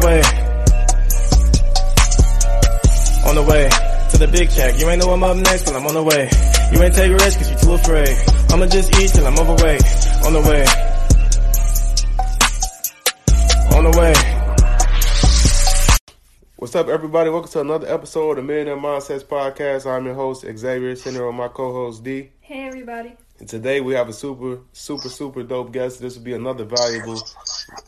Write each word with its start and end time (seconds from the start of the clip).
The 0.00 0.06
way. 0.06 0.20
On 3.28 3.34
the 3.34 3.42
way 3.42 3.68
to 4.10 4.18
the 4.18 4.28
big 4.30 4.50
check. 4.50 4.78
You 4.78 4.88
ain't 4.88 5.02
know 5.02 5.10
I'm 5.12 5.22
up 5.22 5.36
next, 5.36 5.64
but 5.64 5.74
I'm 5.74 5.86
on 5.86 5.94
the 5.94 6.02
way. 6.02 6.28
You 6.72 6.82
ain't 6.82 6.94
take 6.94 7.12
risks 7.12 7.36
cause 7.36 7.50
you 7.50 7.56
too 7.56 7.72
afraid. 7.72 8.16
I'ma 8.50 8.66
just 8.66 8.94
eat 9.00 9.10
till 9.10 9.26
I'm 9.26 9.38
overweight. 9.38 9.82
On 10.24 10.32
the 10.32 10.40
way. 10.40 10.64
On 13.76 13.84
the 13.84 13.98
way. 13.98 14.14
What's 16.56 16.74
up, 16.74 16.88
everybody? 16.88 17.30
Welcome 17.30 17.50
to 17.52 17.60
another 17.60 17.86
episode 17.92 18.30
of 18.30 18.36
the 18.36 18.42
Millionaire 18.42 18.76
Mindsets 18.76 19.24
Podcast. 19.24 19.86
I'm 19.86 20.04
your 20.04 20.14
host, 20.14 20.42
Xavier, 20.42 20.96
sitting 20.96 21.14
here 21.14 21.26
with 21.26 21.36
my 21.36 21.48
co 21.48 21.72
host, 21.72 22.02
D. 22.02 22.30
Hey 22.40 22.66
everybody. 22.66 23.16
And 23.38 23.46
today 23.46 23.82
we 23.82 23.92
have 23.92 24.08
a 24.08 24.14
super, 24.14 24.60
super, 24.72 25.10
super 25.10 25.42
dope 25.42 25.70
guest. 25.70 26.00
This 26.00 26.16
will 26.16 26.24
be 26.24 26.32
another 26.32 26.64
valuable, 26.64 27.20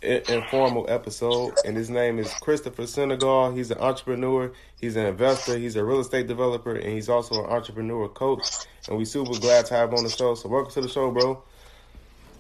informal 0.02 0.84
episode. 0.91 1.54
And 1.64 1.74
his 1.74 1.88
name 1.88 2.18
is 2.18 2.30
Christopher 2.42 2.86
Senegal. 2.86 3.52
He's 3.52 3.70
an 3.70 3.78
entrepreneur, 3.78 4.52
he's 4.78 4.96
an 4.96 5.06
investor, 5.06 5.56
he's 5.56 5.76
a 5.76 5.84
real 5.84 6.00
estate 6.00 6.26
developer, 6.26 6.74
and 6.74 6.92
he's 6.92 7.08
also 7.08 7.42
an 7.42 7.50
entrepreneur 7.50 8.08
coach. 8.08 8.46
And 8.88 8.98
we 8.98 9.06
super 9.06 9.38
glad 9.38 9.64
to 9.66 9.74
have 9.74 9.88
him 9.88 9.96
on 9.96 10.04
the 10.04 10.10
show. 10.10 10.34
So 10.34 10.50
welcome 10.50 10.72
to 10.72 10.82
the 10.82 10.88
show, 10.88 11.10
bro. 11.10 11.42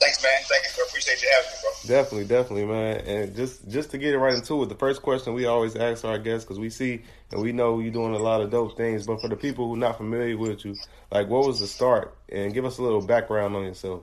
Thanks, 0.00 0.22
man. 0.22 0.32
Thank 0.44 0.64
you. 0.64 0.82
I 0.82 0.86
appreciate 0.88 1.22
you 1.22 1.28
having 1.34 1.50
me, 1.50 1.56
bro. 1.62 1.70
Definitely, 1.86 2.26
definitely, 2.26 2.66
man. 2.66 2.96
And 3.06 3.34
just 3.34 3.68
just 3.68 3.90
to 3.90 3.98
get 3.98 4.14
it 4.14 4.18
right 4.18 4.34
into 4.34 4.62
it, 4.62 4.68
the 4.68 4.78
first 4.78 5.02
question 5.02 5.34
we 5.34 5.46
always 5.46 5.74
ask 5.74 6.04
our 6.04 6.18
guests 6.18 6.44
because 6.44 6.58
we 6.58 6.70
see 6.70 7.02
and 7.32 7.42
we 7.42 7.52
know 7.52 7.80
you're 7.80 7.92
doing 7.92 8.14
a 8.14 8.18
lot 8.18 8.40
of 8.40 8.50
dope 8.50 8.76
things. 8.76 9.06
But 9.06 9.20
for 9.20 9.28
the 9.28 9.36
people 9.36 9.66
who 9.66 9.74
are 9.74 9.84
not 9.90 9.96
familiar 9.98 10.36
with 10.36 10.64
you, 10.64 10.76
like 11.10 11.26
what 11.28 11.46
was 11.46 11.58
the 11.58 11.66
start? 11.66 12.16
And 12.30 12.54
give 12.54 12.64
us 12.64 12.78
a 12.78 12.82
little 12.82 13.02
background 13.02 13.56
on 13.56 13.64
yourself. 13.64 14.02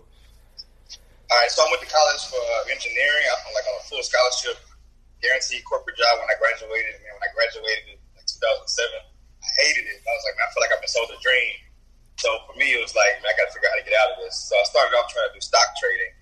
All 1.32 1.38
right, 1.42 1.50
so 1.50 1.64
I 1.64 1.68
went 1.72 1.82
to 1.82 1.90
college 1.90 2.24
for 2.30 2.38
uh, 2.38 2.70
engineering. 2.76 3.26
I'm 3.32 3.54
like 3.56 3.66
on 3.66 3.76
a 3.82 3.86
full 3.90 4.04
scholarship, 4.04 4.62
guaranteed 5.24 5.66
corporate 5.66 5.98
job 5.98 6.22
when 6.22 6.30
I 6.30 6.38
graduated. 6.38 7.02
Man, 7.02 7.18
when 7.18 7.26
I 7.26 7.32
graduated 7.34 7.96
in 7.96 7.98
like 8.14 8.30
2007, 8.30 8.62
I 8.62 9.50
hated 9.64 9.90
it. 9.90 10.06
I 10.06 10.12
was 10.14 10.24
like, 10.28 10.38
man, 10.38 10.46
I 10.46 10.50
feel 10.54 10.62
like 10.62 10.74
I've 10.76 10.84
been 10.86 10.92
sold 10.92 11.10
a 11.10 11.18
dream. 11.24 11.65
So 12.18 12.32
for 12.48 12.56
me, 12.56 12.72
it 12.72 12.82
was 12.82 12.96
like, 12.96 13.20
man, 13.20 13.32
I 13.32 13.36
got 13.36 13.52
to 13.52 13.54
figure 13.54 13.68
out 13.70 13.76
how 13.76 13.82
to 13.84 13.88
get 13.88 13.98
out 14.00 14.10
of 14.16 14.18
this. 14.24 14.36
So 14.48 14.54
I 14.56 14.64
started 14.72 14.96
off 14.96 15.12
trying 15.12 15.28
to 15.30 15.36
do 15.36 15.44
stock 15.44 15.68
trading, 15.76 16.14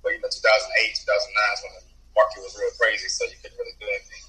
but 0.00 0.14
you 0.14 0.20
know, 0.22 0.30
2008, 0.30 0.38
2009 0.38 0.38
is 0.38 1.60
when 1.66 1.72
the 1.78 1.84
market 2.14 2.40
was 2.46 2.54
real 2.54 2.72
crazy, 2.78 3.10
so 3.10 3.26
you 3.26 3.38
couldn't 3.42 3.58
really 3.58 3.76
do 3.82 3.86
anything. 3.90 4.22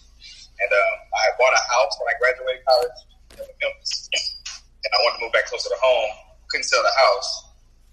And 0.61 0.69
um, 0.69 0.95
I 1.13 1.25
bought 1.37 1.53
a 1.53 1.63
house 1.69 1.93
when 2.01 2.09
I 2.09 2.15
graduated 2.17 2.61
college 2.65 2.99
in 3.37 3.45
Memphis, 3.61 4.09
and 4.81 4.91
I 4.93 4.97
wanted 5.05 5.17
to 5.17 5.23
move 5.25 5.33
back 5.33 5.49
closer 5.49 5.69
to 5.69 5.79
home. 5.81 6.11
Couldn't 6.49 6.67
sell 6.67 6.83
the 6.83 6.95
house, 6.97 7.29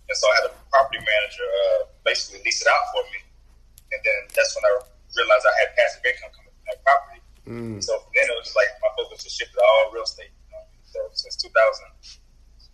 and 0.09 0.17
so 0.17 0.25
I 0.33 0.35
had 0.43 0.47
a 0.49 0.55
property 0.73 0.99
manager 0.99 1.47
uh, 1.47 1.89
basically 2.03 2.41
lease 2.45 2.65
it 2.65 2.69
out 2.69 2.85
for 2.93 3.05
me. 3.13 3.21
And 3.93 4.01
then 4.05 4.21
that's 4.33 4.53
when 4.57 4.65
I 4.67 4.73
realized 5.17 5.45
I 5.47 5.55
had 5.65 5.69
passive 5.77 6.05
income 6.05 6.33
coming 6.33 6.53
from 6.53 6.67
that 6.69 6.81
property. 6.85 7.21
Mm. 7.49 7.81
So 7.81 7.97
from 7.97 8.13
then 8.13 8.29
it 8.29 8.37
was 8.37 8.53
just 8.53 8.59
like 8.59 8.69
my 8.85 8.91
focus 8.97 9.25
was 9.25 9.33
shifted 9.33 9.57
to 9.57 9.65
all 9.65 9.95
real 9.95 10.05
estate. 10.05 10.29
You 10.29 10.53
know? 10.53 10.65
So 10.85 10.99
since 11.17 11.37
2008, 11.41 12.18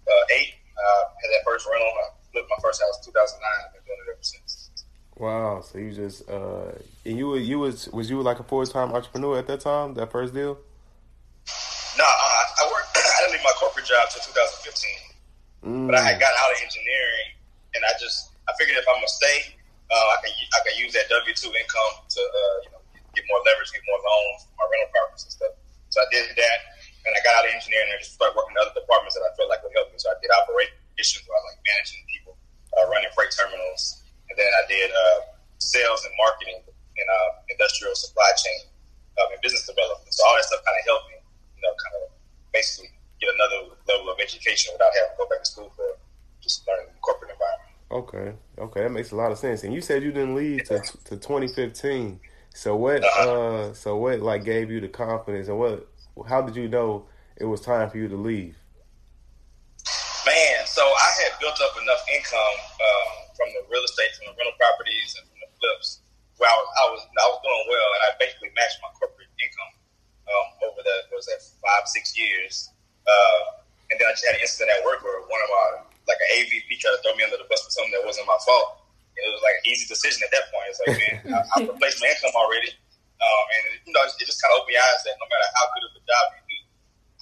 uh, 0.08 1.00
had 1.20 1.28
that 1.32 1.42
first 1.44 1.66
rental. 1.70 1.88
I 1.88 2.12
flipped 2.32 2.50
my 2.50 2.60
first 2.62 2.82
house 2.82 2.98
in 2.98 3.12
2009. 3.12 3.40
I've 3.40 3.72
been 3.72 3.82
doing 3.86 3.98
it 4.06 4.10
ever 4.12 4.22
since. 4.22 4.70
Wow. 5.16 5.62
So 5.62 5.78
you 5.78 5.92
just 5.92 6.28
uh, 6.28 6.74
and 7.04 7.18
you 7.18 7.28
were 7.28 7.38
you 7.38 7.58
was 7.60 7.88
was 7.88 8.10
you 8.10 8.20
like 8.20 8.40
a 8.40 8.44
full 8.44 8.66
time 8.66 8.92
entrepreneur 8.92 9.38
at 9.38 9.46
that 9.46 9.60
time? 9.60 9.94
That 9.94 10.10
first 10.10 10.34
deal? 10.34 10.58
No, 11.96 12.04
uh, 12.04 12.42
I 12.60 12.62
worked. 12.72 12.90
I 12.96 13.16
didn't 13.22 13.38
leave 13.38 13.46
my 13.46 13.54
corporate 13.58 13.86
job 13.86 14.10
till 14.10 14.22
2015. 14.22 15.14
Mm. 15.64 15.88
but 15.88 15.96
I 15.96 16.04
had 16.04 16.20
got 16.20 16.28
out 16.28 16.52
of 16.52 16.60
engineering, 16.60 17.32
and 17.72 17.80
I 17.88 17.96
just 17.96 18.36
I 18.44 18.52
figured 18.60 18.76
if 18.76 18.84
I'm 18.84 19.00
gonna 19.00 19.08
stay, 19.08 19.56
uh, 19.88 20.06
I 20.12 20.16
can 20.20 20.28
I 20.28 20.60
can 20.60 20.76
use 20.76 20.92
that 20.92 21.08
W 21.08 21.32
two 21.32 21.48
income 21.48 22.04
to 22.04 22.20
uh, 22.20 22.56
you 22.66 22.70
know 22.74 22.82
get 23.16 23.24
more 23.32 23.40
leverage, 23.48 23.72
get 23.72 23.80
more 23.88 23.96
loans 23.96 24.44
for 24.44 24.60
my 24.60 24.66
rental 24.68 24.92
properties 24.92 25.24
and 25.24 25.32
stuff. 25.32 25.54
So 25.88 26.02
I 26.04 26.06
did 26.12 26.36
that, 26.36 26.58
and 27.04 27.12
I 27.12 27.20
got 27.20 27.36
out 27.40 27.44
of 27.48 27.52
engineering 27.52 27.92
and 27.92 27.96
I 27.96 28.00
just 28.00 28.16
started 28.16 28.32
working 28.32 28.56
in 28.56 28.60
other 28.64 28.74
departments 28.76 29.16
that 29.16 29.24
I 29.24 29.30
felt 29.36 29.52
like 29.52 29.60
would 29.60 29.76
help 29.76 29.92
me. 29.92 30.00
So 30.00 30.08
I 30.08 30.16
did 30.20 30.32
operations, 30.32 31.24
where 31.28 31.36
I 31.36 31.42
like 31.52 31.60
managing 31.64 32.02
people, 32.08 32.34
uh, 32.76 32.88
running 32.88 33.12
freight 33.12 33.32
terminals, 33.32 34.04
and 34.32 34.34
then 34.40 34.48
I 34.48 34.62
did 34.66 34.88
uh, 34.88 35.36
sales 35.60 36.00
and 36.08 36.12
marketing 36.16 36.64
and 36.64 37.08
uh, 37.08 37.30
industrial 37.52 37.92
supply 37.94 38.30
chain 38.40 38.72
um, 39.20 39.36
and 39.36 39.40
business 39.44 39.68
development. 39.68 40.10
So 40.12 40.24
all 40.24 40.34
that 40.38 40.48
stuff 40.48 40.64
kind 40.64 40.78
of 40.80 40.84
helped 40.88 41.06
me, 41.12 41.18
you 41.20 41.62
know, 41.62 41.72
kind 41.76 41.94
of 42.00 42.02
basically 42.56 42.94
get 43.20 43.28
another 43.36 43.74
level 43.84 44.08
of 44.08 44.18
education 44.20 44.72
without 44.72 44.92
having 44.96 45.12
to 45.12 45.18
go 45.18 45.26
back 45.28 45.42
to 45.44 45.48
school 45.48 45.70
for 45.76 45.98
just 46.40 46.64
learning 46.64 46.88
the 46.88 47.00
corporate 47.04 47.36
environment. 47.36 47.74
Okay. 47.90 48.28
Okay, 48.58 48.80
that 48.82 48.92
makes 48.92 49.12
a 49.12 49.16
lot 49.16 49.32
of 49.32 49.38
sense. 49.38 49.64
And 49.64 49.74
you 49.74 49.80
said 49.80 50.02
you 50.02 50.12
didn't 50.12 50.34
leave 50.34 50.64
to 50.64 50.80
to 50.80 51.16
2015. 51.16 52.20
So 52.54 52.76
what 52.76 53.02
uh 53.04 53.74
so 53.74 53.96
what 53.96 54.20
like 54.20 54.44
gave 54.44 54.70
you 54.70 54.80
the 54.80 54.88
confidence 54.88 55.48
and 55.48 55.58
what 55.58 55.88
how 56.22 56.42
did 56.42 56.54
you 56.54 56.68
know 56.68 57.06
it 57.36 57.44
was 57.44 57.60
time 57.60 57.90
for 57.90 57.98
you 57.98 58.06
to 58.08 58.16
leave? 58.16 58.56
Man, 60.24 60.64
so 60.64 60.80
I 60.80 61.10
had 61.26 61.36
built 61.42 61.58
up 61.60 61.74
enough 61.76 62.00
income 62.08 62.56
um, 62.80 63.08
from 63.36 63.48
the 63.52 63.66
real 63.68 63.84
estate, 63.84 64.14
from 64.16 64.32
the 64.32 64.34
rental 64.38 64.56
properties, 64.56 65.18
and 65.20 65.28
from 65.28 65.38
the 65.42 65.50
flips. 65.58 66.00
Where 66.40 66.48
I 66.48 66.56
was, 66.56 66.68
I 66.74 66.84
was, 66.90 67.02
I 67.04 67.26
was 67.28 67.40
doing 67.44 67.64
well, 67.68 67.88
and 67.94 68.00
I 68.06 68.08
basically 68.16 68.50
matched 68.56 68.80
my 68.80 68.90
corporate 68.96 69.30
income 69.36 69.72
um, 70.26 70.46
over 70.70 70.80
the 70.80 70.96
what 71.12 71.20
was 71.20 71.28
that 71.28 71.44
five, 71.60 71.84
six 71.90 72.16
years. 72.16 72.72
Uh, 73.04 73.60
and 73.92 74.00
then 74.00 74.08
I 74.08 74.16
just 74.16 74.24
had 74.24 74.34
an 74.34 74.42
incident 74.42 74.72
at 74.72 74.80
work 74.82 75.04
where 75.04 75.20
one 75.28 75.42
of 75.44 75.50
my 75.52 75.66
like 76.08 76.20
an 76.20 76.30
AVP 76.40 76.68
tried 76.80 76.96
to 76.96 77.00
throw 77.04 77.14
me 77.16 77.24
under 77.24 77.40
the 77.40 77.48
bus 77.48 77.64
for 77.64 77.72
something 77.72 77.92
that 77.96 78.04
wasn't 78.04 78.28
my 78.28 78.36
fault. 78.44 78.84
And 79.16 79.22
It 79.28 79.32
was 79.32 79.44
like 79.44 79.56
an 79.60 79.66
easy 79.70 79.86
decision 79.88 80.24
at 80.24 80.32
that 80.32 80.44
point. 80.52 80.66
It's 80.72 80.80
like, 80.84 80.96
man, 81.00 81.16
I, 81.36 81.40
I 81.40 81.56
replaced 81.64 82.00
my 82.00 82.10
income 82.12 82.34
already, 82.36 82.72
um, 83.24 83.44
and 83.56 83.64
you 83.88 83.92
know, 83.96 84.04
it 84.04 84.12
just 84.20 84.40
kind 84.40 84.52
of 84.52 84.60
opened 84.60 84.76
my 84.76 84.84
eyes 84.84 85.00
that 85.08 85.16
no 85.16 85.26
matter 85.26 85.48
how 85.56 85.64
good 85.72 85.84
of 85.88 85.92
a 85.96 86.02
job 86.04 86.24
you 86.36 86.42
do, 86.44 86.58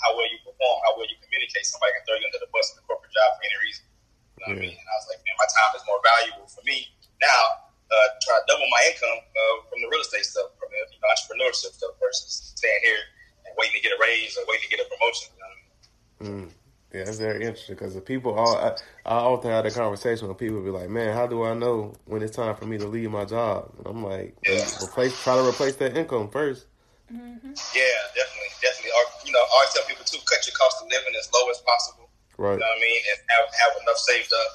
how 0.03 0.11
well 0.19 0.27
you 0.27 0.39
perform, 0.43 0.77
how 0.83 0.93
well 0.99 1.07
you 1.07 1.15
communicate, 1.23 1.63
somebody 1.63 1.95
can 1.95 2.03
throw 2.03 2.19
you 2.19 2.27
under 2.27 2.43
the 2.43 2.51
bus 2.51 2.75
in 2.75 2.83
a 2.83 2.85
corporate 2.91 3.15
job 3.15 3.29
for 3.39 3.43
any 3.47 3.59
reason. 3.63 3.87
You 3.87 4.39
know 4.43 4.47
what 4.51 4.59
I 4.59 4.65
mean? 4.67 4.75
And 4.75 4.89
I 4.91 4.95
was 4.99 5.07
like, 5.07 5.21
man, 5.23 5.37
my 5.39 5.49
time 5.55 5.73
is 5.79 5.85
more 5.87 6.01
valuable 6.03 6.47
for 6.51 6.63
me 6.67 6.91
now. 7.23 7.71
Uh, 7.93 8.09
try 8.25 8.41
to 8.41 8.45
double 8.49 8.67
my 8.73 8.83
income 8.89 9.21
uh, 9.21 9.57
from 9.69 9.79
the 9.85 9.89
real 9.93 10.01
estate 10.01 10.25
stuff, 10.25 10.49
from 10.57 10.73
the 10.73 10.81
you 10.81 10.99
know, 10.99 11.09
entrepreneurship 11.13 11.77
stuff, 11.77 11.93
versus 12.01 12.57
staying 12.57 12.83
here 12.83 13.05
and 13.45 13.53
waiting 13.61 13.79
to 13.79 13.83
get 13.85 13.93
a 13.93 14.01
raise 14.01 14.33
or 14.35 14.49
waiting 14.49 14.65
to 14.65 14.73
get 14.73 14.81
a 14.81 14.89
promotion. 14.89 15.29
You 15.37 15.39
know 15.39 15.47
what 15.47 15.55
I 15.55 15.61
mean? 15.61 16.49
Mm. 16.49 16.62
Yeah, 16.93 17.05
that's 17.05 17.19
very 17.19 17.41
interesting 17.41 17.75
because 17.75 17.95
the 17.95 18.03
people 18.03 18.35
all 18.35 18.57
I, 18.57 18.77
I 19.07 19.17
often 19.17 19.51
have 19.51 19.65
a 19.65 19.71
conversation 19.71 20.29
with 20.29 20.37
people 20.37 20.61
be 20.61 20.69
like, 20.69 20.91
"Man, 20.91 21.17
how 21.17 21.27
do 21.27 21.43
I 21.43 21.55
know 21.55 21.95
when 22.05 22.21
it's 22.21 22.37
time 22.37 22.55
for 22.55 22.67
me 22.67 22.77
to 22.77 22.87
leave 22.87 23.11
my 23.11 23.25
job?" 23.25 23.73
And 23.79 23.87
I'm 23.87 24.05
like, 24.05 24.37
Yeah. 24.45 24.69
"Replace, 24.83 25.17
try 25.25 25.37
to 25.37 25.43
replace 25.43 25.77
that 25.77 25.97
income 25.97 26.29
first. 26.29 26.67
Yeah, 27.13 28.01
definitely, 28.17 28.53
definitely. 28.61 28.93
Or, 28.93 29.05
you 29.25 29.33
know, 29.33 29.41
I 29.41 29.49
always 29.57 29.73
tell 29.73 29.85
people 29.85 30.05
too, 30.05 30.21
cut 30.25 30.41
your 30.49 30.57
cost 30.57 30.81
of 30.81 30.89
living 30.89 31.13
as 31.17 31.29
low 31.33 31.45
as 31.53 31.61
possible. 31.65 32.09
Right. 32.37 32.57
You 32.57 32.61
know 32.61 32.69
what 32.73 32.81
I 32.81 32.85
mean? 32.85 33.01
And 33.13 33.19
have, 33.37 33.47
have 33.53 33.73
enough 33.85 34.01
saved 34.01 34.33
up 34.33 34.51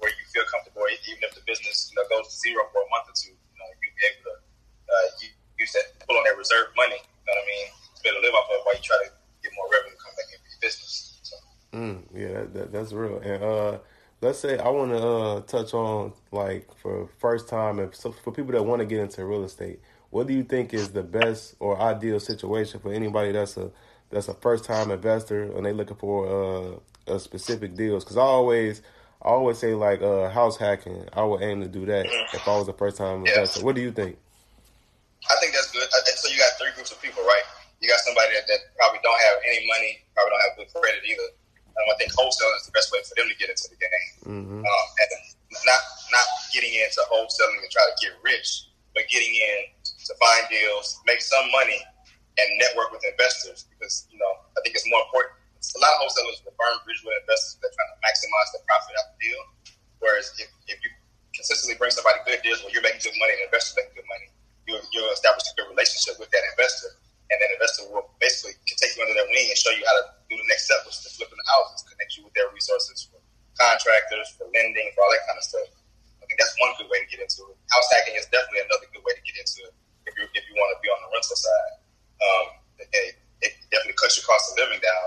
where 0.00 0.12
you 0.12 0.24
feel 0.32 0.44
comfortable, 0.48 0.84
even 1.08 1.24
if 1.24 1.36
the 1.36 1.44
business 1.44 1.88
you 1.88 1.96
know 1.96 2.04
goes 2.08 2.28
to 2.28 2.34
zero 2.36 2.64
for 2.72 2.84
a 2.84 2.88
month 2.92 3.12
or 3.12 3.16
two. 3.16 3.32
You 3.32 3.56
know, 3.60 3.68
you'll 3.80 3.96
be 3.96 4.04
able 4.08 4.24
to 4.28 4.34
uh, 4.92 5.06
use 5.56 5.72
that, 5.72 6.00
pull 6.04 6.16
on 6.20 6.24
that 6.24 6.36
reserve 6.36 6.72
money. 6.76 7.00
You 7.00 7.24
know 7.28 7.32
what 7.36 7.44
I 7.44 7.46
mean? 7.48 7.66
To 7.68 7.98
be 8.04 8.08
able 8.12 8.20
to 8.20 8.26
live 8.28 8.36
off 8.36 8.48
of 8.48 8.60
while 8.64 8.76
you 8.76 8.84
try 8.84 9.00
to 9.04 9.10
get 9.40 9.52
more 9.56 9.68
revenue 9.72 9.96
come 10.00 10.12
back 10.16 10.28
into 10.32 10.48
your 10.48 10.60
business. 10.64 11.07
Mm, 11.72 12.02
yeah, 12.14 12.28
that, 12.28 12.54
that, 12.54 12.72
that's 12.72 12.92
real. 12.92 13.18
And 13.18 13.42
uh, 13.42 13.78
let's 14.20 14.38
say 14.38 14.58
I 14.58 14.68
want 14.68 14.90
to 14.92 15.06
uh, 15.06 15.40
touch 15.42 15.74
on 15.74 16.12
like 16.32 16.68
for 16.76 17.08
first 17.18 17.48
time 17.48 17.78
and 17.78 17.94
so 17.94 18.12
for 18.12 18.32
people 18.32 18.52
that 18.52 18.62
want 18.62 18.80
to 18.80 18.86
get 18.86 19.00
into 19.00 19.24
real 19.24 19.44
estate, 19.44 19.80
what 20.10 20.26
do 20.26 20.34
you 20.34 20.44
think 20.44 20.72
is 20.72 20.90
the 20.90 21.02
best 21.02 21.54
or 21.60 21.78
ideal 21.80 22.18
situation 22.20 22.80
for 22.80 22.92
anybody 22.92 23.32
that's 23.32 23.56
a 23.56 23.70
that's 24.10 24.28
a 24.28 24.34
first 24.34 24.64
time 24.64 24.90
investor 24.90 25.42
and 25.52 25.66
they 25.66 25.72
looking 25.72 25.96
for 25.96 26.80
uh, 27.06 27.12
a 27.14 27.20
specific 27.20 27.74
deals? 27.74 28.04
Because 28.04 28.16
I 28.16 28.22
always 28.22 28.82
I 29.20 29.28
always 29.28 29.58
say 29.58 29.74
like 29.74 30.00
uh, 30.00 30.30
house 30.30 30.56
hacking. 30.56 31.04
I 31.12 31.24
would 31.24 31.42
aim 31.42 31.60
to 31.60 31.68
do 31.68 31.84
that 31.86 32.06
mm-hmm. 32.06 32.36
if 32.36 32.48
I 32.48 32.56
was 32.56 32.68
a 32.68 32.72
first 32.72 32.96
time 32.96 33.26
investor. 33.26 33.64
What 33.64 33.74
do 33.74 33.82
you 33.82 33.92
think? 33.92 34.16
I 35.28 35.34
think 35.40 35.52
that's 35.52 35.70
good. 35.72 35.82
So 35.90 36.28
you 36.30 36.38
got 36.38 36.52
three 36.58 36.72
groups 36.74 36.90
of 36.90 37.02
people, 37.02 37.22
right? 37.22 37.42
You 37.80 37.88
got 37.88 38.00
somebody 38.00 38.34
that, 38.34 38.46
that 38.48 38.58
probably 38.76 39.00
don't 39.02 39.20
have 39.20 39.38
any 39.46 39.66
money, 39.66 39.98
probably 40.14 40.30
don't 40.30 40.42
have 40.48 40.56
good 40.56 40.80
credit 40.80 41.02
either. 41.04 41.28
Um, 41.78 41.86
I 41.88 41.96
think 41.96 42.10
wholesaling 42.10 42.58
is 42.58 42.66
the 42.66 42.74
best 42.74 42.90
way 42.90 42.98
for 43.06 43.14
them 43.14 43.30
to 43.30 43.36
get 43.38 43.48
into 43.48 43.70
the 43.70 43.78
game. 43.78 44.10
Mm-hmm. 44.26 44.60
Um, 44.66 44.86
and 44.98 45.10
not 45.64 45.82
not 46.10 46.26
getting 46.50 46.74
into 46.74 47.00
wholesaling 47.06 47.62
to 47.62 47.70
try 47.70 47.86
to 47.86 47.94
get 48.02 48.18
rich, 48.20 48.68
but 48.92 49.06
getting 49.06 49.30
in 49.30 49.70
to 49.80 50.12
find 50.18 50.42
deals, 50.50 50.98
make 51.06 51.22
some 51.22 51.46
money, 51.54 51.78
and 52.38 52.48
network 52.58 52.90
with 52.90 53.02
investors. 53.06 53.70
Because 53.70 54.10
you 54.10 54.18
know, 54.18 54.32
I 54.56 54.60
think 54.66 54.74
it's 54.74 54.86
more 54.90 55.02
important. 55.06 55.38
A 55.58 55.80
lot 55.82 55.94
of 55.98 56.06
wholesalers 56.06 56.40
will 56.46 56.54
burn 56.54 56.74
bridge 56.86 57.02
with 57.02 57.14
investors. 57.22 57.58
They're 57.60 57.74
trying 57.74 57.92
to 57.92 57.98
maximize 58.02 58.48
the 58.54 58.60
profit 58.64 58.94
out 58.98 59.06
of 59.10 59.12
the 59.14 59.20
deal. 59.20 59.42
Whereas 59.98 60.30
if, 60.38 60.48
if 60.70 60.78
you 60.80 60.90
consistently 61.34 61.74
bring 61.76 61.90
somebody 61.90 62.22
good 62.24 62.40
deals 62.46 62.62
where 62.62 62.70
you're 62.70 62.82
making 62.82 63.02
good 63.02 63.18
money 63.18 63.34
and 63.36 63.46
investors 63.50 63.74
making 63.74 63.98
good 63.98 64.08
money, 64.08 64.30
you 64.70 64.78
you'll 64.94 65.12
establish 65.12 65.44
a 65.50 65.54
good 65.58 65.68
relationship 65.70 66.16
with 66.18 66.30
that 66.30 66.44
investor, 66.54 66.94
and 67.28 67.36
that 67.36 67.50
investor 67.52 67.84
will 67.92 68.08
basically 68.18 68.56
can 68.64 68.76
take 68.80 68.96
you 68.96 69.04
under 69.04 69.12
their 69.12 69.28
wing 69.28 69.46
and 69.48 69.58
show 69.58 69.72
you 69.72 69.84
how 69.84 69.96
to 70.00 70.04
do 70.28 70.34
the 70.36 70.48
next 70.48 70.68
step, 70.68 70.80
which 70.88 70.96
is 71.00 71.12
flipping 71.16 71.36
the 71.36 71.48
houses, 71.48 71.84
connect 71.84 72.16
you 72.16 72.24
with 72.24 72.32
their 72.32 72.48
resources 72.56 73.08
for 73.08 73.20
contractors, 73.60 74.32
for 74.38 74.48
lending, 74.54 74.88
for 74.96 75.04
all 75.04 75.12
that 75.12 75.24
kind 75.28 75.36
of 75.36 75.44
stuff. 75.44 75.68
I 76.20 76.24
think 76.28 76.40
that's 76.40 76.56
one 76.60 76.72
good 76.80 76.88
way 76.88 77.04
to 77.04 77.08
get 77.08 77.20
into 77.20 77.48
it. 77.52 77.56
House 77.72 77.88
hacking 77.92 78.16
is 78.16 78.28
definitely 78.32 78.64
another 78.68 78.88
good 78.92 79.04
way 79.04 79.12
to 79.16 79.22
get 79.24 79.36
into 79.40 79.68
it 79.68 79.72
if 80.08 80.12
you 80.16 80.24
if 80.32 80.44
you 80.48 80.54
want 80.56 80.72
to 80.76 80.78
be 80.80 80.88
on 80.88 81.00
the 81.04 81.10
rental 81.12 81.36
side. 81.36 81.74
Um, 82.18 82.46
it, 82.80 83.16
it 83.44 83.52
definitely 83.72 83.96
cuts 84.00 84.16
your 84.16 84.26
cost 84.28 84.52
of 84.52 84.60
living 84.60 84.80
down, 84.80 85.06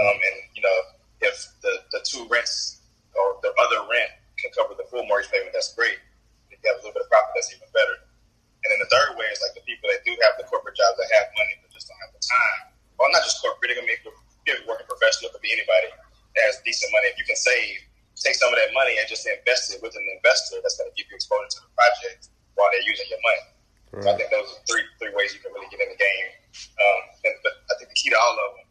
um, 0.00 0.16
and 0.16 0.36
you 0.52 0.62
know 0.62 0.78
if 1.24 1.36
the 1.64 1.72
the 1.92 2.00
two 2.04 2.28
rents 2.28 2.84
or 3.16 3.40
the 3.40 3.52
other 3.56 3.88
rent 3.88 4.12
can 4.36 4.52
cover 4.52 4.76
the 4.76 4.84
full 4.92 5.04
mortgage 5.08 5.30
payment, 5.32 5.52
that's 5.52 5.72
great. 5.72 5.96
If 6.50 6.60
you 6.60 6.66
have 6.68 6.80
a 6.80 6.80
little 6.84 6.96
bit 6.96 7.06
of 7.06 7.10
profit, 7.10 7.32
that's 7.34 7.50
even 7.52 7.68
better. 7.72 7.96
And 8.64 8.68
then 8.72 8.80
the 8.80 8.88
third 8.88 9.20
way 9.20 9.28
is 9.28 9.38
like 9.44 9.52
the 9.52 9.64
people 9.68 9.92
that 9.92 10.00
do 10.08 10.16
have 10.24 10.40
the 10.40 10.48
corporate 10.48 10.72
jobs 10.74 10.96
that 10.96 11.08
have 11.20 11.28
money 11.36 11.60
but 11.60 11.68
just 11.68 11.84
don't 11.84 12.00
have 12.00 12.16
the 12.16 12.24
time. 12.24 12.72
Well, 12.96 13.12
not 13.12 13.20
just 13.20 13.44
corporate. 13.44 13.76
It 13.76 13.76
can 13.76 13.84
be 13.84 14.00
working 14.64 14.88
professional. 14.88 15.28
It 15.28 15.36
could 15.36 15.44
be 15.44 15.52
anybody 15.52 15.92
that 15.92 16.42
has 16.48 16.64
decent 16.64 16.88
money. 16.96 17.12
If 17.12 17.20
you 17.20 17.28
can 17.28 17.36
save, 17.36 17.84
take 18.16 18.36
some 18.40 18.48
of 18.48 18.56
that 18.56 18.72
money 18.72 18.96
and 18.96 19.04
just 19.04 19.28
invest 19.28 19.68
it 19.74 19.84
with 19.84 19.92
an 19.92 20.04
investor 20.16 20.64
that's 20.64 20.80
going 20.80 20.88
to 20.88 20.96
give 20.96 21.12
you 21.12 21.16
exposure 21.20 21.60
to 21.60 21.60
the 21.60 21.72
project 21.76 22.32
while 22.56 22.72
they're 22.72 22.88
using 22.88 23.04
your 23.12 23.20
money. 23.20 23.44
Right. 23.92 24.02
So 24.02 24.06
I 24.10 24.14
think 24.16 24.28
those 24.32 24.48
are 24.48 24.60
three 24.66 24.84
three 24.98 25.12
ways 25.14 25.36
you 25.36 25.44
can 25.44 25.52
really 25.52 25.70
get 25.70 25.84
in 25.84 25.92
the 25.92 26.00
game. 26.00 26.28
Um, 26.80 27.00
and, 27.28 27.34
but 27.44 27.54
I 27.68 27.72
think 27.78 27.92
the 27.92 27.98
key 27.98 28.10
to 28.10 28.18
all 28.18 28.34
of 28.34 28.50
them 28.58 28.66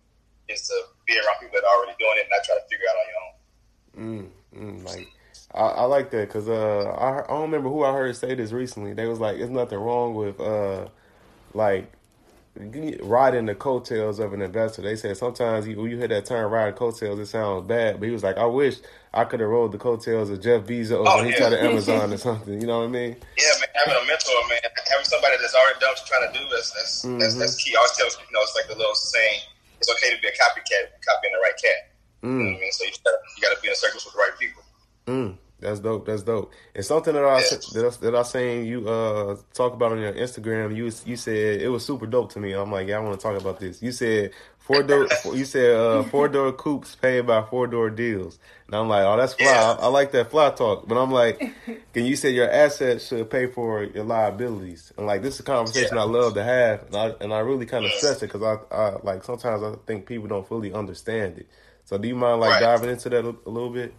is 0.50 0.68
to 0.68 0.76
be 1.08 1.16
around 1.16 1.40
people 1.40 1.56
that 1.56 1.64
are 1.64 1.76
already 1.80 1.96
doing 2.00 2.18
it 2.20 2.28
and 2.28 2.34
not 2.34 2.44
try 2.44 2.58
to 2.58 2.66
figure 2.68 2.84
it 2.84 2.92
out 2.92 3.00
on 3.00 3.08
your 3.08 3.22
own. 3.24 3.34
Mm, 3.94 4.26
mm, 4.58 4.76
like 4.84 5.08
I, 5.54 5.62
I 5.62 5.84
like 5.84 6.10
that 6.12 6.28
because 6.28 6.50
uh, 6.50 6.96
I, 6.98 7.24
I 7.24 7.28
don't 7.28 7.44
remember 7.44 7.70
who 7.70 7.84
I 7.84 7.94
heard 7.94 8.16
say 8.16 8.34
this 8.34 8.52
recently. 8.52 8.94
They 8.94 9.06
was 9.06 9.20
like, 9.20 9.38
"There's 9.38 9.50
nothing 9.50 9.78
wrong 9.78 10.16
with 10.16 10.40
uh, 10.40 10.88
like 11.54 11.92
riding 13.02 13.46
the 13.46 13.54
coattails 13.54 14.18
of 14.18 14.34
an 14.34 14.42
investor." 14.42 14.82
They 14.82 14.96
said 14.96 15.16
sometimes 15.16 15.68
you, 15.68 15.80
when 15.80 15.92
you 15.92 15.98
hear 15.98 16.08
that 16.08 16.26
term 16.26 16.52
"riding 16.52 16.74
coattails," 16.74 17.20
it 17.20 17.28
sounds 17.28 17.68
bad, 17.68 18.00
but 18.00 18.08
he 18.08 18.12
was 18.12 18.24
like, 18.24 18.38
"I 18.38 18.46
wish 18.46 18.78
I 19.14 19.26
could 19.26 19.42
have 19.42 19.50
rode 19.50 19.72
the 19.72 19.78
coattails 19.78 20.32
of 20.32 20.42
Jeff 20.42 20.64
Bezos 20.64 21.06
oh, 21.06 21.18
when 21.18 21.28
he 21.28 21.34
tried 21.34 21.52
to 21.52 21.62
Amazon 21.62 22.12
or 22.12 22.18
something." 22.18 22.60
You 22.60 22.66
know 22.66 22.80
what 22.80 22.86
I 22.86 22.90
mean? 22.90 23.16
Yeah, 23.38 23.54
man. 23.60 23.70
Having 23.76 24.04
a 24.04 24.08
mentor, 24.08 24.34
man, 24.50 24.60
having 24.90 25.06
somebody 25.06 25.38
that's 25.40 25.54
already 25.54 25.80
done 25.80 25.90
what 25.94 26.02
you're 26.02 26.18
trying 26.18 26.34
to 26.34 26.40
do 26.40 26.46
is 26.56 26.74
that's 26.74 27.06
mm-hmm. 27.06 27.20
that's, 27.20 27.36
that's 27.36 27.64
key. 27.64 27.76
I 27.76 27.78
always 27.78 27.92
tell 27.92 28.08
you 28.08 28.34
know, 28.34 28.42
it's 28.42 28.58
like 28.58 28.68
the 28.74 28.76
little 28.76 28.96
saying: 28.96 29.42
"It's 29.78 29.90
okay 29.90 30.16
to 30.16 30.18
be 30.20 30.30
a 30.30 30.34
copycat, 30.34 30.98
copying 31.06 31.34
the 31.38 31.42
right 31.46 31.58
cat." 31.62 31.94
Mm. 32.24 32.26
You 32.26 32.30
know 32.42 32.52
what 32.54 32.58
I 32.58 32.62
mean? 32.62 32.72
So 32.72 32.86
you 32.86 32.92
got 33.06 33.14
you 33.38 33.42
got 33.44 33.54
to 33.54 33.62
be 33.62 33.70
in 33.70 33.76
circles 33.76 34.02
with 34.02 34.18
the 34.18 34.20
right 34.20 34.34
people. 34.42 34.64
Mm. 35.06 35.38
That's 35.60 35.80
dope. 35.80 36.06
That's 36.06 36.24
dope. 36.24 36.52
And 36.76 36.84
something 36.84 37.14
that 37.14 37.24
I 37.24 37.40
that 37.40 37.86
I, 37.86 38.06
that 38.06 38.16
I 38.16 38.24
seen 38.24 38.66
you 38.66 38.88
uh 38.88 39.38
talk 39.54 39.74
about 39.74 39.94
on 39.94 40.00
your 40.00 40.14
Instagram, 40.14 40.76
you 40.76 40.92
you 41.06 41.16
said 41.16 41.62
it 41.62 41.70
was 41.70 41.86
super 41.86 42.06
dope 42.06 42.32
to 42.34 42.40
me. 42.40 42.52
I'm 42.52 42.72
like, 42.72 42.88
yeah, 42.88 42.98
I 42.98 43.00
want 43.00 43.18
to 43.18 43.24
talk 43.24 43.40
about 43.40 43.60
this. 43.60 43.82
You 43.82 43.94
said 43.94 44.32
four 44.64 44.84
door. 44.84 45.08
you 45.34 45.46
said 45.46 45.76
uh, 45.76 46.04
four 46.04 46.28
door 46.28 46.52
coupes 46.52 46.96
paid 46.96 47.28
by 47.28 47.44
four 47.44 47.68
door 47.68 47.90
deals, 47.90 48.40
and 48.68 48.76
I'm 48.76 48.90
like, 48.90 49.04
oh, 49.06 49.16
that's 49.16 49.36
fly. 49.36 49.46
Yeah. 49.46 49.78
I, 49.80 49.84
I, 49.84 49.88
like 49.88 50.12
that 50.12 50.32
fly 50.32 50.50
talk. 50.50 50.88
But 50.88 51.02
I'm 51.02 51.12
like, 51.12 51.40
can 51.94 52.06
you 52.06 52.16
say 52.16 52.32
your 52.32 52.50
assets 52.50 53.08
should 53.08 53.30
pay 53.30 53.48
for 53.48 53.84
your 53.84 54.04
liabilities? 54.04 54.92
And 54.98 55.06
like, 55.06 55.22
this 55.22 55.36
is 55.36 55.40
a 55.42 55.44
conversation 55.44 55.96
yeah. 55.96 56.02
I 56.02 56.06
love 56.06 56.34
to 56.34 56.44
have, 56.44 56.84
and 56.88 56.96
I 56.96 57.06
and 57.22 57.34
I 57.34 57.40
really 57.40 57.66
kind 57.66 57.86
of 57.86 57.92
stress 57.92 58.18
it 58.18 58.32
because 58.32 58.44
I, 58.44 58.76
I 58.76 58.98
like 59.04 59.24
sometimes 59.24 59.64
I 59.64 59.76
think 59.86 60.06
people 60.08 60.28
don't 60.28 60.48
fully 60.48 60.74
understand 60.74 61.38
it. 61.38 61.48
So 61.86 61.98
do 61.98 62.08
you 62.08 62.16
mind 62.16 62.40
like 62.40 62.52
right. 62.52 62.62
diving 62.62 62.90
into 62.90 63.10
that 63.10 63.26
a, 63.26 63.36
a 63.46 63.50
little 63.50 63.70
bit? 63.70 63.94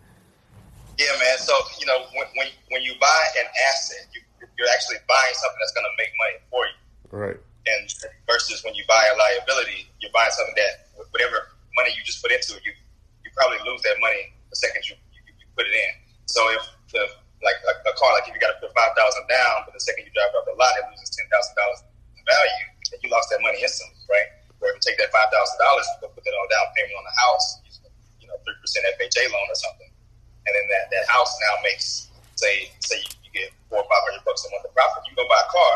Yeah, 0.99 1.11
man. 1.19 1.39
So 1.43 1.55
you 1.81 1.87
know, 1.87 2.07
when 2.15 2.27
when, 2.39 2.49
when 2.71 2.83
you 2.83 2.95
buy 3.03 3.23
an 3.41 3.49
asset, 3.71 4.07
you, 4.15 4.23
you're 4.55 4.71
actually 4.71 5.03
buying 5.11 5.35
something 5.35 5.61
that's 5.61 5.75
going 5.75 5.89
to 5.89 5.97
make 5.99 6.13
money 6.15 6.39
for 6.51 6.63
you. 6.67 6.79
Right. 7.11 7.39
And 7.67 7.85
versus 8.29 8.63
when 8.63 8.77
you 8.77 8.85
buy 8.87 9.01
a 9.01 9.15
liability, 9.17 9.89
you're 9.99 10.13
buying 10.13 10.31
something 10.31 10.55
that 10.55 10.93
whatever 11.11 11.51
money 11.75 11.91
you 11.97 12.03
just 12.07 12.23
put 12.23 12.31
into 12.31 12.55
it, 12.55 12.63
you 12.63 12.73
you 13.27 13.31
probably 13.35 13.59
lose 13.67 13.83
that 13.83 13.99
money 13.99 14.31
the 14.53 14.59
second 14.63 14.87
you, 14.87 14.95
you, 15.11 15.21
you 15.27 15.47
put 15.59 15.67
it 15.67 15.75
in. 15.75 15.93
So 16.31 16.47
if 16.55 16.63
the 16.95 17.03
like 17.43 17.59
a, 17.67 17.73
a 17.91 17.93
car, 17.99 18.15
like 18.15 18.31
if 18.31 18.37
you 18.37 18.41
got 18.41 18.55
to 18.55 18.61
put 18.63 18.71
five 18.77 18.95
thousand 18.95 19.27
down, 19.27 19.67
but 19.67 19.75
the 19.75 19.83
second 19.83 20.07
you 20.07 20.13
drive 20.15 20.31
off 20.39 20.47
the 20.47 20.55
lot, 20.55 20.71
it 20.79 20.87
loses 20.95 21.11
ten 21.11 21.27
thousand 21.27 21.55
dollars 21.59 21.81
in 22.15 22.23
value, 22.23 22.67
and 22.95 22.99
you 23.03 23.09
lost 23.11 23.33
that 23.35 23.43
money 23.43 23.59
instantly, 23.59 23.99
right? 24.07 24.29
Or 24.63 24.71
if 24.71 24.79
you 24.79 24.85
take 24.85 24.99
that 25.03 25.11
five 25.11 25.27
thousand 25.35 25.59
dollars, 25.59 25.87
and 25.99 26.13
put 26.15 26.23
it 26.23 26.31
on 26.31 26.47
down 26.53 26.71
payment 26.79 26.95
on 26.95 27.05
the 27.05 27.17
house, 27.19 27.47
you 28.23 28.29
know, 28.31 28.37
three 28.47 28.59
percent 28.61 28.87
FHA 29.01 29.33
loan 29.33 29.49
or 29.51 29.59
something 29.59 29.91
and 30.47 30.53
then 30.53 30.67
that, 30.69 30.85
that 30.93 31.05
house 31.09 31.33
now 31.41 31.55
makes 31.65 32.13
say 32.37 32.69
say 32.85 33.01
you, 33.01 33.11
you 33.25 33.31
get 33.33 33.49
four 33.71 33.81
or 33.81 33.89
five 33.89 34.03
hundred 34.11 34.25
bucks 34.25 34.45
a 34.45 34.51
month 34.53 34.65
of 34.69 34.73
profit. 34.77 35.05
You 35.09 35.17
go 35.17 35.25
buy 35.29 35.41
a 35.41 35.51
car, 35.51 35.75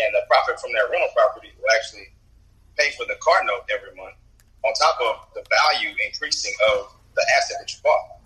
and 0.00 0.10
the 0.14 0.22
profit 0.30 0.60
from 0.60 0.70
that 0.74 0.86
rental 0.90 1.10
property 1.14 1.50
will 1.58 1.70
actually 1.74 2.08
pay 2.78 2.90
for 2.94 3.06
the 3.06 3.18
car 3.22 3.42
note 3.46 3.66
every 3.70 3.94
month, 3.94 4.18
on 4.66 4.70
top 4.74 4.98
of 5.02 5.30
the 5.34 5.42
value 5.46 5.94
increasing 6.06 6.54
of 6.74 6.94
the 7.14 7.24
asset 7.38 7.58
that 7.62 7.70
you 7.70 7.78
bought. 7.82 8.18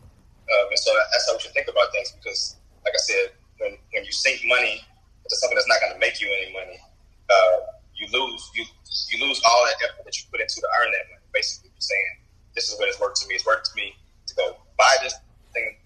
Um, 0.49 0.73
and 0.73 0.81
so 0.81 0.89
that's 1.13 1.29
how 1.29 1.37
we 1.37 1.41
should 1.45 1.53
think 1.53 1.69
about 1.69 1.93
things 1.93 2.13
because, 2.17 2.57
like 2.85 2.97
I 2.97 3.03
said, 3.05 3.27
when 3.61 3.77
when 3.93 4.05
you 4.05 4.13
sink 4.13 4.41
money 4.49 4.81
into 4.81 5.37
something 5.37 5.57
that's 5.57 5.69
not 5.69 5.81
going 5.81 5.93
to 5.93 6.01
make 6.01 6.21
you 6.21 6.29
any 6.33 6.53
money, 6.53 6.81
uh, 7.29 7.69
you 7.97 8.09
lose 8.13 8.43
you 8.57 8.65
you 9.13 9.17
lose 9.21 9.41
all 9.45 9.65
that 9.69 9.77
effort 9.85 10.05
that 10.05 10.17
you 10.17 10.25
put 10.33 10.41
into 10.41 10.61
to 10.61 10.69
earn 10.81 10.89
that 10.93 11.05
money. 11.13 11.25
Basically, 11.33 11.69
you're 11.69 11.85
saying 11.85 12.13
this 12.57 12.73
is 12.73 12.79
what 12.81 12.89
it's 12.89 12.99
worked 12.99 13.21
to 13.21 13.29
me. 13.29 13.37
It's 13.37 13.45
worked 13.45 13.69
to 13.69 13.75
me 13.77 13.93
to 14.27 14.33
go 14.35 14.57
buy 14.81 14.97
this 15.03 15.15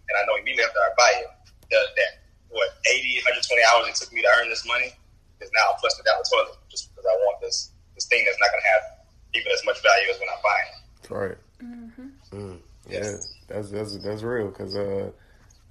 and 0.09 0.14
I 0.18 0.23
know 0.26 0.37
immediately 0.37 0.64
after 0.64 0.80
I 0.80 0.90
buy 0.97 1.12
it, 1.23 1.30
the, 1.71 1.80
that 1.97 2.12
what 2.50 2.68
80, 2.85 3.23
120 3.25 3.62
hours 3.64 3.88
it 3.88 3.97
took 3.97 4.12
me 4.12 4.23
to 4.23 4.28
earn 4.40 4.49
this 4.49 4.66
money 4.66 4.92
is 5.40 5.50
now 5.54 5.75
flushed 5.80 5.99
down 6.04 6.21
the 6.21 6.28
toilet 6.28 6.59
just 6.71 6.90
because 6.92 7.06
I 7.06 7.14
want 7.26 7.40
this 7.40 7.71
this 7.94 8.06
thing 8.06 8.25
that's 8.25 8.38
not 8.40 8.50
going 8.50 8.62
to 8.62 8.71
have 8.73 8.85
even 9.35 9.52
as 9.52 9.64
much 9.64 9.82
value 9.82 10.09
as 10.11 10.18
when 10.21 10.28
I'm 10.28 10.42
buying 10.42 10.71
it. 10.71 11.11
Right. 11.11 11.38
Mm-hmm. 11.62 12.37
Mm. 12.37 12.59
Yeah, 12.88 13.16
that's 13.49 13.71
that's 13.71 13.99
that's 13.99 14.23
real 14.23 14.49
because 14.49 14.75
uh, 14.75 15.11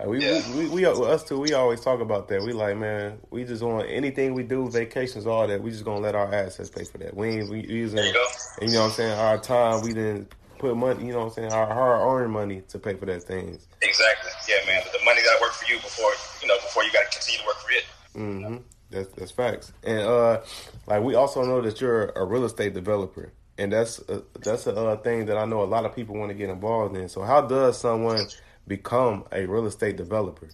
we, 0.06 0.26
yeah. 0.26 0.42
we, 0.56 0.68
we, 0.68 0.70
we 0.70 0.86
us 0.86 1.24
too. 1.24 1.40
We 1.40 1.54
always 1.54 1.82
talk 1.82 2.00
about 2.00 2.28
that. 2.30 2.42
We 2.42 2.54
like 2.54 2.78
man, 2.78 3.20
we 3.30 3.44
just 3.44 3.62
want 3.62 3.90
anything 3.90 4.34
we 4.34 4.44
do, 4.44 4.70
vacations, 4.70 5.28
all 5.28 5.48
that. 5.48 5.62
We 5.62 5.72
just 5.72 5.84
gonna 5.84 6.00
let 6.00 6.16
our 6.16 6.34
assets 6.34 6.70
pay 6.70 6.86
for 6.86 7.00
that. 7.00 7.16
We 7.16 7.28
ain't 7.28 7.50
we 7.50 7.66
using, 7.68 8.00
you, 8.00 8.28
and, 8.62 8.70
you 8.70 8.76
know 8.78 8.84
what 8.84 8.88
I'm 8.88 8.94
saying. 8.94 9.20
Our 9.20 9.38
time, 9.38 9.82
we 9.82 9.94
didn't 9.94 10.32
put 10.62 10.77
money, 10.77 11.06
you 11.06 11.12
know 11.12 11.20
what 11.20 11.25
I'm 11.25 11.34
saying, 11.34 11.51
our 11.51 11.65
hard 11.65 12.22
earned 12.22 12.32
money 12.32 12.62
to 12.70 12.80
pay 12.80 12.94
for 12.94 13.08
that 13.08 13.24
things. 13.24 13.68
Exactly. 13.82 14.32
Yeah, 14.48 14.63
man. 14.68 14.82
But 14.84 14.94
the 14.98 15.03
money 15.03 15.22
gotta 15.24 15.41
work 15.41 15.53
for 15.53 15.65
you 15.65 15.77
before 15.77 16.12
you 16.41 16.48
know, 16.48 16.56
before 16.58 16.84
you 16.84 16.91
gotta 16.94 17.10
continue 17.12 17.39
to 17.39 17.46
work 17.46 17.58
for 17.58 17.72
it. 17.72 17.86
Mm-hmm. 18.15 18.58
That's 18.91 19.10
that's 19.15 19.32
facts. 19.32 19.74
And 19.84 20.01
uh 20.01 20.41
like 20.88 21.01
we 21.01 21.15
also 21.15 21.44
know 21.44 21.62
that 21.62 21.82
you're 21.82 22.10
a 22.15 22.24
real 22.24 22.46
estate 22.46 22.74
developer. 22.74 23.34
And 23.58 23.74
that's 23.74 24.00
a, 24.08 24.24
that's 24.39 24.65
a 24.65 24.74
uh, 24.74 24.98
thing 24.98 25.25
that 25.25 25.38
I 25.38 25.46
know 25.46 25.62
a 25.62 25.65
lot 25.65 25.86
of 25.86 25.96
people 25.96 26.15
want 26.15 26.30
to 26.30 26.36
get 26.36 26.50
involved 26.50 26.96
in. 26.96 27.10
So 27.10 27.22
how 27.22 27.41
does 27.41 27.77
someone 27.77 28.25
become 28.68 29.25
a 29.32 29.46
real 29.46 29.65
estate 29.65 29.98
developer? 29.98 30.50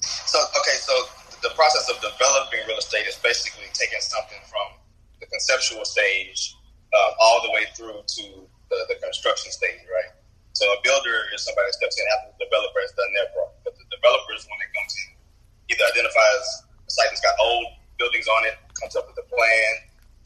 So 0.00 0.38
okay, 0.38 0.76
so 0.80 0.92
the 1.42 1.50
process 1.54 1.90
of 1.90 1.96
developing 2.00 2.60
real 2.66 2.78
estate 2.78 3.06
is 3.06 3.16
basically 3.16 3.66
taking 3.74 4.00
something 4.00 4.38
from 4.48 4.78
the 5.20 5.26
conceptual 5.26 5.84
stage 5.84 6.56
uh, 6.92 7.10
all 7.20 7.42
the 7.42 7.50
way 7.50 7.66
through 7.76 8.02
to 8.06 8.48
the, 8.70 8.78
the 8.88 8.96
construction 9.02 9.50
stage, 9.50 9.82
right? 9.90 10.14
So 10.54 10.66
a 10.70 10.78
builder 10.82 11.30
is 11.34 11.42
somebody 11.46 11.70
that 11.70 11.76
steps 11.78 11.98
in 11.98 12.06
after 12.18 12.34
the 12.34 12.46
developer 12.46 12.80
has 12.82 12.94
done 12.94 13.10
their 13.14 13.28
part. 13.34 13.54
But 13.66 13.74
the 13.78 13.86
developer 13.90 14.32
is 14.34 14.46
one 14.46 14.58
that 14.62 14.70
comes 14.74 14.92
in, 14.94 15.08
either 15.74 15.84
identifies 15.90 16.44
a 16.86 16.90
site 16.90 17.10
that's 17.10 17.22
got 17.22 17.34
old 17.42 17.70
buildings 17.98 18.26
on 18.26 18.46
it, 18.48 18.56
comes 18.78 18.94
up 18.96 19.06
with 19.06 19.18
a 19.20 19.26
plan 19.28 19.70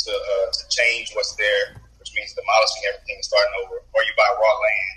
to 0.05 0.13
uh, 0.13 0.47
to 0.53 0.63
change 0.69 1.13
what's 1.17 1.33
there, 1.41 1.81
which 1.99 2.13
means 2.13 2.37
demolishing 2.37 2.83
everything 2.93 3.17
and 3.19 3.27
starting 3.27 3.55
over, 3.65 3.81
or 3.81 4.01
you 4.05 4.15
buy 4.17 4.29
raw 4.37 4.55
land, 4.61 4.97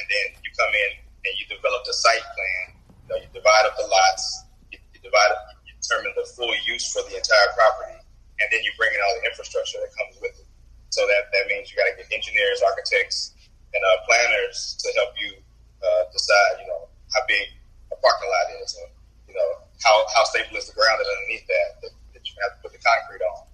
and 0.00 0.04
then 0.08 0.26
you 0.40 0.50
come 0.56 0.72
in 0.72 0.90
and 1.28 1.32
you 1.36 1.44
develop 1.52 1.84
the 1.84 1.94
site 1.94 2.24
plan. 2.34 2.64
You, 3.04 3.06
know, 3.12 3.16
you 3.22 3.28
divide 3.30 3.64
up 3.68 3.76
the 3.78 3.86
lots, 3.86 4.24
you, 4.72 4.78
you 4.94 5.00
divide 5.04 5.30
up, 5.30 5.58
you 5.62 5.74
determine 5.78 6.10
the 6.18 6.26
full 6.34 6.54
use 6.66 6.90
for 6.90 7.06
the 7.06 7.14
entire 7.14 7.50
property, 7.54 7.98
and 8.42 8.46
then 8.50 8.62
you 8.66 8.72
bring 8.74 8.90
in 8.90 9.00
all 9.02 9.14
the 9.22 9.24
infrastructure 9.30 9.78
that 9.78 9.92
comes 9.94 10.18
with 10.18 10.34
it. 10.38 10.45
So 10.90 11.04
that 11.06 11.28
that 11.32 11.44
means 11.50 11.70
you 11.70 11.76
got 11.76 11.90
to 11.92 11.96
get 11.98 12.08
engineers, 12.12 12.62
architects, 12.62 13.34
and 13.74 13.82
uh, 13.82 13.96
planners 14.06 14.78
to 14.80 14.88
help 14.96 15.12
you 15.18 15.36
uh, 15.82 16.02
decide, 16.12 16.62
you 16.62 16.68
know, 16.68 16.88
how 17.12 17.22
big 17.28 17.46
a 17.92 17.96
parking 18.00 18.28
lot 18.28 18.46
is, 18.62 18.74
and 18.80 18.90
you 19.28 19.34
know 19.34 19.50
how 19.84 19.94
how 20.14 20.24
stable 20.24 20.56
is 20.56 20.70
the 20.70 20.76
ground 20.76 20.98
underneath 20.98 21.46
that 21.46 21.70
that, 21.82 21.92
that 22.14 22.22
you 22.24 22.34
have 22.46 22.56
to 22.56 22.60
put 22.64 22.72
the 22.72 22.82
concrete 22.82 23.22
on. 23.22 23.44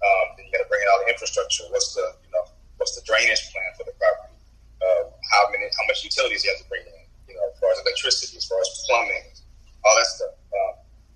Um, 0.00 0.26
then 0.36 0.46
you 0.46 0.52
got 0.52 0.62
to 0.62 0.70
bring 0.70 0.82
in 0.82 0.88
all 0.92 1.00
the 1.04 1.10
infrastructure. 1.12 1.64
What's 1.70 1.92
the 1.94 2.06
you 2.24 2.30
know 2.32 2.44
what's 2.78 2.94
the 2.96 3.04
drainage 3.04 3.42
plan 3.52 3.70
for 3.76 3.84
the 3.84 3.94
property? 3.98 4.38
Uh, 4.80 5.10
how 5.32 5.50
many 5.50 5.66
how 5.68 5.84
much 5.90 6.04
utilities 6.04 6.44
you 6.44 6.50
have 6.54 6.62
to 6.62 6.68
bring 6.68 6.84
in? 6.84 7.04
You 7.28 7.34
know, 7.36 7.44
as 7.50 7.56
far 7.58 7.70
as 7.74 7.78
electricity, 7.82 8.38
as 8.38 8.46
far 8.46 8.60
as 8.62 8.68
plumbing, 8.86 9.26
all 9.84 9.94
that 9.96 10.08
stuff. 10.08 10.34
Um, 10.54 10.74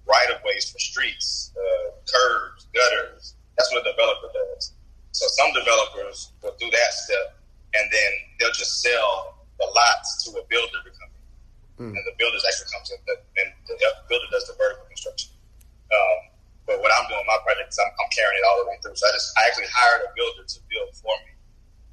right 0.08 0.30
of 0.34 0.42
ways 0.42 0.70
for 0.70 0.78
streets, 0.78 1.54
uh, 1.54 1.94
curbs, 2.02 2.66
gutters. 2.74 3.34
That's 3.56 3.70
what 3.72 3.86
a 3.86 3.90
developer 3.90 4.28
does. 4.34 4.72
So 5.12 5.26
some 5.36 5.52
developers 5.52 6.32
will 6.42 6.54
do 6.58 6.70
that 6.70 6.90
step, 6.94 7.38
and 7.74 7.84
then 7.90 8.10
they'll 8.38 8.54
just 8.54 8.82
sell 8.82 9.46
the 9.58 9.66
lots 9.66 10.24
to 10.24 10.38
a 10.38 10.44
builder 10.48 10.80
to 10.86 10.90
come 10.94 11.10
in, 11.10 11.26
mm. 11.90 11.94
and 11.96 12.04
the 12.06 12.14
builders 12.16 12.42
actually 12.46 12.70
comes 12.72 12.88
in, 12.94 12.98
and 13.04 13.48
the 13.66 13.74
builder 14.08 14.28
does 14.30 14.46
the 14.46 14.54
vertical 14.54 14.86
construction. 14.86 15.34
Um, 15.90 16.18
but 16.66 16.78
what 16.78 16.94
I'm 16.94 17.06
doing, 17.10 17.26
my 17.26 17.38
project, 17.42 17.74
is 17.74 17.78
I'm, 17.82 17.90
I'm, 17.90 18.10
carrying 18.14 18.38
it 18.38 18.46
all 18.46 18.62
the 18.62 18.66
way 18.70 18.78
through. 18.78 18.94
So 18.94 19.02
I 19.02 19.12
just 19.12 19.34
I 19.34 19.42
actually 19.50 19.70
hired 19.74 20.06
a 20.06 20.10
builder 20.14 20.46
to 20.46 20.58
build 20.70 20.94
for 20.94 21.10
me 21.26 21.34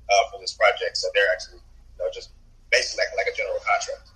uh, 0.06 0.24
for 0.30 0.38
this 0.38 0.54
project. 0.54 1.02
So 1.02 1.10
they're 1.18 1.34
actually 1.34 1.66
you 1.66 1.98
know, 1.98 2.10
just 2.14 2.38
basically 2.70 3.10
like, 3.10 3.26
like 3.26 3.34
a 3.34 3.36
general 3.36 3.58
contract. 3.66 4.14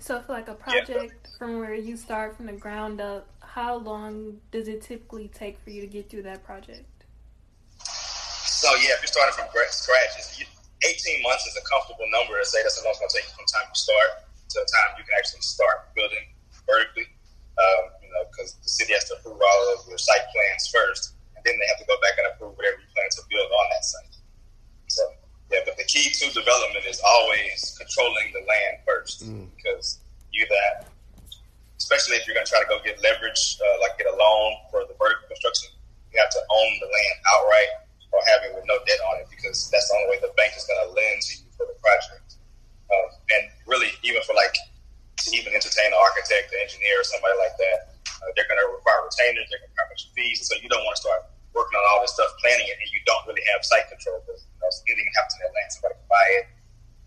So 0.00 0.20
for 0.20 0.32
like 0.32 0.48
a 0.48 0.54
project 0.54 0.88
yeah. 1.24 1.38
from 1.38 1.58
where 1.58 1.74
you 1.74 1.96
start 1.96 2.36
from 2.36 2.46
the 2.46 2.52
ground 2.52 3.00
up, 3.00 3.28
how 3.40 3.76
long 3.76 4.40
does 4.50 4.68
it 4.68 4.82
typically 4.82 5.28
take 5.28 5.58
for 5.60 5.70
you 5.70 5.80
to 5.82 5.86
get 5.86 6.08
through 6.08 6.22
that 6.22 6.44
project? 6.44 6.86
So 8.64 8.72
yeah, 8.80 8.96
if 8.96 9.04
you're 9.04 9.12
starting 9.12 9.36
from 9.36 9.44
scratch, 9.52 10.16
18 10.24 11.20
months 11.20 11.44
is 11.44 11.52
a 11.52 11.64
comfortable 11.68 12.08
number 12.08 12.32
to 12.40 12.48
say 12.48 12.64
that's 12.64 12.80
how 12.80 12.88
long 12.88 12.96
it's 12.96 13.04
going 13.04 13.12
to 13.12 13.16
take 13.20 13.28
you 13.28 13.36
from 13.36 13.44
time 13.52 13.68
you 13.68 13.76
start 13.76 14.24
to 14.24 14.56
the 14.56 14.64
time 14.64 14.96
you 14.96 15.04
can 15.04 15.12
actually 15.20 15.44
start 15.44 15.92
building 15.92 16.24
vertically. 16.64 17.04
Um, 17.60 17.92
you 18.00 18.08
know, 18.08 18.24
because 18.32 18.56
the 18.64 18.72
city 18.72 18.96
has 18.96 19.04
to 19.12 19.20
approve 19.20 19.36
all 19.36 19.60
of 19.76 19.84
your 19.84 20.00
site 20.00 20.24
plans 20.32 20.64
first, 20.72 21.12
and 21.36 21.44
then 21.44 21.60
they 21.60 21.68
have 21.68 21.76
to 21.76 21.84
go 21.84 21.92
back 22.00 22.16
and 22.16 22.24
approve 22.32 22.56
whatever 22.56 22.80
you 22.80 22.88
plan 22.96 23.04
to 23.12 23.22
build 23.28 23.52
on 23.52 23.66
that 23.68 23.84
site. 23.84 24.16
So 24.88 25.04
yeah, 25.52 25.60
but 25.68 25.76
the 25.76 25.84
key 25.84 26.08
to 26.08 26.32
development 26.32 26.88
is 26.88 27.04
always 27.04 27.76
controlling 27.76 28.32
the 28.32 28.48
land 28.48 28.80
first, 28.88 29.28
mm. 29.28 29.44
because 29.60 30.00
you 30.32 30.48
that, 30.48 30.88
especially 31.76 32.16
if 32.16 32.24
you're 32.24 32.32
going 32.32 32.48
to 32.48 32.52
try 32.52 32.64
to 32.64 32.70
go 32.72 32.80
get 32.80 32.96
leverage, 33.04 33.60
uh, 33.60 33.84
like 33.84 34.00
get 34.00 34.08
a 34.08 34.16
loan 34.16 34.56
for 34.72 34.88
the 34.88 34.96
vertical 34.96 35.28
construction, 35.28 35.68
you 36.08 36.16
have 36.16 36.32
to 36.32 36.40
own 36.48 36.70
the 36.80 36.88
land 36.88 37.16
outright 37.28 37.83
or 38.14 38.22
have 38.30 38.46
it 38.46 38.54
with 38.54 38.62
no 38.70 38.78
debt 38.86 39.02
on 39.10 39.18
it, 39.18 39.26
because 39.26 39.66
that's 39.74 39.90
the 39.90 39.94
only 39.98 40.14
way 40.14 40.18
the 40.22 40.30
bank 40.38 40.54
is 40.54 40.62
going 40.70 40.78
to 40.86 40.90
lend 40.94 41.18
to 41.18 41.32
you 41.42 41.50
for 41.58 41.66
the 41.66 41.74
project. 41.82 42.38
Um, 42.94 43.10
and 43.34 43.42
really, 43.66 43.90
even 44.06 44.22
for 44.22 44.38
like 44.38 44.54
to 44.54 45.28
even 45.34 45.50
entertain 45.50 45.90
an 45.90 45.98
architect, 45.98 46.54
an 46.54 46.62
engineer, 46.62 47.02
or 47.02 47.06
somebody 47.06 47.34
like 47.42 47.58
that, 47.58 47.78
uh, 48.22 48.30
they're 48.38 48.46
going 48.46 48.62
to 48.62 48.70
require 48.70 49.02
retainers, 49.02 49.50
they're 49.50 49.58
going 49.58 49.74
to 49.74 49.74
require 49.74 49.98
fees, 50.14 50.38
And 50.38 50.46
so 50.46 50.54
you 50.62 50.70
don't 50.70 50.86
want 50.86 50.94
to 50.94 51.02
start 51.02 51.26
working 51.54 51.74
on 51.78 51.84
all 51.90 52.02
this 52.02 52.14
stuff, 52.14 52.30
planning 52.38 52.66
it, 52.66 52.78
and 52.78 52.88
you 52.90 53.02
don't 53.06 53.22
really 53.26 53.42
have 53.54 53.66
site 53.66 53.86
control 53.90 54.22
because 54.22 54.46
you 54.46 54.58
know, 54.62 54.70
anything 54.90 55.06
even 55.06 55.14
happen 55.18 55.30
to 55.34 55.38
that 55.42 55.52
land. 55.54 55.68
Somebody 55.74 55.94
can 55.98 56.08
buy 56.10 56.26
it. 56.38 56.46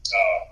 Um, 0.07 0.45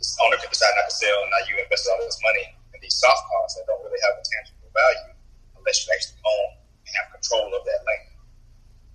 this 0.00 0.16
owner 0.24 0.36
could 0.40 0.52
decide 0.52 0.72
not 0.76 0.88
to 0.88 0.96
sell, 0.96 1.18
and 1.24 1.30
now 1.32 1.42
you 1.48 1.54
invested 1.60 1.92
all 1.92 2.00
this 2.04 2.20
money 2.24 2.44
in 2.72 2.78
these 2.80 2.96
soft 2.96 3.24
costs 3.28 3.56
that 3.56 3.68
don't 3.68 3.80
really 3.84 4.00
have 4.04 4.16
a 4.16 4.24
tangible 4.24 4.70
value 4.72 5.12
unless 5.60 5.84
you 5.84 5.92
actually 5.92 6.20
own 6.24 6.48
and 6.88 6.92
have 6.96 7.06
control 7.12 7.52
of 7.52 7.62
that 7.68 7.80
land. 7.84 8.08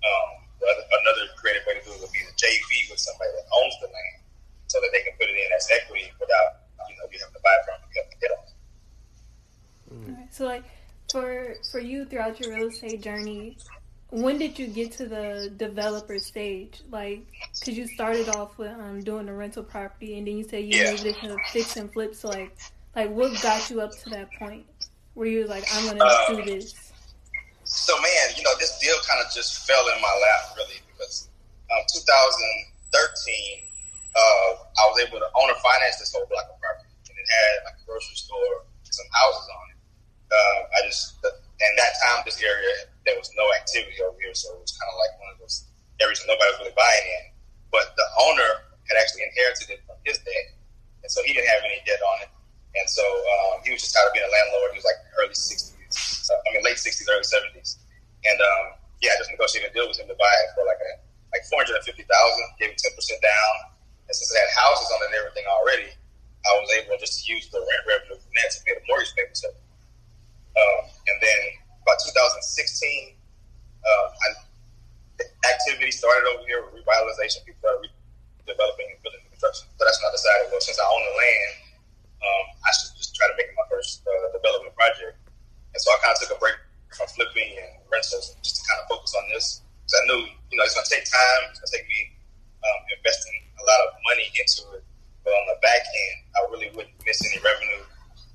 Um, 0.04 0.43
another 0.64 1.26
creative 1.38 1.64
way 1.68 1.80
to 1.80 1.84
do 1.86 1.92
it 1.94 2.02
would 2.02 2.12
be 2.12 2.24
the 2.24 2.36
JV 2.40 2.90
with 2.90 3.00
somebody 3.00 3.32
that 3.36 3.48
owns 3.52 3.76
the 3.82 3.88
land 3.88 4.20
so 4.68 4.80
that 4.82 4.90
they 4.94 5.02
can 5.02 5.14
put 5.20 5.30
it 5.30 5.38
in 5.38 5.50
as 5.56 5.68
equity 5.76 6.12
without, 6.20 6.66
you 6.90 6.96
know, 6.98 7.06
you 7.12 7.20
having 7.20 7.36
to 7.36 7.44
buy 7.44 7.54
it 7.54 7.64
from 7.66 7.76
them, 7.82 7.90
you 7.94 8.00
have 8.02 8.12
to 8.12 8.20
get 8.22 8.32
on 8.32 8.44
it. 8.48 8.56
Mm. 9.94 10.34
So, 10.34 10.46
like, 10.46 10.64
for 11.12 11.56
for 11.72 11.80
you 11.80 12.06
throughout 12.06 12.40
your 12.40 12.56
real 12.56 12.68
estate 12.68 13.02
journey, 13.02 13.58
when 14.10 14.38
did 14.38 14.58
you 14.58 14.68
get 14.68 14.92
to 14.94 15.06
the 15.06 15.52
developer 15.58 16.20
stage? 16.20 16.82
Like, 16.90 17.26
because 17.60 17.78
you 17.78 17.88
started 17.88 18.30
off 18.30 18.58
with 18.58 18.72
um, 18.72 19.04
doing 19.04 19.26
the 19.26 19.34
rental 19.34 19.64
property, 19.64 20.18
and 20.18 20.28
then 20.28 20.38
you 20.38 20.44
said 20.44 20.64
you 20.66 20.80
yeah. 20.80 20.92
moved 20.92 21.06
it 21.06 21.18
to 21.18 21.38
fix 21.52 21.78
and 21.78 21.92
flip. 21.92 22.16
So, 22.16 22.30
like, 22.30 22.56
like 22.96 23.10
what 23.12 23.40
got 23.42 23.70
you 23.70 23.82
up 23.82 23.92
to 24.04 24.10
that 24.10 24.32
point 24.34 24.66
where 25.14 25.28
you 25.28 25.40
was 25.40 25.50
like, 25.50 25.66
I'm 25.74 25.86
gonna 25.86 26.04
um, 26.04 26.36
do 26.36 26.46
this? 26.46 26.83
So, 27.74 27.98
man, 27.98 28.38
you 28.38 28.46
know, 28.46 28.54
this 28.62 28.78
deal 28.78 28.94
kind 29.02 29.18
of 29.26 29.34
just 29.34 29.66
fell 29.66 29.82
in 29.90 29.98
my 29.98 30.14
lap, 30.22 30.54
really, 30.54 30.78
because 30.94 31.34
um, 31.74 31.82
2013, 31.90 32.06
uh, 34.14 34.50
I 34.62 34.84
was 34.94 35.02
able 35.02 35.18
to 35.18 35.26
owner 35.34 35.58
finance 35.58 35.98
this 35.98 36.14
whole 36.14 36.30
block 36.30 36.54
of 36.54 36.62
property, 36.62 36.94
and 37.10 37.18
it 37.18 37.26
had 37.26 37.54
like 37.66 37.82
a 37.82 37.84
grocery 37.90 38.14
store, 38.14 38.70
some 38.86 39.10
houses 39.10 39.50
on 39.50 39.66
it. 39.74 39.80
Uh, 40.30 40.60
I 40.70 40.78
just, 40.86 41.18
and 41.26 41.74
that 41.82 41.98
time, 42.06 42.22
this 42.30 42.38
area 42.46 42.94
there 43.10 43.18
was 43.18 43.34
no 43.34 43.50
activity 43.58 43.98
over 44.06 44.22
here, 44.22 44.38
so 44.38 44.54
it 44.54 44.62
was 44.62 44.78
kind 44.78 44.94
of 44.94 44.98
like 45.02 45.14
one 45.18 45.30
of 45.34 45.38
those 45.42 45.66
areas 45.98 46.22
that 46.22 46.30
nobody 46.30 46.46
was 46.54 46.60
really 46.62 46.78
buying 46.78 47.06
in. 47.10 47.26
But 47.74 47.98
the 47.98 48.06
owner 48.22 48.70
had 48.86 49.02
actually 49.02 49.26
inherited 49.34 49.74
it 49.74 49.82
from 49.90 49.98
his 50.06 50.22
dad, 50.22 50.46
and 51.02 51.10
so 51.10 51.26
he 51.26 51.34
didn't 51.34 51.50
have 51.50 51.66
any 51.66 51.82
debt 51.90 52.00
on 52.00 52.30
it. 52.30 52.32
And 52.78 52.86
so 52.86 53.02
um, 53.02 53.66
he 53.66 53.74
was 53.74 53.82
just 53.82 53.98
tired 53.98 54.10
of 54.10 54.14
being 54.14 54.30
a 54.30 54.34
landlord. 54.34 54.78
He 54.78 54.82
was 54.82 54.88
like 54.88 55.02
early 55.18 55.34
60s, 55.34 55.73
uh, 55.73 55.73
I 56.30 56.50
mean 56.54 56.64
late 56.64 56.80
60s, 56.80 57.06
early 57.10 57.26
70s. 57.26 57.80
And 58.24 58.40
um, 58.40 58.66
yeah, 59.04 59.14
I 59.14 59.20
just 59.20 59.32
negotiated 59.32 59.72
a 59.72 59.74
deal 59.76 59.88
with 59.88 60.00
him 60.00 60.08
to 60.08 60.16
buy 60.16 60.34
it 60.48 60.50
for 60.56 60.64
like 60.64 60.80
a, 60.80 60.92
like 61.36 61.44
450,000, 61.52 62.00
gave 62.60 62.72
him 62.72 62.80
10% 62.80 62.96
down. 63.20 63.56
And 64.08 64.14
since 64.16 64.32
it 64.32 64.40
had 64.40 64.52
houses 64.56 64.88
on 64.92 65.00
it 65.04 65.12
and 65.12 65.16
everything 65.20 65.48
already, 65.48 65.92
I 66.44 66.52
was 66.60 66.70
able 66.76 66.96
just 67.00 67.24
to 67.24 67.32
use 67.32 67.48
the 67.52 67.60
rent 67.60 67.84
revenue 67.88 68.20
from 68.20 68.32
that 68.36 68.52
to 68.52 68.60
pay 68.68 68.76
the 68.76 68.84
mortgage 68.88 69.16
payments. 69.16 69.44
Um, 69.44 70.82
and 71.08 71.18
then 71.24 71.42
by 71.88 71.96
2016, 72.04 73.16
um, 73.84 74.08
I, 74.12 74.28
activity 75.48 75.92
started 75.92 76.28
over 76.32 76.44
here 76.48 76.64
with 76.68 76.84
revitalization. 76.84 77.48
People 77.48 77.64
started 77.64 77.92
developing 78.44 78.92
and 78.92 79.00
building 79.04 79.24
construction. 79.32 79.72
So 79.76 79.82
that's 79.88 80.00
when 80.04 80.12
I 80.12 80.14
decided, 80.16 80.44
well, 80.52 80.64
since 80.64 80.80
I 80.80 80.88
own 80.88 81.04
the 81.04 81.16
land, 81.16 81.54
um, 82.24 82.46
I 82.64 82.72
should 82.76 82.96
just 82.96 83.16
try 83.16 83.28
to 83.28 83.36
make 83.36 83.52
it 83.52 83.56
my 83.56 83.68
first 83.72 84.04
uh, 84.04 84.32
development 84.36 84.76
project. 84.76 85.20
And 85.74 85.80
so 85.82 85.90
I 85.90 85.98
kind 86.06 86.14
of 86.14 86.20
took 86.22 86.38
a 86.38 86.40
break 86.40 86.58
from 86.94 87.10
flipping 87.10 87.58
and 87.58 87.82
rentals 87.90 88.38
just 88.46 88.62
to 88.62 88.64
kind 88.70 88.80
of 88.82 88.86
focus 88.90 89.18
on 89.18 89.26
this. 89.34 89.66
Because 89.84 89.96
I 89.98 90.04
knew, 90.08 90.22
you 90.54 90.56
know, 90.56 90.64
it's 90.64 90.78
going 90.78 90.86
to 90.86 90.94
take 90.94 91.10
time. 91.10 91.42
It's 91.50 91.60
going 91.60 91.70
to 91.70 91.76
take 91.82 91.90
me 91.90 92.02
um, 92.62 92.80
investing 92.94 93.38
a 93.58 93.64
lot 93.66 93.80
of 93.90 93.90
money 94.06 94.30
into 94.38 94.62
it. 94.78 94.86
But 95.26 95.34
on 95.34 95.46
the 95.50 95.60
back 95.66 95.82
end, 95.82 96.18
I 96.36 96.40
really 96.52 96.70
wouldn't 96.76 96.96
miss 97.04 97.20
any 97.26 97.40
revenue 97.42 97.84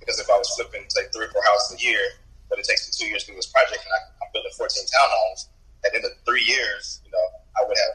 because 0.00 0.24
if 0.24 0.28
I 0.32 0.40
was 0.40 0.48
flipping, 0.56 0.88
say, 0.88 1.04
three 1.12 1.28
or 1.28 1.32
four 1.36 1.44
houses 1.52 1.76
a 1.76 1.80
year, 1.84 2.00
but 2.48 2.56
it 2.56 2.64
takes 2.64 2.88
me 2.88 2.96
two 2.96 3.08
years 3.12 3.28
to 3.28 3.32
do 3.32 3.36
this 3.36 3.52
project, 3.52 3.84
and 3.84 3.92
I, 3.92 4.24
am 4.24 4.32
building 4.32 4.56
14 4.56 4.72
townhomes. 4.72 5.52
At 5.84 5.92
the 5.92 6.00
end 6.00 6.08
of 6.08 6.16
three 6.24 6.42
years, 6.42 7.04
you 7.04 7.12
know, 7.12 7.26
I 7.60 7.68
would 7.68 7.76
have, 7.76 7.94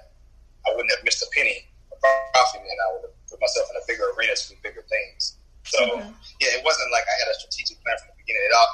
I 0.69 0.77
wouldn't 0.77 0.93
have 0.93 1.01
missed 1.01 1.25
a 1.25 1.29
penny 1.33 1.65
of 1.89 1.97
profit, 1.99 2.61
and 2.61 2.69
I 2.69 2.87
would 2.93 3.09
have 3.09 3.17
put 3.25 3.41
myself 3.41 3.65
in 3.73 3.81
a 3.81 3.85
bigger 3.89 4.13
arena 4.13 4.37
to 4.37 4.43
do 4.45 4.55
bigger 4.61 4.85
things. 4.85 5.41
So 5.65 5.81
mm-hmm. 5.81 6.13
yeah, 6.37 6.53
it 6.53 6.61
wasn't 6.61 6.93
like 6.93 7.01
I 7.01 7.15
had 7.25 7.33
a 7.33 7.37
strategic 7.41 7.81
plan 7.81 7.97
from 7.97 8.12
the 8.25 8.33
beginning. 8.33 8.47
It 8.49 8.55
all, 8.55 8.67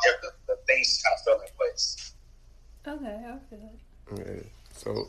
the, 0.48 0.54
the 0.54 0.60
things 0.68 1.02
kind 1.04 1.16
of 1.18 1.24
fell 1.24 1.42
in 1.42 1.50
place. 1.58 2.14
Okay, 2.88 3.26
I 3.26 3.40
feel 3.50 3.60
like. 3.62 4.20
Okay, 4.20 4.48
so 4.72 5.08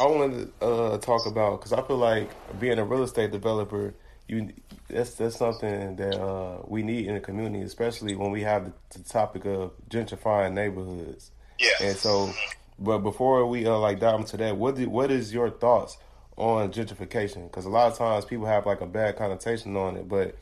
I 0.00 0.06
wanted 0.06 0.60
to 0.60 0.66
uh, 0.66 0.98
talk 0.98 1.26
about 1.26 1.60
because 1.60 1.72
I 1.72 1.82
feel 1.82 1.96
like 1.96 2.30
being 2.60 2.78
a 2.78 2.84
real 2.84 3.02
estate 3.02 3.32
developer 3.32 3.94
you 4.28 4.52
that's 4.88 5.14
that's 5.14 5.36
something 5.36 5.96
that 5.96 6.20
uh, 6.20 6.58
we 6.66 6.82
need 6.82 7.06
in 7.06 7.14
the 7.14 7.20
community, 7.20 7.64
especially 7.64 8.14
when 8.14 8.30
we 8.30 8.42
have 8.42 8.64
the, 8.64 8.72
the, 8.98 9.04
topic 9.04 9.44
of 9.44 9.72
gentrifying 9.88 10.52
neighborhoods. 10.52 11.30
Yeah. 11.58 11.70
And 11.82 11.96
so, 11.96 12.30
but 12.78 12.98
before 12.98 13.46
we 13.46 13.66
uh, 13.66 13.76
like 13.78 14.00
dive 14.00 14.20
into 14.20 14.36
that, 14.38 14.56
what 14.56 14.76
do, 14.76 14.88
what 14.88 15.10
is 15.10 15.32
your 15.32 15.50
thoughts 15.50 15.96
on 16.36 16.72
gentrification? 16.72 17.44
Because 17.44 17.64
a 17.64 17.68
lot 17.68 17.90
of 17.90 17.98
times 17.98 18.24
people 18.24 18.46
have 18.46 18.66
like 18.66 18.80
a 18.80 18.86
bad 18.86 19.16
connotation 19.16 19.76
on 19.76 19.96
it, 19.96 20.08
but 20.08 20.36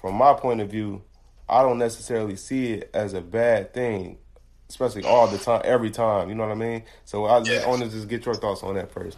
from 0.00 0.14
my 0.14 0.32
point 0.34 0.60
of 0.60 0.70
view, 0.70 1.02
I 1.48 1.62
don't 1.62 1.78
necessarily 1.78 2.36
see 2.36 2.74
it 2.74 2.90
as 2.92 3.14
a 3.14 3.20
bad 3.20 3.72
thing, 3.72 4.18
especially 4.68 5.04
all 5.04 5.26
the 5.26 5.38
time, 5.38 5.62
every 5.64 5.90
time. 5.90 6.28
You 6.28 6.34
know 6.34 6.44
what 6.44 6.52
I 6.52 6.60
mean? 6.60 6.82
So 7.04 7.24
I, 7.24 7.42
yeah. 7.42 7.66
Want 7.66 7.82
to 7.82 7.88
just 7.88 8.08
get 8.08 8.26
your 8.26 8.34
thoughts 8.34 8.62
on 8.62 8.74
that 8.74 8.92
first. 8.92 9.16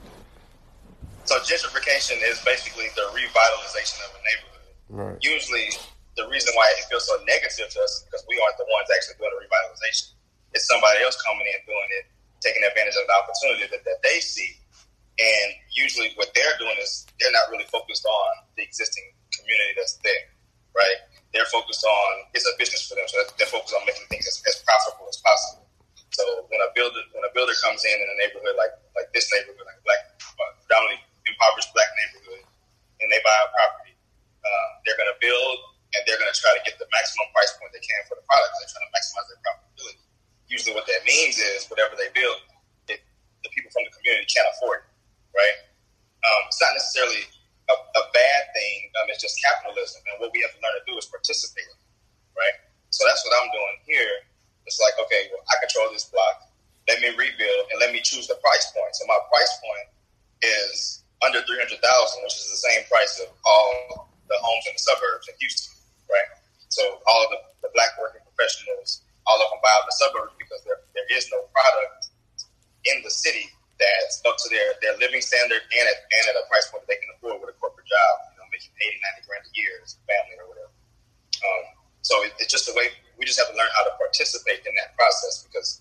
So 1.24 1.36
gentrification 1.46 2.18
is 2.26 2.42
basically 2.44 2.86
the 2.94 3.06
revitalization 3.14 3.98
of 4.06 4.10
a 4.14 4.20
neighborhood. 4.26 4.66
Right. 4.90 5.18
Usually, 5.22 5.70
the 6.16 6.26
reason 6.28 6.54
why 6.54 6.66
it 6.78 6.84
feels 6.90 7.06
so 7.06 7.14
negative 7.26 7.70
to 7.70 7.78
us 7.82 7.92
is 7.98 8.02
because 8.06 8.24
we 8.28 8.38
aren't 8.42 8.58
the 8.58 8.66
ones 8.66 8.90
actually 8.94 9.18
doing 9.18 9.30
the 9.34 9.46
revitalization. 9.46 10.14
It's 10.54 10.66
somebody 10.66 11.02
else 11.02 11.14
coming 11.22 11.46
in 11.46 11.58
doing 11.66 11.90
it, 12.02 12.10
taking 12.42 12.62
advantage 12.66 12.98
of 12.98 13.06
the 13.06 13.14
opportunity 13.14 13.70
that, 13.70 13.82
that 13.86 14.02
they 14.02 14.18
see. 14.18 14.58
And 15.18 15.54
usually, 15.74 16.10
what 16.14 16.30
they're 16.34 16.58
doing 16.58 16.74
is 16.82 17.06
they're 17.18 17.30
not 17.30 17.50
really 17.50 17.66
focused 17.70 18.06
on 18.06 18.30
the 18.56 18.62
existing 18.62 19.04
community 19.34 19.72
that's 19.76 19.98
there, 20.02 20.26
right? 20.74 20.98
They're 21.32 21.48
focused 21.48 21.86
on 21.86 22.10
it's 22.34 22.46
a 22.46 22.54
business 22.58 22.86
for 22.86 22.98
them, 22.98 23.06
so 23.06 23.22
they're 23.38 23.50
focused 23.50 23.74
on 23.74 23.86
making 23.86 24.06
things 24.10 24.26
as, 24.26 24.42
as 24.50 24.62
profitable 24.66 25.06
as 25.06 25.18
possible. 25.22 25.66
So 26.10 26.24
when 26.50 26.58
a 26.58 26.70
builder 26.74 27.00
when 27.14 27.22
a 27.22 27.32
builder 27.32 27.54
comes 27.62 27.86
in 27.86 27.96
in 27.96 28.08
a 28.08 28.16
neighborhood 28.18 28.58
like 28.58 28.74
like 28.98 29.08
this 29.14 29.30
neighborhood, 29.30 29.62
like 29.62 29.80
black 29.86 30.02
uh, 30.18 30.52
predominantly 30.66 31.00
impoverished 31.30 31.70
black 31.70 31.90
neighborhood, 31.94 32.42
and 32.98 33.06
they 33.08 33.20
buy 33.22 33.36
a 33.46 33.48
property, 33.54 33.94
uh, 34.42 34.68
they're 34.82 34.98
going 34.98 35.10
to 35.10 35.20
build 35.22 35.58
and 35.94 36.00
they're 36.06 36.18
going 36.18 36.30
to 36.30 36.38
try 36.38 36.50
to 36.54 36.62
get 36.62 36.78
the 36.78 36.86
maximum 36.94 37.26
price 37.34 37.50
point 37.58 37.74
they 37.74 37.82
can 37.82 37.98
for 38.06 38.14
the 38.14 38.24
product. 38.26 38.50
They're 38.58 38.70
trying 38.70 38.86
to 38.86 38.92
maximize 38.94 39.26
their 39.30 39.40
profitability. 39.42 40.02
Usually, 40.46 40.74
what 40.74 40.86
that 40.86 41.02
means 41.06 41.38
is 41.38 41.66
whatever 41.70 41.94
they 41.94 42.10
build, 42.14 42.38
it, 42.90 43.02
the 43.42 43.50
people 43.54 43.70
from 43.70 43.86
the 43.86 43.92
community 43.98 44.26
can't 44.30 44.46
afford 44.54 44.82
it, 44.82 44.90
right? 45.34 45.56
Um, 46.26 46.42
it's 46.50 46.62
not 46.62 46.74
necessarily 46.74 47.26
a, 47.70 47.76
a 47.78 48.04
bad 48.10 48.42
thing. 48.52 48.90
Um, 48.98 49.06
it's 49.08 49.22
just 49.22 49.38
capitalism, 49.38 50.02
and 50.10 50.18
what 50.18 50.34
we 50.34 50.42
have 50.42 50.52
to 50.52 50.60
learn 50.60 50.74
to 50.74 50.84
do 50.90 50.98
is 50.98 51.06
participate, 51.06 51.70
right? 52.34 52.56
So 52.90 53.06
that's 53.06 53.22
what 53.22 53.32
I'm 53.38 53.48
doing 53.54 53.76
here. 53.86 54.26
It's 54.66 54.82
like, 54.82 54.94
okay, 55.06 55.30
well, 55.30 55.42
I 55.46 55.54
control 55.62 55.88
this 55.94 56.10
block. 56.10 56.50
Let 56.90 56.98
me 57.00 57.14
rebuild 57.14 57.70
and 57.70 57.78
let 57.78 57.94
me 57.94 58.02
choose 58.02 58.26
the 58.26 58.36
price 58.42 58.66
point. 58.74 58.92
So 58.98 59.06
my 59.06 59.18
price 59.30 59.52
point 59.62 59.88
is 60.42 61.06
under 61.22 61.38
three 61.46 61.58
hundred 61.62 61.78
thousand, 61.78 62.18
which 62.26 62.34
is 62.34 62.50
the 62.50 62.60
same 62.66 62.82
price 62.90 63.22
of 63.22 63.30
all 63.46 64.10
the 64.26 64.38
homes 64.42 64.64
in 64.66 64.74
the 64.74 64.82
suburbs 64.82 65.26
in 65.30 65.34
Houston, 65.38 65.74
right? 66.10 66.30
So 66.70 66.82
all 67.06 67.20
of 67.26 67.30
the, 67.34 67.40
the 67.66 67.70
black 67.74 67.94
working 67.98 68.22
professionals, 68.26 69.02
all 69.26 69.38
of 69.38 69.46
them 69.50 69.60
buy 69.62 69.70
out 69.78 69.86
the 69.86 69.96
suburbs 69.98 70.34
because 70.38 70.62
there, 70.66 70.82
there 70.94 71.06
is 71.14 71.26
no 71.30 71.46
product 71.50 72.10
in 72.86 73.02
the 73.02 73.10
city 73.10 73.50
that's 73.80 74.20
up 74.28 74.36
to 74.44 74.46
their, 74.52 74.76
their 74.84 74.94
living 75.00 75.24
standard 75.24 75.64
and 75.64 75.84
at, 75.88 75.98
and 76.04 76.24
at 76.30 76.36
a 76.36 76.44
price 76.52 76.68
point 76.68 76.84
that 76.84 76.92
they 76.92 77.00
can 77.00 77.08
afford 77.16 77.40
with 77.40 77.50
a 77.50 77.56
corporate 77.56 77.88
job, 77.88 78.12
you 78.30 78.36
know, 78.36 78.46
making 78.52 78.70
80, 78.76 79.00
90 79.24 79.24
grand 79.24 79.42
a 79.48 79.52
year 79.56 79.72
as 79.80 79.96
a 79.96 80.02
family 80.04 80.36
or 80.36 80.46
whatever. 80.52 80.72
Um, 81.40 81.64
so 82.04 82.14
it, 82.28 82.36
it's 82.36 82.52
just 82.52 82.68
a 82.68 82.74
way 82.76 82.92
we 83.16 83.24
just 83.24 83.40
have 83.40 83.48
to 83.48 83.56
learn 83.56 83.72
how 83.72 83.84
to 83.88 83.92
participate 83.96 84.64
in 84.68 84.72
that 84.76 84.92
process 84.96 85.44
because 85.48 85.80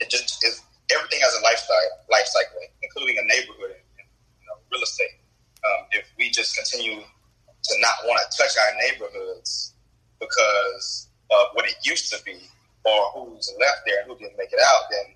it 0.00 0.12
just 0.12 0.44
is 0.44 0.60
everything 0.92 1.20
has 1.24 1.32
a 1.36 1.42
lifestyle 1.44 2.04
life 2.12 2.28
cycle, 2.28 2.60
including 2.84 3.16
a 3.16 3.24
neighborhood 3.24 3.80
and, 3.80 4.08
you 4.40 4.46
know, 4.48 4.60
real 4.68 4.84
estate. 4.84 5.16
Um, 5.64 5.88
if 5.92 6.04
we 6.18 6.28
just 6.28 6.56
continue 6.56 7.00
to 7.00 7.72
not 7.80 7.96
want 8.04 8.20
to 8.20 8.26
touch 8.36 8.52
our 8.58 8.72
neighborhoods 8.82 9.74
because 10.20 11.08
of 11.30 11.54
what 11.54 11.64
it 11.64 11.76
used 11.84 12.12
to 12.12 12.18
be 12.24 12.36
or 12.84 12.98
who's 13.14 13.48
left 13.60 13.86
there 13.86 14.02
and 14.02 14.10
who 14.10 14.18
didn't 14.18 14.36
make 14.36 14.52
it 14.52 14.60
out, 14.60 14.90
then 14.90 15.14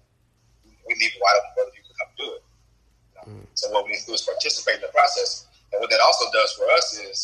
we 0.86 0.94
leave 0.94 1.12
it 1.12 1.20
wide 1.20 1.36
open 1.42 1.50
for 1.56 1.74
people 1.74 1.85
come 1.96 2.10
do 2.16 2.28
it. 2.36 2.42
You 2.44 3.14
know? 3.16 3.24
mm. 3.40 3.46
So 3.56 3.72
what 3.72 3.84
we 3.84 3.96
need 3.96 4.04
to 4.04 4.12
do 4.12 4.16
is 4.16 4.24
participate 4.24 4.78
in 4.78 4.84
the 4.84 4.92
process. 4.92 5.48
And 5.72 5.80
what 5.80 5.90
that 5.90 6.00
also 6.00 6.28
does 6.30 6.52
for 6.54 6.66
us 6.76 6.86
is 7.00 7.18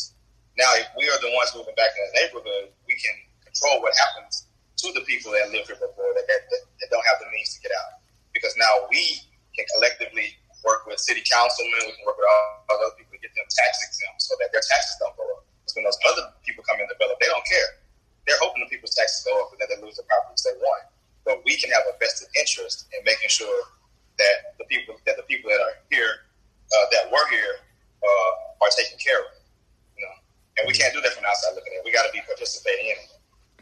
now 0.57 0.69
if 0.77 0.89
we 0.97 1.07
are 1.07 1.19
the 1.21 1.31
ones 1.33 1.53
moving 1.55 1.73
back 1.77 1.93
in 1.95 2.01
the 2.09 2.13
neighborhood, 2.19 2.73
we 2.85 2.95
can 2.99 3.15
control 3.41 3.81
what 3.81 3.93
happens 3.95 4.49
to 4.83 4.91
the 4.91 5.05
people 5.07 5.31
that 5.31 5.49
live 5.53 5.65
here 5.69 5.79
before 5.79 6.11
that, 6.17 6.25
that, 6.27 6.41
that 6.51 6.87
don't 6.91 7.05
have 7.07 7.21
the 7.23 7.29
means 7.31 7.55
to 7.55 7.59
get 7.63 7.71
out. 7.71 8.03
Because 8.35 8.53
now 8.59 8.89
we 8.91 9.21
can 9.55 9.63
collectively 9.77 10.35
work 10.65 10.83
with 10.89 10.99
city 10.99 11.23
councilmen, 11.23 11.87
we 11.87 11.93
can 11.95 12.05
work 12.07 12.17
with 12.19 12.27
all 12.27 12.77
other 12.77 12.91
people 12.99 13.15
to 13.15 13.21
get 13.21 13.31
them 13.37 13.47
tax 13.47 13.71
exempt 13.85 14.19
so 14.19 14.35
that 14.41 14.51
their 14.51 14.63
taxes 14.63 14.97
don't 14.99 15.15
go 15.15 15.23
up. 15.37 15.47
Because 15.63 15.75
when 15.79 15.85
those 15.87 15.99
other 16.09 16.33
people 16.43 16.65
come 16.67 16.81
in 16.81 16.87
and 16.87 16.91
develop, 16.91 17.15
they 17.23 17.29
don't 17.31 17.45
care. 17.47 17.79
They're 18.27 18.39
hoping 18.39 18.63
the 18.63 18.71
people's 18.71 18.95
taxes 18.95 19.23
go 19.23 19.35
up 19.43 19.51
and 19.55 19.59
then 19.59 19.67
they 19.71 19.79
lose 19.83 19.99
the 19.99 20.07
properties 20.07 20.43
they 20.43 20.55
want 20.59 20.93
but 21.25 21.39
we 21.45 21.55
can 21.57 21.71
have 21.71 21.83
a 21.87 21.97
vested 21.99 22.27
interest 22.39 22.87
in 22.91 23.03
making 23.03 23.29
sure 23.29 23.63
that 24.19 24.57
the 24.57 24.65
people 24.65 24.95
that 25.05 25.17
the 25.17 25.27
people 25.27 25.49
that 25.49 25.61
are 25.61 25.75
here 25.89 26.29
uh, 26.73 26.85
that 26.91 27.11
were 27.11 27.25
here 27.29 27.63
uh, 28.01 28.63
are 28.63 28.71
taken 28.77 28.97
care 28.97 29.19
of. 29.19 29.33
You 29.97 30.05
know, 30.05 30.15
and 30.59 30.63
we 30.67 30.73
can't 30.73 30.93
do 30.93 31.01
that 31.01 31.13
from 31.13 31.25
outside 31.25 31.55
looking 31.55 31.73
in. 31.73 31.81
We 31.85 31.93
got 31.93 32.05
to 32.05 32.13
be 32.13 32.21
participating 32.25 32.93
in 32.93 32.97
it. 32.97 33.11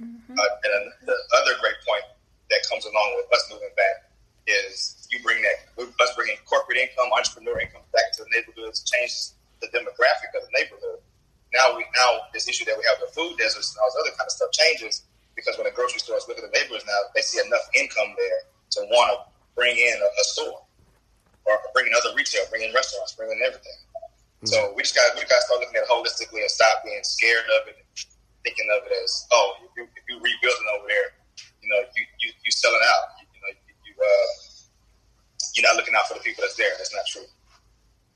Mm-hmm. 0.01 0.33
Uh, 0.33 0.65
and 0.65 0.83
the 1.05 1.15
other 1.37 1.53
great 1.59 1.77
point 1.85 2.05
that 2.49 2.61
comes 2.67 2.83
along 2.85 3.09
with 3.19 3.27
us 3.31 3.47
moving 3.51 3.71
back 3.75 4.11
is 4.47 5.07
you 5.11 5.21
bring 5.23 5.39
that 5.43 5.71
us 5.77 6.11
bringing 6.15 6.35
corporate 6.47 6.77
income, 6.77 7.11
entrepreneur 7.13 7.59
income 7.59 7.85
back 7.93 8.11
to 8.17 8.23
the 8.23 8.29
neighborhoods, 8.33 8.83
changes 8.83 9.35
the 9.61 9.67
demographic 9.69 10.33
of 10.33 10.41
the 10.43 10.53
neighborhood. 10.57 10.99
Now 11.53 11.75
we 11.75 11.83
now 11.95 12.31
this 12.33 12.47
issue 12.47 12.65
that 12.65 12.75
we 12.75 12.83
have 12.87 12.97
with 12.99 13.13
food 13.13 13.37
deserts 13.37 13.75
and 13.75 13.79
all 13.83 13.91
this 13.91 13.99
other 13.99 14.15
kind 14.15 14.27
of 14.27 14.33
stuff 14.33 14.51
changes 14.51 15.03
because 15.35 15.55
when 15.57 15.67
the 15.67 15.75
grocery 15.75 15.99
stores 15.99 16.25
look 16.27 16.39
at 16.39 16.45
the 16.45 16.53
neighborhoods 16.53 16.85
now, 16.87 16.99
they 17.15 17.21
see 17.21 17.39
enough 17.39 17.63
income 17.75 18.15
there 18.17 18.41
to 18.77 18.79
want 18.91 19.11
to 19.11 19.17
bring 19.55 19.75
in 19.75 19.95
a, 19.99 20.09
a, 20.09 20.25
store 20.33 20.61
or 21.45 21.53
bring 21.73 21.87
in 21.87 21.93
other 21.93 22.15
retail, 22.15 22.43
bring 22.49 22.63
in 22.63 22.73
restaurants, 22.73 23.13
bring 23.13 23.31
in 23.31 23.39
everything. 23.45 23.79
Mm-hmm. 24.41 24.47
So 24.47 24.73
we 24.75 24.83
just 24.83 24.95
got 24.95 25.13
we 25.15 25.21
got 25.27 25.37
to 25.37 25.45
start 25.45 25.59
looking 25.61 25.77
at 25.77 25.85
it 25.85 25.91
holistically 25.91 26.41
and 26.41 26.51
stop 26.51 26.83
being 26.83 27.03
scared 27.03 27.45
of 27.61 27.69
it, 27.69 27.77
thinking 28.43 28.67
of 28.73 28.85
it 28.87 28.93
as 29.03 29.27
oh, 29.31 29.53
if 29.65 29.71
you, 29.77 29.83
if 29.83 30.03
you 30.09 30.15
rebuilding 30.17 30.69
over 30.77 30.87
there, 30.87 31.07
you 31.61 31.69
know, 31.69 31.81
you 31.95 32.03
you, 32.19 32.29
you 32.43 32.51
selling 32.51 32.81
out, 32.81 33.03
you, 33.21 33.25
you 33.35 33.41
know, 33.41 33.51
you, 33.67 33.73
you 33.85 33.93
uh, 33.97 34.27
you're 35.55 35.67
not 35.67 35.75
looking 35.75 35.93
out 35.95 36.07
for 36.07 36.15
the 36.15 36.25
people 36.25 36.41
that's 36.41 36.55
there. 36.55 36.73
That's 36.77 36.93
not 36.95 37.05
true. 37.05 37.29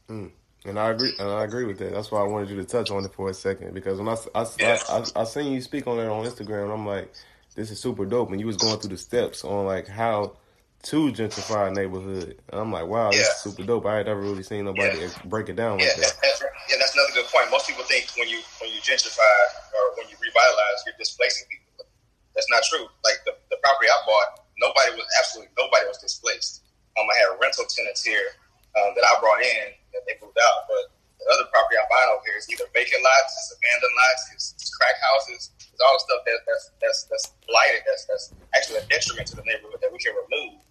Mm. 0.09 0.31
And 0.65 0.79
I 0.79 0.89
agree, 0.89 1.13
and 1.19 1.29
I 1.29 1.43
agree 1.43 1.65
with 1.65 1.77
that. 1.77 1.93
That's 1.93 2.09
why 2.09 2.21
I 2.21 2.27
wanted 2.27 2.49
you 2.49 2.55
to 2.55 2.65
touch 2.65 2.89
on 2.89 3.05
it 3.05 3.13
for 3.13 3.29
a 3.29 3.33
second 3.35 3.75
because 3.75 3.99
when 3.99 4.09
I, 4.09 4.15
I, 4.33 4.45
yeah. 4.59 4.79
I, 4.89 4.97
I, 4.97 5.21
I, 5.21 5.23
seen 5.25 5.53
you 5.53 5.61
speak 5.61 5.85
on 5.85 5.99
it 5.99 6.07
on 6.07 6.25
Instagram, 6.25 6.73
I'm 6.73 6.87
like, 6.87 7.13
this 7.53 7.69
is 7.69 7.79
super 7.79 8.03
dope. 8.03 8.31
And 8.31 8.39
you 8.39 8.47
was 8.47 8.57
going 8.57 8.79
through 8.79 8.89
the 8.89 8.97
steps 8.97 9.43
on 9.43 9.65
like 9.65 9.87
how 9.87 10.37
to 10.85 11.09
gentrify 11.09 11.69
a 11.69 11.73
neighborhood. 11.73 12.37
And 12.53 12.61
I'm 12.61 12.69
like, 12.69 12.85
wow, 12.85 13.09
yeah. 13.09 13.25
this 13.25 13.29
is 13.29 13.41
super 13.41 13.65
dope. 13.65 13.89
I 13.89 13.97
had 13.97 14.05
never 14.05 14.21
really 14.21 14.45
seen 14.45 14.69
nobody 14.69 15.01
yeah. 15.01 15.09
break 15.25 15.49
it 15.49 15.57
down 15.57 15.81
yeah, 15.81 15.97
like 15.97 16.13
that. 16.13 16.13
That's, 16.21 16.39
yeah, 16.69 16.77
that's 16.77 16.93
another 16.93 17.13
good 17.17 17.25
point. 17.33 17.49
Most 17.49 17.65
people 17.65 17.81
think 17.89 18.05
when 18.17 18.29
you 18.29 18.45
when 18.61 18.69
you 18.69 18.77
gentrify 18.85 19.33
or 19.73 19.97
when 19.97 20.05
you 20.13 20.17
revitalize, 20.21 20.77
you're 20.85 20.97
displacing 21.01 21.49
people. 21.49 21.89
That's 22.37 22.45
not 22.53 22.61
true. 22.69 22.85
Like 23.01 23.17
the, 23.25 23.33
the 23.49 23.57
property 23.65 23.89
I 23.89 23.97
bought, 24.05 24.45
nobody 24.61 24.93
was 24.93 25.09
absolutely 25.17 25.49
nobody 25.57 25.89
was 25.89 25.97
displaced. 25.97 26.61
Um, 27.01 27.09
I 27.09 27.15
had 27.17 27.33
rental 27.41 27.65
tenants 27.65 28.05
here 28.05 28.37
um, 28.77 28.93
that 28.93 29.03
I 29.09 29.17
brought 29.17 29.41
in 29.41 29.73
that 29.89 30.05
they 30.05 30.21
moved 30.21 30.37
out. 30.37 30.69
But 30.69 30.93
the 31.17 31.25
other 31.33 31.49
property 31.49 31.81
I'm 31.81 31.89
buying 31.89 32.13
over 32.13 32.21
here 32.29 32.37
is 32.37 32.45
either 32.53 32.69
vacant 32.77 33.01
lots, 33.01 33.33
it's 33.33 33.57
abandoned 33.57 33.95
lots, 33.97 34.21
it's, 34.37 34.47
it's 34.53 34.69
crack 34.77 34.95
houses, 35.01 35.49
it's 35.57 35.81
all 35.81 35.97
the 35.97 36.03
stuff 36.05 36.21
that, 36.29 36.39
that's 36.45 36.65
that's 36.77 36.99
that's 37.09 37.25
blighted, 37.49 37.81
that's 37.89 38.05
that's 38.05 38.25
actually 38.53 38.85
a 38.85 38.85
detriment 38.85 39.25
to 39.33 39.35
the 39.41 39.47
neighborhood 39.49 39.81
that 39.81 39.89
we 39.89 39.97
can 39.97 40.13
remove 40.13 40.61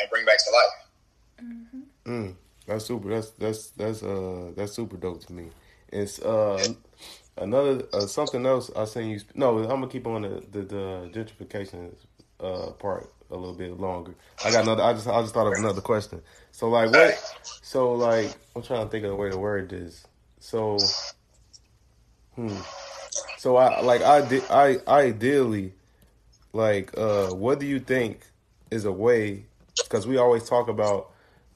and 0.00 0.10
bring 0.10 0.24
back 0.24 0.38
to 0.38 0.50
life. 0.50 1.44
Mm-hmm. 1.44 2.12
Mm, 2.12 2.34
that's 2.66 2.84
super. 2.84 3.08
That's 3.08 3.30
that's 3.30 3.70
that's 3.70 4.02
uh 4.02 4.52
that's 4.56 4.72
super 4.72 4.96
dope 4.96 5.24
to 5.26 5.32
me. 5.32 5.50
It's 5.88 6.20
uh 6.20 6.74
another 7.36 7.84
uh, 7.92 8.06
something 8.06 8.44
else 8.46 8.70
I 8.74 8.84
seen 8.84 9.10
you. 9.10 9.20
No, 9.34 9.58
I'm 9.58 9.68
gonna 9.68 9.88
keep 9.88 10.06
on 10.06 10.22
the 10.22 10.42
the, 10.50 10.62
the 10.62 11.10
gentrification 11.12 11.94
uh 12.40 12.70
part 12.72 13.12
a 13.30 13.34
little 13.36 13.54
bit 13.54 13.78
longer. 13.78 14.14
I 14.44 14.50
got 14.50 14.64
another. 14.64 14.82
I 14.82 14.92
just 14.92 15.06
I 15.08 15.20
just 15.22 15.34
thought 15.34 15.46
of 15.46 15.54
another 15.54 15.80
question. 15.80 16.22
So 16.52 16.68
like 16.68 16.90
what? 16.92 17.18
So 17.62 17.94
like 17.94 18.32
I'm 18.54 18.62
trying 18.62 18.84
to 18.84 18.90
think 18.90 19.04
of 19.04 19.10
the 19.10 19.16
way 19.16 19.30
to 19.30 19.38
word 19.38 19.70
this. 19.70 20.06
So, 20.38 20.78
hmm. 22.34 22.54
So 23.38 23.56
I 23.56 23.80
like 23.80 24.02
I 24.02 24.42
I 24.50 24.80
ideally 24.86 25.72
like 26.52 26.96
uh 26.96 27.28
what 27.28 27.58
do 27.58 27.66
you 27.66 27.80
think 27.80 28.26
is 28.70 28.84
a 28.84 28.92
way? 28.92 29.45
Because 29.82 30.06
we 30.06 30.16
always 30.16 30.48
talk 30.48 30.68
about 30.68 31.12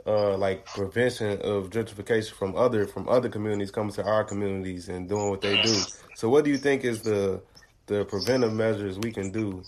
uh 0.07 0.37
like 0.37 0.65
prevention 0.65 1.33
of 1.43 1.69
gentrification 1.69 2.33
from 2.33 2.57
other 2.57 2.87
from 2.87 3.07
other 3.09 3.29
communities 3.29 3.71
coming 3.71 3.93
to 3.93 4.03
our 4.03 4.25
communities 4.25 4.89
and 4.89 5.09
doing 5.09 5.29
what 5.29 5.43
they 5.43 5.61
do. 5.63 5.77
So 6.15 6.29
what 6.29 6.45
do 6.45 6.51
you 6.51 6.59
think 6.59 6.85
is 6.85 7.03
the 7.03 7.43
the 7.87 8.05
preventive 8.05 8.53
measures 8.53 8.99
we 8.99 9.13
can 9.13 9.31
do 9.31 9.63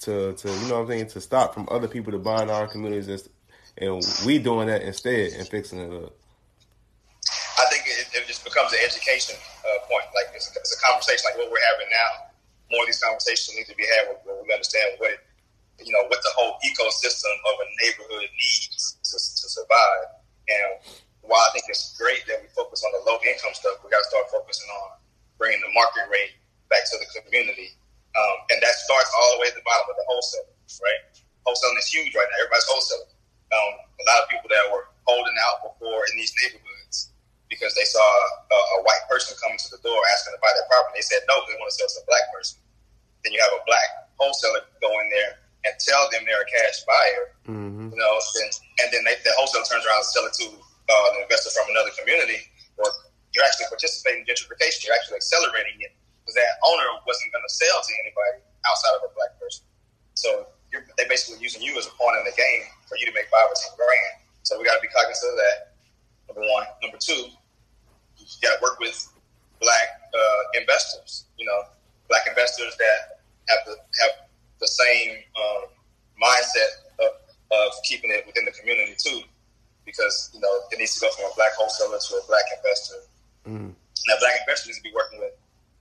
to 0.00 0.32
to 0.32 0.48
you 0.48 0.68
know 0.68 0.76
what 0.76 0.82
I'm 0.82 0.88
saying 0.88 1.06
to 1.08 1.20
stop 1.20 1.54
from 1.54 1.68
other 1.70 1.88
people 1.88 2.12
to 2.12 2.18
buy 2.18 2.42
in 2.42 2.50
our 2.50 2.66
communities 2.66 3.08
and, 3.08 3.28
and 3.78 4.26
we 4.26 4.38
doing 4.38 4.68
that 4.68 4.82
instead 4.82 5.32
and 5.32 5.46
fixing 5.48 5.78
it 5.80 5.92
up. 5.92 6.12
I 7.58 7.64
think 7.70 7.84
it, 7.86 8.08
it 8.14 8.26
just 8.26 8.44
becomes 8.44 8.72
an 8.72 8.80
education 8.84 9.36
uh, 9.36 9.86
point. 9.86 10.04
Like 10.14 10.34
it's 10.34 10.50
a, 10.50 10.58
it's 10.58 10.74
a, 10.76 10.80
conversation 10.80 11.22
like 11.30 11.38
what 11.38 11.50
we're 11.50 11.66
having 11.72 11.90
now. 11.90 12.30
More 12.70 12.82
of 12.82 12.86
these 12.86 12.98
conversations 12.98 13.56
need 13.56 13.66
to 13.66 13.76
be 13.76 13.86
had 13.86 14.16
where, 14.24 14.42
we 14.42 14.52
understand 14.52 14.98
what 14.98 15.10
it, 15.12 15.20
you 15.80 15.92
know 15.92 16.04
what 16.12 16.20
the 16.20 16.34
whole 16.36 16.60
ecosystem 16.60 17.34
of 17.48 17.54
a 17.56 17.66
neighborhood 17.80 18.28
needs 18.28 19.00
to, 19.00 19.16
to 19.16 19.46
survive. 19.48 20.20
And 20.50 20.70
while 21.24 21.40
I 21.40 21.50
think 21.56 21.70
it's 21.70 21.96
great 21.96 22.26
that 22.28 22.42
we 22.42 22.48
focus 22.52 22.84
on 22.84 22.92
the 22.92 23.02
low 23.08 23.16
income 23.24 23.54
stuff, 23.56 23.80
we 23.80 23.88
got 23.88 24.04
to 24.04 24.10
start 24.10 24.28
focusing 24.28 24.68
on 24.68 25.00
bringing 25.38 25.62
the 25.62 25.72
market 25.72 26.06
rate 26.12 26.36
back 26.68 26.84
to 26.90 26.96
the 27.00 27.08
community 27.20 27.76
um, 28.12 28.36
and 28.52 28.58
that 28.60 28.74
starts 28.76 29.10
all 29.16 29.28
the 29.36 29.38
way 29.40 29.48
at 29.48 29.56
the 29.56 29.64
bottom 29.64 29.88
with 29.88 29.96
the 29.96 30.06
wholesale, 30.08 30.48
right? 30.84 31.02
Wholesaling 31.48 31.80
is 31.80 31.88
huge 31.88 32.12
right 32.12 32.28
now. 32.28 32.38
Everybody's 32.44 32.68
wholesaling. 32.68 33.12
Um, 33.52 33.72
a 33.88 34.04
lot 34.08 34.20
of 34.24 34.26
people 34.28 34.48
that 34.52 34.64
were 34.68 34.92
holding 35.08 35.36
out 35.48 35.64
before 35.64 36.04
in 36.12 36.14
these 36.16 36.32
neighborhoods 36.40 37.12
because 37.48 37.72
they 37.76 37.84
saw 37.84 38.00
a, 38.00 38.58
a, 38.80 38.80
white 38.80 39.04
person 39.12 39.36
coming 39.36 39.60
to 39.60 39.68
the 39.76 39.80
door 39.84 39.96
asking 40.08 40.32
to 40.32 40.40
buy 40.40 40.48
their 40.56 40.64
property. 40.72 41.00
They 41.00 41.04
said 41.04 41.20
no, 41.28 41.36
they 41.44 41.56
want 41.60 41.68
to 41.68 41.76
sell 41.76 41.88
to 41.88 42.00
a 42.00 42.08
black 42.08 42.24
person. 42.32 42.64
Then 43.20 43.36
you 43.36 43.40
have 43.44 43.52
a 43.52 43.64
black 43.68 44.08
wholesaler 44.16 44.64
go 44.80 44.88
in 45.04 45.08
there 45.12 45.41
and 45.64 45.72
tell 45.78 46.10
them 46.10 46.26
they're 46.26 46.42
a 46.42 46.50
cash 46.50 46.82
buyer. 46.82 47.24
Mm-hmm. 47.46 47.94
You 47.94 47.98
know, 47.98 48.14
and, 48.18 48.52
and 48.82 48.88
then 48.90 49.02
they, 49.06 49.14
the 49.22 49.30
wholesaler 49.38 49.62
turns 49.62 49.86
around 49.86 50.02
and 50.02 50.10
sell 50.10 50.26
it 50.26 50.34
to 50.42 50.46
uh, 50.58 51.06
an 51.14 51.22
investor 51.22 51.54
from 51.54 51.70
another 51.70 51.94
community. 51.94 52.42
Or 52.82 52.90
you're 53.30 53.46
actually 53.46 53.70
participating 53.70 54.26
in 54.26 54.26
gentrification. 54.26 54.84
You're 54.84 54.98
actually 54.98 55.22
accelerating 55.22 55.78
it 55.78 55.94
because 56.26 56.32
because 56.32 56.40
that 56.40 56.56
owner 56.64 56.88
wasn't 57.06 57.32
going 57.32 57.44
to 57.44 57.52
sell 57.52 57.78
to 57.80 57.92
anybody 58.00 58.40
outside 58.64 58.96
of 58.96 59.02
a 59.04 59.12
black 59.12 59.36
person. 59.36 59.64
So 60.14 60.48
they're 60.72 61.08
basically 61.08 61.42
using 61.44 61.60
you 61.60 61.76
as 61.76 61.86
a 61.86 61.92
pawn 62.00 62.16
in 62.16 62.24
the 62.24 62.32
game 62.32 62.64
for 62.88 62.96
you 62.96 63.04
to 63.04 63.12
make 63.12 63.28
five 63.28 63.48
or 63.48 63.56
ten 63.56 63.76
grand. 63.76 64.24
So 64.42 64.56
we 64.56 64.64
got 64.64 64.80
to 64.80 64.84
be 64.84 64.88
cognizant 64.88 65.28
of 65.32 65.38
that. 65.38 65.56
Number 66.28 66.48
one. 66.48 66.64
Number 66.80 66.96
two, 66.96 67.28
you 68.16 68.24
got 68.40 68.56
to 68.56 68.60
work 68.64 68.80
with 68.80 68.96
black 69.60 70.08
uh, 70.08 70.42
investors. 70.56 71.28
You 71.36 71.44
know, 71.44 71.68
black 72.08 72.24
investors 72.24 72.72
that 72.80 73.20
have 73.52 73.60
the 73.68 73.76
have 73.76 74.12
the 74.62 74.70
same 74.70 75.18
um, 75.34 75.62
mindset 76.14 76.86
of, 77.02 77.10
of 77.50 77.68
keeping 77.82 78.14
it 78.14 78.22
within 78.24 78.46
the 78.46 78.54
community 78.54 78.94
too, 78.94 79.26
because 79.84 80.30
you 80.32 80.40
know 80.40 80.54
it 80.70 80.78
needs 80.78 80.94
to 80.94 81.02
go 81.02 81.10
from 81.12 81.26
a 81.26 81.34
black 81.34 81.50
wholesaler 81.58 81.98
to 81.98 82.12
a 82.22 82.24
black 82.30 82.46
investor. 82.54 83.02
Mm. 83.42 83.74
Now, 84.06 84.16
black 84.22 84.38
investors 84.46 84.74
need 84.74 84.82
to 84.82 84.86
be 84.86 84.94
working 84.94 85.18
with 85.18 85.34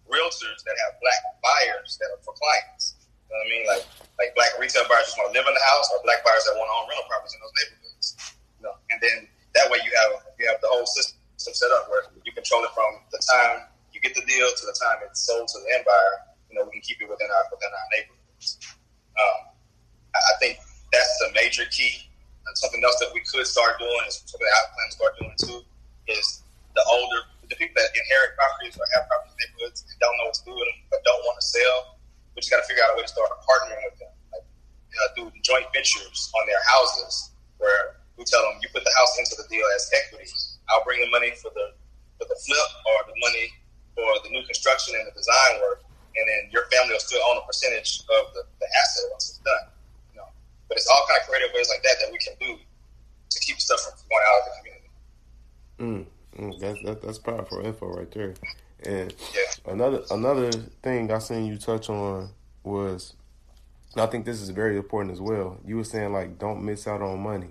realtors 0.10 0.60
that 0.66 0.76
have 0.86 0.98
black 1.00 1.22
buyers 1.40 1.96
that 2.02 2.10
are 2.12 2.22
for 2.26 2.36
clients. 2.36 3.00
You 3.30 3.34
know 3.34 3.40
what 3.40 3.48
I 3.48 3.54
mean? 3.54 3.66
Like 3.70 3.86
like 4.20 4.32
black 4.36 4.52
retail 4.60 4.84
buyers 4.90 5.14
just 5.14 5.18
want 5.22 5.32
to 5.32 5.36
live 5.38 5.48
in 5.48 5.56
the 5.56 5.66
house, 5.70 5.88
or 5.94 6.02
black 6.04 6.26
buyers 6.26 6.44
that 6.50 6.58
want 6.58 6.68
to 6.68 6.76
own 6.76 6.86
rental 6.90 7.08
properties 7.08 7.38
in 7.38 7.40
those 7.40 7.56
neighborhoods. 7.62 8.08
You 8.60 8.64
know, 8.68 8.76
and 8.92 8.98
then 9.00 9.18
that 9.56 9.70
way 9.70 9.80
you 9.86 9.94
have 10.02 10.26
you 10.42 10.50
have 10.50 10.60
the 10.60 10.68
whole 10.68 10.90
system 10.90 11.16
set 11.38 11.74
up 11.74 11.90
where 11.90 12.06
you 12.22 12.34
control 12.34 12.62
it 12.62 12.70
from 12.78 13.02
the 13.10 13.18
time 13.26 13.66
you 13.94 14.00
get 14.00 14.14
the 14.14 14.22
deal 14.30 14.46
to 14.46 14.64
the 14.66 14.78
time 14.78 15.02
it's 15.02 15.26
sold 15.26 15.50
to 15.50 15.58
the 15.66 15.70
end 15.74 15.86
buyer. 15.86 16.16
You 16.50 16.60
know, 16.60 16.66
we 16.68 16.78
can 16.78 16.84
keep 16.86 17.02
it 17.02 17.08
within 17.08 17.30
our 17.32 17.44
within 17.50 17.72
our 17.72 17.88
neighborhoods. 17.96 18.21
Um, 18.42 19.40
I 20.16 20.34
think 20.40 20.58
that's 20.92 21.16
a 21.30 21.34
major 21.34 21.66
key. 21.70 22.10
And 22.48 22.58
something 22.58 22.84
else 22.84 22.98
that 23.00 23.14
we 23.14 23.22
could 23.22 23.46
start 23.46 23.78
doing 23.80 24.04
is 24.08 24.24
something 24.26 24.48
I 24.48 24.62
plan 24.74 24.88
to 24.90 24.96
start 24.98 25.14
doing 25.20 25.36
too 25.38 25.60
is 26.10 26.44
the 26.76 26.84
older 26.90 27.22
the 27.52 27.60
people 27.60 27.76
that 27.76 27.92
inherit 27.92 28.32
properties 28.40 28.80
or 28.80 28.88
have 28.96 29.04
properties 29.12 29.36
in 29.36 29.40
neighborhoods 29.44 29.84
and 29.84 29.92
don't 30.00 30.16
know 30.16 30.32
what 30.32 30.36
to 30.40 30.44
do 30.48 30.56
with 30.56 30.68
them 30.72 30.80
but 30.88 31.04
don't 31.04 31.20
want 31.28 31.36
to 31.36 31.46
sell. 31.46 32.00
We 32.32 32.40
just 32.40 32.48
got 32.48 32.64
to 32.64 32.68
figure 32.68 32.80
out 32.80 32.96
a 32.96 32.98
way 32.98 33.04
to 33.04 33.12
start 33.12 33.28
partnering 33.44 33.84
with 33.92 34.00
them, 34.00 34.14
like 34.32 34.48
do 35.20 35.28
joint 35.44 35.68
ventures 35.76 36.32
on 36.32 36.44
their 36.48 36.64
houses 36.64 37.36
where 37.60 38.00
we 38.16 38.24
tell 38.24 38.40
them 38.48 38.56
you 38.64 38.72
put 38.72 38.88
the 38.88 38.96
house 38.96 39.14
into 39.20 39.36
the 39.36 39.46
deal 39.52 39.68
as 39.76 39.92
equity. 40.00 40.32
I'll 40.72 40.84
bring 40.88 41.04
the 41.04 41.12
money 41.12 41.36
for 41.44 41.52
the 41.52 41.76
for 42.16 42.26
the 42.26 42.40
flip 42.40 42.70
or 42.88 42.98
the 43.12 43.18
money 43.20 43.52
for 44.00 44.08
the 44.24 44.32
new 44.32 44.44
construction 44.48 44.96
and 44.96 45.12
the 45.12 45.16
design 45.16 45.60
work, 45.60 45.84
and 46.16 46.26
then 46.28 46.52
your 46.52 46.66
family 46.72 46.94
will 46.94 47.00
still 47.00 47.22
own 47.30 47.38
a 47.38 47.46
percentage 47.46 48.02
of 48.02 48.34
the, 48.34 48.44
the 48.60 48.68
asset 48.68 49.04
once 49.12 49.30
it's 49.30 49.40
done. 49.40 49.66
You 50.14 50.22
know, 50.22 50.30
but 50.68 50.78
it's 50.78 50.88
all 50.88 51.06
kind 51.08 51.20
of 51.22 51.28
creative 51.28 51.52
ways 51.56 51.70
like 51.70 51.84
that 51.84 51.96
that 52.02 52.12
we 52.12 52.20
can 52.20 52.36
do 52.40 52.58
to 52.58 53.40
keep 53.40 53.60
stuff 53.60 53.80
from 53.82 53.94
going 54.10 54.26
out 54.28 54.38
of 54.40 54.46
the 54.46 54.54
community. 54.60 54.90
Mm. 55.80 56.06
Mm, 56.38 56.60
that's 56.60 56.82
that, 56.84 57.02
that's 57.02 57.20
powerful 57.20 57.66
info 57.66 57.88
right 57.88 58.12
there. 58.12 58.34
And 58.86 59.14
another 59.66 60.02
another 60.12 60.52
thing 60.82 61.12
I 61.12 61.20
seen 61.20 61.46
you 61.46 61.58
touch 61.58 61.90
on 61.90 62.30
was, 62.64 63.14
I 63.96 64.06
think 64.06 64.26
this 64.26 64.42
is 64.42 64.50
very 64.50 64.78
important 64.78 65.14
as 65.14 65.22
well. 65.22 65.60
You 65.66 65.78
were 65.78 65.84
saying 65.84 66.14
like 66.14 66.40
don't 66.40 66.64
miss 66.64 66.88
out 66.88 67.02
on 67.02 67.20
money, 67.20 67.50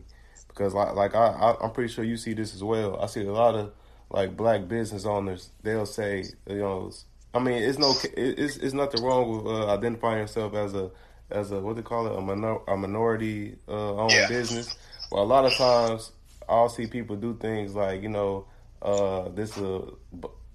because 0.49 0.75
like 0.75 0.95
like 0.95 1.15
I, 1.15 1.27
I 1.27 1.65
I'm 1.65 1.73
pretty 1.73 1.93
sure 1.93 2.05
you 2.05 2.17
see 2.17 2.33
this 2.33 2.55
as 2.55 2.65
well. 2.65 2.99
I 3.01 3.07
see 3.07 3.25
a 3.25 3.33
lot 3.33 3.55
of 3.55 3.73
like 4.11 4.37
black 4.37 4.67
business 4.67 5.05
owners. 5.05 5.51
They'll 5.63 5.87
say 5.87 6.25
you 6.49 6.57
know, 6.57 6.91
I 7.33 7.39
mean 7.39 7.63
it's 7.63 7.79
no 7.79 7.95
it's 8.15 8.57
it's 8.57 8.75
nothing 8.75 9.03
wrong 9.03 9.31
with 9.31 9.47
uh, 9.47 9.73
identifying 9.73 10.19
yourself 10.19 10.55
as 10.55 10.75
a 10.75 10.91
as 11.31 11.53
a 11.53 11.61
what 11.61 11.77
they 11.77 11.83
call 11.83 12.07
it 12.07 12.17
a 12.17 12.21
minor 12.21 12.59
a 12.67 12.77
minority 12.77 13.57
uh, 13.69 13.95
owned 13.97 14.13
yeah. 14.13 14.29
business. 14.29 14.77
Well, 15.13 15.23
a 15.23 15.25
lot 15.25 15.45
of 15.45 15.55
times 15.55 16.13
I'll 16.49 16.69
see 16.69 16.87
people 16.87 17.17
do 17.17 17.35
things 17.35 17.75
like 17.75 18.03
you 18.03 18.09
know 18.09 18.47
uh 18.83 19.29
this 19.29 19.57
uh 19.59 19.83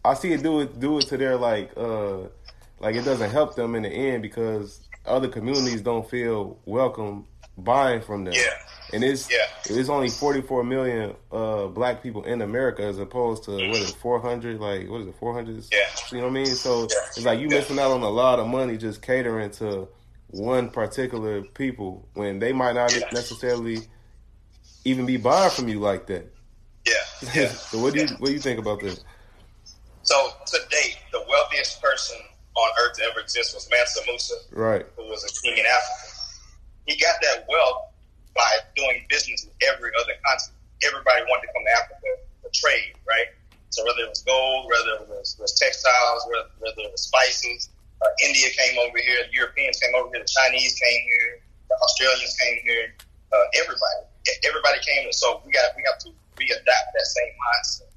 I 0.03 0.13
see 0.15 0.33
it 0.33 0.43
do 0.43 0.61
it 0.61 0.79
do 0.79 0.97
it 0.97 1.07
to 1.07 1.17
their 1.17 1.37
like 1.37 1.71
uh 1.77 2.23
like 2.79 2.95
it 2.95 3.05
doesn't 3.05 3.31
help 3.31 3.55
them 3.55 3.75
in 3.75 3.83
the 3.83 3.89
end 3.89 4.21
because 4.21 4.81
other 5.05 5.27
communities 5.27 5.81
don't 5.81 6.09
feel 6.09 6.57
welcome 6.65 7.25
buying 7.57 8.01
from 8.01 8.25
them. 8.25 8.33
Yeah. 8.33 8.41
And 8.93 9.03
it's 9.03 9.29
yeah. 9.31 9.37
it's 9.65 9.89
only 9.89 10.09
44 10.09 10.63
million 10.63 11.15
uh 11.31 11.67
black 11.67 12.03
people 12.03 12.23
in 12.23 12.41
America 12.41 12.83
as 12.83 12.99
opposed 12.99 13.43
to 13.45 13.51
what 13.51 13.77
is 13.77 13.89
it 13.89 13.95
400 13.95 14.59
like 14.59 14.87
what 14.87 15.01
is 15.01 15.07
it 15.07 15.15
400 15.19 15.65
yeah. 15.71 15.79
you 16.11 16.17
know 16.19 16.25
what 16.25 16.29
I 16.29 16.33
mean 16.33 16.45
so 16.45 16.81
yeah. 16.81 16.85
it's 17.07 17.25
like 17.25 17.39
you 17.39 17.49
yeah. 17.49 17.57
missing 17.57 17.79
out 17.79 17.91
on 17.91 18.03
a 18.03 18.09
lot 18.09 18.39
of 18.39 18.47
money 18.47 18.77
just 18.77 19.01
catering 19.01 19.49
to 19.51 19.87
one 20.27 20.69
particular 20.69 21.41
people 21.41 22.07
when 22.13 22.37
they 22.37 22.53
might 22.53 22.73
not 22.73 22.93
necessarily 23.11 23.79
even 24.85 25.07
be 25.07 25.17
buying 25.17 25.49
from 25.49 25.67
you 25.67 25.79
like 25.79 26.05
that 26.05 26.31
Yeah. 27.33 27.47
so 27.49 27.79
what 27.79 27.93
do 27.93 28.01
you 28.01 28.07
what 28.19 28.27
do 28.27 28.33
you 28.33 28.39
think 28.39 28.59
about 28.59 28.79
this? 28.79 29.03
So 30.03 30.15
to 30.45 30.59
date, 30.69 30.97
the 31.11 31.23
wealthiest 31.27 31.81
person 31.81 32.17
on 32.55 32.71
earth 32.81 32.97
to 32.97 33.03
ever 33.05 33.19
exist 33.19 33.55
was 33.55 33.67
Mansa 33.71 34.01
Musa, 34.07 34.35
right? 34.51 34.85
Who 34.97 35.03
was 35.07 35.23
a 35.23 35.41
king 35.41 35.57
in 35.57 35.65
Africa. 35.65 36.04
He 36.85 36.97
got 36.97 37.15
that 37.21 37.45
wealth 37.49 37.93
by 38.35 38.49
doing 38.75 39.05
business 39.09 39.45
with 39.45 39.55
every 39.69 39.91
other 40.01 40.13
continent. 40.25 40.59
Everybody 40.83 41.25
wanted 41.25 41.47
to 41.47 41.53
come 41.53 41.65
to 41.65 41.73
Africa 41.73 42.09
for 42.41 42.49
trade, 42.53 42.93
right? 43.07 43.31
So 43.71 43.83
whether 43.83 44.05
it 44.05 44.09
was 44.09 44.21
gold, 44.21 44.69
whether 44.69 45.03
it 45.03 45.09
was, 45.09 45.35
was 45.39 45.51
textiles, 45.57 46.23
whether, 46.29 46.47
whether 46.59 46.81
it 46.85 46.91
was 46.91 47.07
spices, 47.09 47.69
uh, 48.03 48.27
India 48.27 48.47
came 48.53 48.77
over 48.79 48.99
here, 48.99 49.23
the 49.27 49.33
Europeans 49.33 49.79
came 49.79 49.95
over 49.95 50.11
here, 50.13 50.23
the 50.23 50.31
Chinese 50.31 50.75
came 50.79 51.01
here, 51.07 51.41
the 51.67 51.75
Australians 51.79 52.35
came 52.37 52.59
here, 52.63 52.93
uh, 53.33 53.45
everybody, 53.55 54.03
everybody 54.45 54.79
came. 54.83 55.07
So 55.11 55.41
we 55.45 55.51
got 55.51 55.75
we 55.75 55.83
have 55.87 55.99
to 56.07 56.09
readapt 56.35 56.87
that 56.91 57.07
same 57.07 57.33
mindset. 57.35 57.91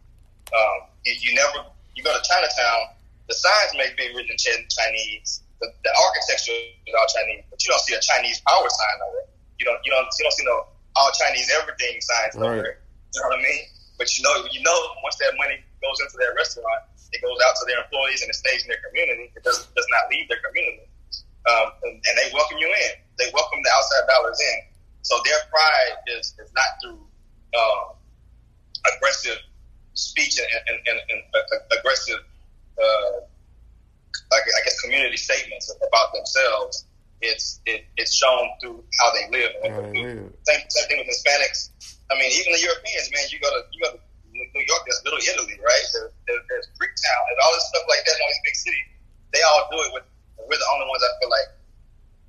Um, 0.54 0.88
you, 1.04 1.14
you, 1.20 1.34
never 1.34 1.66
you 1.94 2.02
go 2.02 2.14
to 2.14 2.22
Chinatown, 2.24 2.94
the 3.28 3.34
signs 3.34 3.74
may 3.76 3.90
be 3.96 4.14
written 4.14 4.32
in 4.32 4.66
Chinese, 4.70 5.42
the, 5.60 5.66
the 5.82 5.92
architecture 5.92 6.54
is 6.86 6.94
all 6.94 7.08
Chinese, 7.10 7.44
but 7.50 7.58
you 7.64 7.68
don't 7.70 7.82
see 7.82 7.94
a 7.94 8.02
Chinese 8.02 8.38
power 8.46 8.68
sign 8.68 8.96
over 9.08 9.18
it. 9.26 9.28
You 9.58 9.64
don't 9.66 9.80
you 9.82 9.90
don't 9.90 10.06
you 10.06 10.22
don't 10.22 10.36
see 10.36 10.46
no 10.46 10.66
all 10.96 11.10
Chinese 11.14 11.50
everything 11.50 11.98
signs 12.00 12.34
right. 12.38 12.58
over 12.58 12.64
it. 12.64 12.78
You 13.14 13.18
know 13.22 13.28
what 13.32 13.38
I 13.38 13.42
mean? 13.42 13.64
But 13.98 14.06
you 14.14 14.22
know 14.22 14.34
you 14.50 14.62
know 14.62 14.78
once 15.02 15.18
that 15.18 15.34
money 15.34 15.58
goes 15.82 15.98
into 16.02 16.16
their 16.18 16.34
restaurant, 16.34 16.86
it 17.10 17.20
goes 17.22 17.38
out 17.42 17.54
to 17.58 17.64
their 17.66 17.82
employees 17.82 18.22
and 18.22 18.30
it 18.30 18.38
stays 18.38 18.62
in 18.62 18.68
their 18.70 18.82
community. 18.86 19.34
It 19.34 19.42
does 19.42 19.66
does 19.74 19.88
not 19.90 20.06
leave 20.10 20.30
their 20.30 20.42
community. 20.42 20.86
Um, 21.48 21.72
and, 21.84 21.96
and, 21.96 22.14
they 22.18 22.28
welcome 22.34 22.58
you 22.58 22.68
in. 22.68 22.92
They 23.16 23.30
welcome 23.32 23.62
the 23.64 23.72
outside 23.72 24.04
dollars 24.04 24.36
in. 24.36 24.68
So 25.00 25.16
their 25.24 25.38
pride 25.48 25.96
is, 26.18 26.36
is 26.36 26.52
not 26.52 26.68
through 26.82 27.00
um, 27.56 27.96
aggressive 28.96 29.38
speech 29.94 30.38
and, 30.38 30.46
and, 30.68 30.78
and, 30.86 30.98
and 31.08 31.20
aggressive, 31.78 32.20
uh, 32.76 33.24
I 34.32 34.60
guess, 34.64 34.80
community 34.80 35.16
statements 35.16 35.72
about 35.72 36.12
themselves. 36.12 36.86
It's 37.20 37.60
it, 37.66 37.84
it's 37.96 38.14
shown 38.14 38.46
through 38.60 38.84
how 39.00 39.08
they 39.12 39.26
live. 39.34 39.52
And 39.64 39.72
mm-hmm. 39.74 40.26
same, 40.46 40.62
same 40.68 40.86
thing 40.86 40.98
with 41.02 41.10
Hispanics. 41.10 41.74
I 42.10 42.14
mean, 42.14 42.30
even 42.30 42.52
the 42.54 42.62
Europeans, 42.62 43.10
man. 43.10 43.26
You 43.30 43.40
go 43.42 43.50
to 43.50 43.60
you 43.74 43.78
go 43.82 43.90
to 43.96 44.00
New 44.30 44.64
York, 44.66 44.82
there's 44.86 45.02
Little 45.02 45.18
Italy, 45.18 45.58
right? 45.58 45.86
There, 45.92 46.10
there, 46.30 46.40
there's 46.46 46.68
Greektown, 46.78 47.22
and 47.30 47.36
all 47.42 47.52
this 47.52 47.66
stuff 47.74 47.84
like 47.90 48.06
that 48.06 48.14
in 48.14 48.20
all 48.22 48.30
these 48.30 48.44
big 48.46 48.56
cities. 48.56 48.88
They 49.34 49.42
all 49.42 49.66
do 49.70 49.78
it 49.82 49.90
with. 49.92 50.06
We're 50.38 50.56
the 50.56 50.70
only 50.72 50.86
ones 50.86 51.02
I 51.02 51.10
feel 51.18 51.28
like 51.28 51.48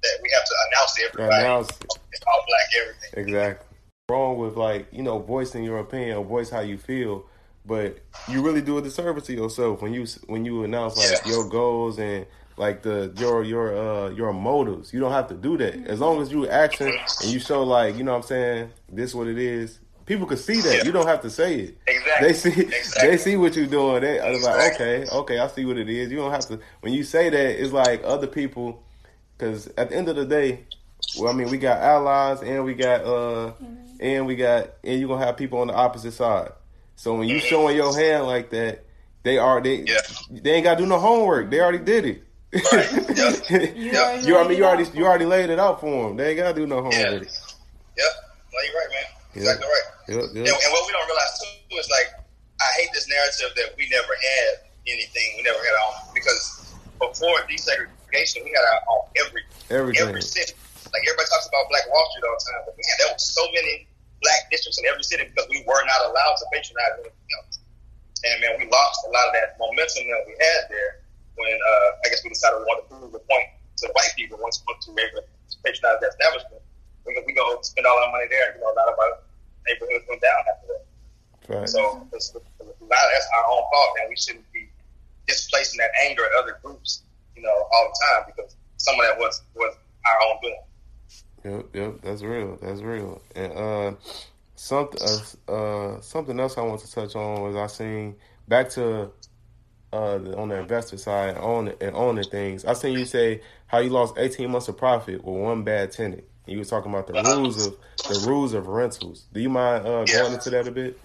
that 0.03 0.15
we 0.25 0.27
have 0.33 0.43
to 0.43 0.55
announce 0.67 0.91
to 0.95 0.99
everybody. 1.05 1.43
Announce 1.45 1.69
it's 1.69 2.25
all 2.25 2.41
black 2.49 2.67
everything. 2.81 3.11
Exactly 3.13 3.69
wrong 4.09 4.37
with 4.37 4.57
like 4.57 4.87
you 4.91 5.03
know 5.03 5.19
voicing 5.19 5.63
your 5.63 5.77
opinion 5.77 6.17
or 6.17 6.25
voice 6.25 6.49
how 6.49 6.59
you 6.59 6.77
feel 6.77 7.25
but 7.65 7.99
you 8.27 8.41
really 8.41 8.61
do 8.61 8.77
a 8.77 8.81
disservice 8.81 9.25
to 9.25 9.33
yourself 9.33 9.81
when 9.81 9.93
you 9.93 10.05
when 10.27 10.45
you 10.45 10.63
announce 10.63 10.97
like 10.97 11.25
your 11.25 11.47
goals 11.49 11.99
and 11.99 12.25
like 12.57 12.81
the 12.81 13.13
your 13.17 13.43
your 13.43 13.77
uh 13.77 14.09
your 14.09 14.33
motives. 14.33 14.93
You 14.93 14.99
don't 14.99 15.11
have 15.11 15.27
to 15.29 15.35
do 15.35 15.57
that. 15.57 15.75
As 15.87 15.99
long 15.99 16.21
as 16.21 16.31
you 16.31 16.47
action 16.47 16.87
and 16.87 17.29
you 17.31 17.39
show 17.39 17.63
like 17.63 17.95
you 17.95 18.03
know 18.03 18.11
what 18.11 18.17
i'm 18.17 18.23
saying 18.23 18.71
this 18.89 19.13
what 19.13 19.27
it 19.27 19.37
is 19.37 19.79
people 20.05 20.25
can 20.25 20.37
see 20.37 20.59
that. 20.61 20.77
Yeah. 20.77 20.85
you 20.85 20.91
don't 20.91 21.05
have 21.05 21.21
to 21.21 21.29
say 21.29 21.59
it. 21.59 21.77
Exactly. 21.85 22.27
They 22.27 22.33
see 22.33 22.61
exactly. 22.61 23.09
they 23.09 23.17
see 23.17 23.37
what 23.37 23.55
you're 23.55 23.67
doing. 23.67 24.01
They 24.01 24.19
are 24.19 24.31
exactly. 24.31 24.63
like 24.99 25.07
okay 25.07 25.17
okay 25.17 25.39
i 25.39 25.47
see 25.47 25.65
what 25.65 25.77
it 25.77 25.89
is. 25.89 26.09
You 26.11 26.17
don't 26.17 26.31
have 26.31 26.47
to 26.47 26.59
when 26.81 26.93
you 26.93 27.03
say 27.03 27.29
that 27.29 27.61
it's 27.61 27.73
like 27.73 28.03
other 28.03 28.27
people 28.27 28.83
because 29.37 29.67
at 29.77 29.89
the 29.89 29.95
end 29.95 30.09
of 30.09 30.15
the 30.15 30.25
day 30.25 30.65
well 31.17 31.31
i 31.31 31.33
mean 31.33 31.49
we 31.49 31.57
got 31.57 31.77
allies 31.77 32.41
and 32.41 32.65
we 32.65 32.73
got 32.73 33.01
uh 33.01 33.53
mm-hmm 33.53 33.89
and 33.99 34.25
we 34.25 34.35
got 34.35 34.69
and 34.83 34.99
you're 34.99 35.09
gonna 35.09 35.25
have 35.25 35.37
people 35.37 35.59
on 35.59 35.67
the 35.67 35.73
opposite 35.73 36.13
side. 36.13 36.51
So 36.99 37.15
when 37.15 37.29
you 37.29 37.37
mm-hmm. 37.37 37.47
showing 37.47 37.77
your 37.77 37.95
hand 37.95 38.27
like 38.27 38.49
that, 38.51 38.83
they 39.23 39.37
are 39.37 39.63
they 39.63 39.87
yeah. 39.87 40.03
they 40.29 40.59
ain't 40.59 40.65
gotta 40.65 40.83
do 40.83 40.85
no 40.85 40.99
homework. 40.99 41.49
They 41.49 41.63
already 41.63 41.79
did 41.79 42.03
it. 42.03 42.23
Right. 42.51 42.91
You, 43.79 43.95
you 44.19 44.35
I 44.35 44.43
mean 44.43 44.57
you 44.59 44.67
already 44.67 44.83
you 44.91 45.07
already 45.07 45.23
laid 45.23 45.49
it 45.49 45.63
out 45.63 45.79
for 45.79 45.87
them. 45.87 46.17
They 46.17 46.35
ain't 46.35 46.43
gotta 46.43 46.53
do 46.59 46.67
no 46.67 46.83
homework. 46.83 47.23
Yeah. 47.23 47.23
Yep. 47.23 48.13
No, 48.51 48.57
you're 48.67 48.75
right, 48.75 48.91
man. 48.91 49.07
Exactly 49.31 49.63
right. 49.63 49.87
Yep, 50.11 50.43
yep. 50.43 50.43
And, 50.43 50.59
and 50.59 50.71
what 50.75 50.83
we 50.87 50.91
don't 50.91 51.07
realize 51.07 51.39
too 51.39 51.79
is 51.79 51.87
like 51.87 52.19
I 52.59 52.67
hate 52.83 52.91
this 52.91 53.07
narrative 53.07 53.55
that 53.55 53.79
we 53.79 53.87
never 53.87 54.11
had 54.11 54.67
anything. 54.83 55.39
We 55.39 55.43
never 55.43 55.59
had 55.63 55.71
our 55.79 56.03
own 56.03 56.13
because 56.13 56.75
before 56.99 57.47
desegregation, 57.47 58.43
we 58.43 58.51
had 58.51 58.67
our 58.75 58.81
own 58.91 59.07
every 59.23 59.43
everything. 59.71 60.03
every 60.03 60.21
city. 60.21 60.51
Like 60.91 61.07
everybody 61.07 61.31
talks 61.31 61.47
about 61.47 61.63
Black 61.71 61.87
Wall 61.87 62.03
Street 62.11 62.27
all 62.27 62.35
the 62.35 62.43
time, 62.43 62.61
but 62.67 62.75
man, 62.75 62.95
there 62.99 63.13
was 63.15 63.23
so 63.23 63.47
many 63.55 63.87
black 64.21 64.51
districts 64.51 64.79
in 64.79 64.85
every 64.85 65.03
city 65.03 65.27
because 65.27 65.47
we 65.47 65.63
were 65.63 65.83
not 65.87 66.11
allowed 66.11 66.35
to 66.39 66.45
patronize 66.51 66.99
anything 66.99 67.29
else. 67.39 67.59
And 68.23 68.35
man, 68.43 68.59
we 68.59 68.67
lost 68.67 68.99
a 69.07 69.11
lot 69.11 69.31
of 69.31 69.33
that 69.35 69.55
momentum 69.55 70.11
that 70.11 70.23
we 70.27 70.35
had 70.35 70.67
there 70.67 70.99
when 71.39 71.55
uh, 71.55 72.03
I 72.03 72.11
guess 72.11 72.23
we 72.23 72.29
decided 72.35 72.59
we 72.59 72.67
wanted 72.67 72.83
to 72.87 72.89
prove 72.91 73.11
the 73.15 73.23
point 73.23 73.47
to 73.79 73.87
the 73.87 73.93
white 73.95 74.11
people 74.19 74.39
once 74.43 74.59
we 74.59 74.75
were 74.91 74.99
able 74.99 75.23
to 75.23 75.57
patronize 75.63 76.03
that 76.03 76.11
establishment. 76.11 76.59
We 77.07 77.15
go, 77.15 77.23
we 77.23 77.33
go 77.33 77.45
spend 77.63 77.87
all 77.87 77.95
our 77.95 78.11
money 78.11 78.27
there. 78.27 78.55
You 78.55 78.59
know, 78.59 78.71
a 78.71 78.75
lot 78.75 78.91
of 78.91 78.99
our 78.99 79.23
neighborhoods 79.63 80.03
went 80.11 80.19
down 80.19 80.41
after 80.51 80.67
that. 80.67 80.83
Right. 81.49 81.69
So 81.69 82.05
it's, 82.13 82.35
a 82.35 82.37
lot 82.37 83.03
of 83.07 83.09
that's 83.15 83.29
our 83.39 83.45
own 83.49 83.63
fault, 83.71 83.91
and 84.03 84.09
we 84.11 84.17
shouldn't 84.19 84.45
be 84.51 84.69
displacing 85.25 85.79
that 85.79 85.91
anger 86.03 86.25
at 86.25 86.31
other 86.43 86.59
groups, 86.61 87.03
you 87.35 87.41
know, 87.41 87.55
all 87.55 87.83
the 87.87 87.95
time 88.05 88.23
because 88.27 88.55
some 88.77 88.95
of 88.99 89.01
that 89.07 89.17
was 89.17 89.41
was 89.55 89.75
our 90.05 90.17
own 90.27 90.37
doing. 90.41 90.59
Yep, 91.49 91.65
yep, 91.75 92.01
that's 92.03 92.23
real. 92.23 92.57
That's 92.61 92.81
real. 92.81 93.21
And 93.35 93.53
uh, 93.53 93.93
something 94.55 95.01
uh, 95.01 95.51
uh, 95.51 96.01
something 96.01 96.39
else 96.39 96.57
I 96.57 96.61
want 96.63 96.81
to 96.81 96.91
touch 96.91 97.15
on 97.15 97.43
was 97.43 97.55
I 97.55 97.67
seen 97.67 98.17
back 98.47 98.69
to 98.71 99.11
uh, 99.93 100.15
on 100.37 100.49
the 100.49 100.57
investor 100.59 100.97
side 100.97 101.37
on 101.37 101.69
and 101.81 101.95
owning 101.95 102.29
things. 102.29 102.65
I 102.65 102.73
seen 102.73 102.97
you 102.97 103.05
say 103.05 103.41
how 103.67 103.79
you 103.79 103.89
lost 103.89 104.15
eighteen 104.17 104.51
months 104.51 104.67
of 104.67 104.77
profit 104.77 105.23
with 105.23 105.35
one 105.35 105.63
bad 105.63 105.91
tenant. 105.91 106.25
You 106.47 106.59
were 106.59 106.65
talking 106.65 106.91
about 106.91 107.07
the 107.07 107.15
Uh-huh. 107.15 107.27
rules 107.27 107.57
of 107.59 107.77
the 108.07 108.17
rules 108.17 108.53
of 108.53 108.67
rentals. 108.67 109.27
Do 109.33 109.39
you 109.41 109.49
mind 109.49 109.87
uh, 109.87 110.05
Yeah. 110.07 110.19
going 110.19 110.33
into 110.33 110.49
that 110.51 110.67
a 110.67 110.71
bit? 110.71 111.01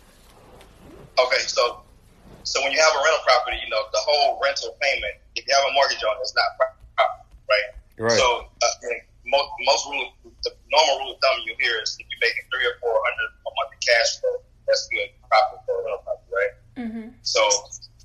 Okay, 1.18 1.38
so 1.46 1.84
so 2.44 2.62
when 2.62 2.72
you 2.72 2.78
have 2.80 2.92
a 2.94 3.02
rental 3.04 3.20
property, 3.26 3.58
you 3.64 3.70
know 3.70 3.82
the 3.92 4.00
whole 4.02 4.40
rental 4.42 4.76
payment. 4.82 5.14
If 5.36 5.46
you 5.48 5.54
have 5.54 5.64
a 5.70 5.72
mortgage 5.74 6.02
on 6.04 6.16
it, 6.16 6.20
it's 6.22 6.34
not 6.34 6.44
property, 6.58 7.24
right? 7.50 7.68
Right. 7.98 8.18
So 8.18 8.46
uh, 8.62 8.66
most 9.26 9.48
most 9.64 9.84
rule, 9.88 10.08
the 10.44 10.52
normal 10.68 10.94
rule 11.00 11.12
of 11.14 11.18
thumb 11.20 11.40
you 11.44 11.56
hear 11.58 11.80
is 11.80 11.96
if 11.96 12.06
you're 12.08 12.22
making 12.22 12.44
three 12.52 12.64
or 12.64 12.76
four 12.80 12.92
hundred 12.92 13.28
a 13.32 13.50
month 13.56 13.72
in 13.72 13.80
cash 13.80 14.20
flow, 14.20 14.36
that's 14.68 14.88
good 14.92 15.08
profit 15.28 15.60
for 15.64 15.80
a 15.80 15.82
rental 15.84 16.02
property, 16.04 16.30
right? 16.32 16.54
Mm-hmm. 16.76 17.06
So, 17.22 17.40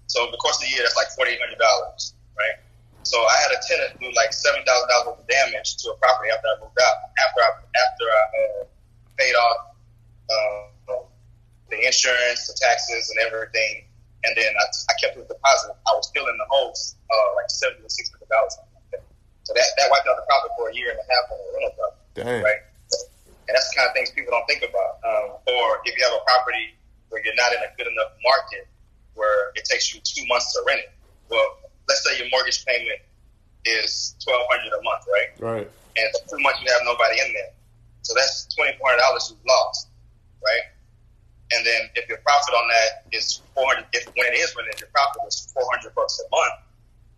so 0.08 0.24
over 0.24 0.32
the 0.32 0.42
course 0.42 0.58
of 0.58 0.68
the 0.68 0.72
year, 0.72 0.84
that's 0.84 0.96
like 0.96 1.12
forty 1.16 1.36
eight 1.36 1.44
hundred 1.44 1.60
dollars, 1.60 2.16
right? 2.40 2.58
So 3.04 3.18
I 3.20 3.36
had 3.42 3.52
a 3.56 3.60
tenant 3.68 4.00
do 4.00 4.12
like 4.16 4.32
seven 4.32 4.64
thousand 4.64 4.88
dollars 4.90 5.18
worth 5.18 5.24
of 5.24 5.28
damage 5.28 5.78
to 5.84 5.92
a 5.92 5.96
property 6.00 6.32
after 6.32 6.48
I 6.48 6.56
moved 6.64 6.80
out. 6.80 6.98
After 7.20 7.40
I 7.44 7.52
after 7.58 8.06
I 8.08 8.24
uh, 8.24 8.64
paid 9.18 9.36
off 9.36 9.60
um, 10.30 11.04
the 11.72 11.80
insurance, 11.84 12.48
the 12.48 12.56
taxes, 12.60 13.10
and 13.12 13.20
everything, 13.26 13.86
and 14.24 14.32
then 14.36 14.52
I, 14.52 14.66
I 14.92 14.94
kept 15.00 15.16
the 15.16 15.24
deposit. 15.26 15.74
I 15.74 15.92
was 15.96 16.08
still 16.08 16.28
in 16.28 16.38
the 16.38 16.48
hole, 16.50 16.72
uh, 16.72 17.30
like 17.36 17.50
seventy 17.50 17.84
to 17.84 17.90
six 17.90 18.12
hundred 18.12 18.30
dollars. 18.30 18.56
So 19.50 19.58
that 19.58 19.66
that 19.82 19.90
wiped 19.90 20.06
out 20.06 20.14
the 20.14 20.30
profit 20.30 20.54
for 20.54 20.70
a 20.70 20.74
year 20.78 20.94
and 20.94 21.02
a 21.02 21.06
half 21.10 21.26
on 21.34 21.42
the 21.42 21.50
rental 21.58 21.74
property 21.74 22.06
Dang. 22.22 22.46
right? 22.46 22.62
And 23.50 23.58
that's 23.58 23.66
the 23.74 23.82
kind 23.82 23.90
of 23.90 23.98
things 23.98 24.14
people 24.14 24.30
don't 24.30 24.46
think 24.46 24.62
about. 24.62 25.02
Um, 25.02 25.42
or 25.42 25.82
if 25.90 25.98
you 25.98 26.06
have 26.06 26.14
a 26.14 26.22
property 26.22 26.78
where 27.10 27.18
you're 27.26 27.34
not 27.34 27.50
in 27.58 27.66
a 27.66 27.74
good 27.74 27.90
enough 27.90 28.14
market 28.22 28.70
where 29.18 29.50
it 29.58 29.66
takes 29.66 29.90
you 29.90 29.98
two 30.06 30.22
months 30.30 30.54
to 30.54 30.62
rent 30.70 30.86
it. 30.86 30.94
Well, 31.34 31.66
let's 31.90 32.06
say 32.06 32.22
your 32.22 32.30
mortgage 32.30 32.62
payment 32.62 33.02
is 33.66 34.14
twelve 34.22 34.46
hundred 34.54 34.70
a 34.70 34.86
month, 34.86 35.10
right? 35.10 35.30
Right. 35.42 35.68
And 35.98 36.06
for 36.14 36.38
two 36.38 36.42
months 36.46 36.62
you 36.62 36.70
have 36.70 36.86
nobody 36.86 37.18
in 37.18 37.34
there, 37.34 37.50
so 38.06 38.14
that's 38.14 38.46
twenty 38.54 38.78
four 38.78 38.94
hundred 38.94 39.02
dollars 39.02 39.34
you've 39.34 39.42
lost, 39.50 39.90
right? 40.46 40.66
And 41.58 41.66
then 41.66 41.90
if 41.98 42.06
your 42.06 42.22
profit 42.22 42.54
on 42.54 42.70
that 42.70 43.10
is 43.18 43.42
four 43.58 43.66
hundred, 43.66 43.90
if 43.98 44.06
when 44.14 44.30
it 44.30 44.38
is 44.38 44.54
rented, 44.54 44.78
your 44.78 44.94
profit 44.94 45.26
is 45.26 45.50
four 45.58 45.66
hundred 45.74 45.98
bucks 45.98 46.22
a 46.22 46.30
month, 46.30 46.70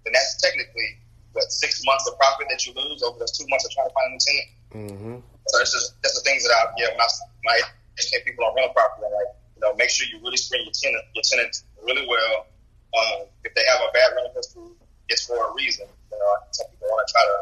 then 0.08 0.15
that's 0.15 0.39
technically 0.39 0.96
what 1.34 1.52
six 1.52 1.82
months 1.86 2.08
of 2.08 2.17
profit 2.17 2.48
that 2.50 2.65
you 2.65 2.74
lose 2.76 3.04
over 3.04 3.17
those 3.20 3.32
two 3.32 3.48
months 3.48 3.65
of 3.65 3.72
trying 3.72 3.88
to 3.88 3.94
find 3.94 4.08
a 4.08 4.12
new 4.12 4.22
tenant. 4.22 4.50
Mm-hmm. 4.72 5.15
So 5.48 5.56
it's 5.60 5.72
just 5.72 5.96
that's 6.02 6.15
the 6.15 6.26
things 6.28 6.44
that 6.44 6.52
I 6.52 6.72
yeah 6.78 6.91
my 6.98 7.08
my 7.44 7.58
educate 7.98 8.26
people 8.26 8.46
on 8.46 8.56
rental 8.56 8.74
property. 8.74 9.08
Like 9.08 9.32
you 9.56 9.62
know 9.62 9.76
make 9.76 9.89
sure 9.89 10.08
you 10.08 10.20
really 10.24 10.38
screen 10.38 10.63
your 10.63 10.76
tenant 10.76 11.04
your 11.15 11.24
tenants 11.24 11.63
really 11.84 12.06
well. 12.08 12.48
Um, 12.91 13.32
if 13.48 13.56
they 13.56 13.63
have 13.72 13.80
a 13.80 13.89
bad 13.96 14.12
rental 14.15 14.36
history, 14.36 14.76
it's 15.08 15.24
for 15.24 15.39
a 15.39 15.50
reason. 15.56 15.88
You 16.12 16.17
know, 16.20 16.28
some 16.52 16.67
people 16.72 16.88
want 16.91 17.08
to 17.08 17.10
try 17.12 17.24
to 17.24 17.38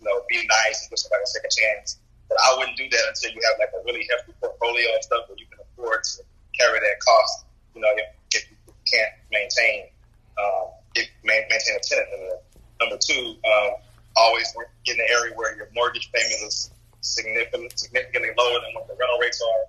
you 0.00 0.04
know 0.08 0.16
be 0.28 0.40
nice 0.48 0.84
and 0.84 0.88
give 0.92 1.00
somebody 1.00 1.24
a 1.24 1.30
second 1.32 1.52
chance, 1.52 2.00
but 2.28 2.36
I 2.40 2.56
wouldn't 2.56 2.76
do 2.76 2.88
that 2.88 3.04
until 3.12 3.32
you 3.36 3.40
have 3.52 3.56
like 3.60 3.72
a 3.76 3.80
really 3.84 4.08
hefty 4.08 4.32
portfolio 4.40 4.88
and 4.96 5.02
stuff 5.04 5.28
where 5.28 5.36
you 5.36 5.48
can 5.52 5.60
afford 5.60 6.04
to 6.04 6.24
carry 6.56 6.80
that 6.80 6.96
cost. 7.04 7.44
You 7.76 7.84
know, 7.84 7.92
if, 8.00 8.08
if 8.32 8.42
you 8.48 8.56
can't 8.88 9.12
maintain 9.28 9.92
um, 10.40 10.72
if, 10.94 11.08
ma- 11.24 11.44
maintain 11.48 11.76
a 11.76 11.82
tenant 11.84 12.08
in 12.12 12.20
there. 12.28 12.40
Number 12.80 12.98
two, 13.00 13.36
um, 13.40 13.70
always 14.16 14.52
get 14.84 14.96
in 14.96 15.00
an 15.00 15.08
area 15.10 15.32
where 15.34 15.56
your 15.56 15.68
mortgage 15.74 16.10
payment 16.12 16.40
is 16.44 16.70
significantly 17.00 17.70
significantly 17.74 18.30
lower 18.36 18.60
than 18.60 18.74
what 18.74 18.88
the 18.88 18.94
rental 18.98 19.18
rates 19.18 19.40
are, 19.40 19.62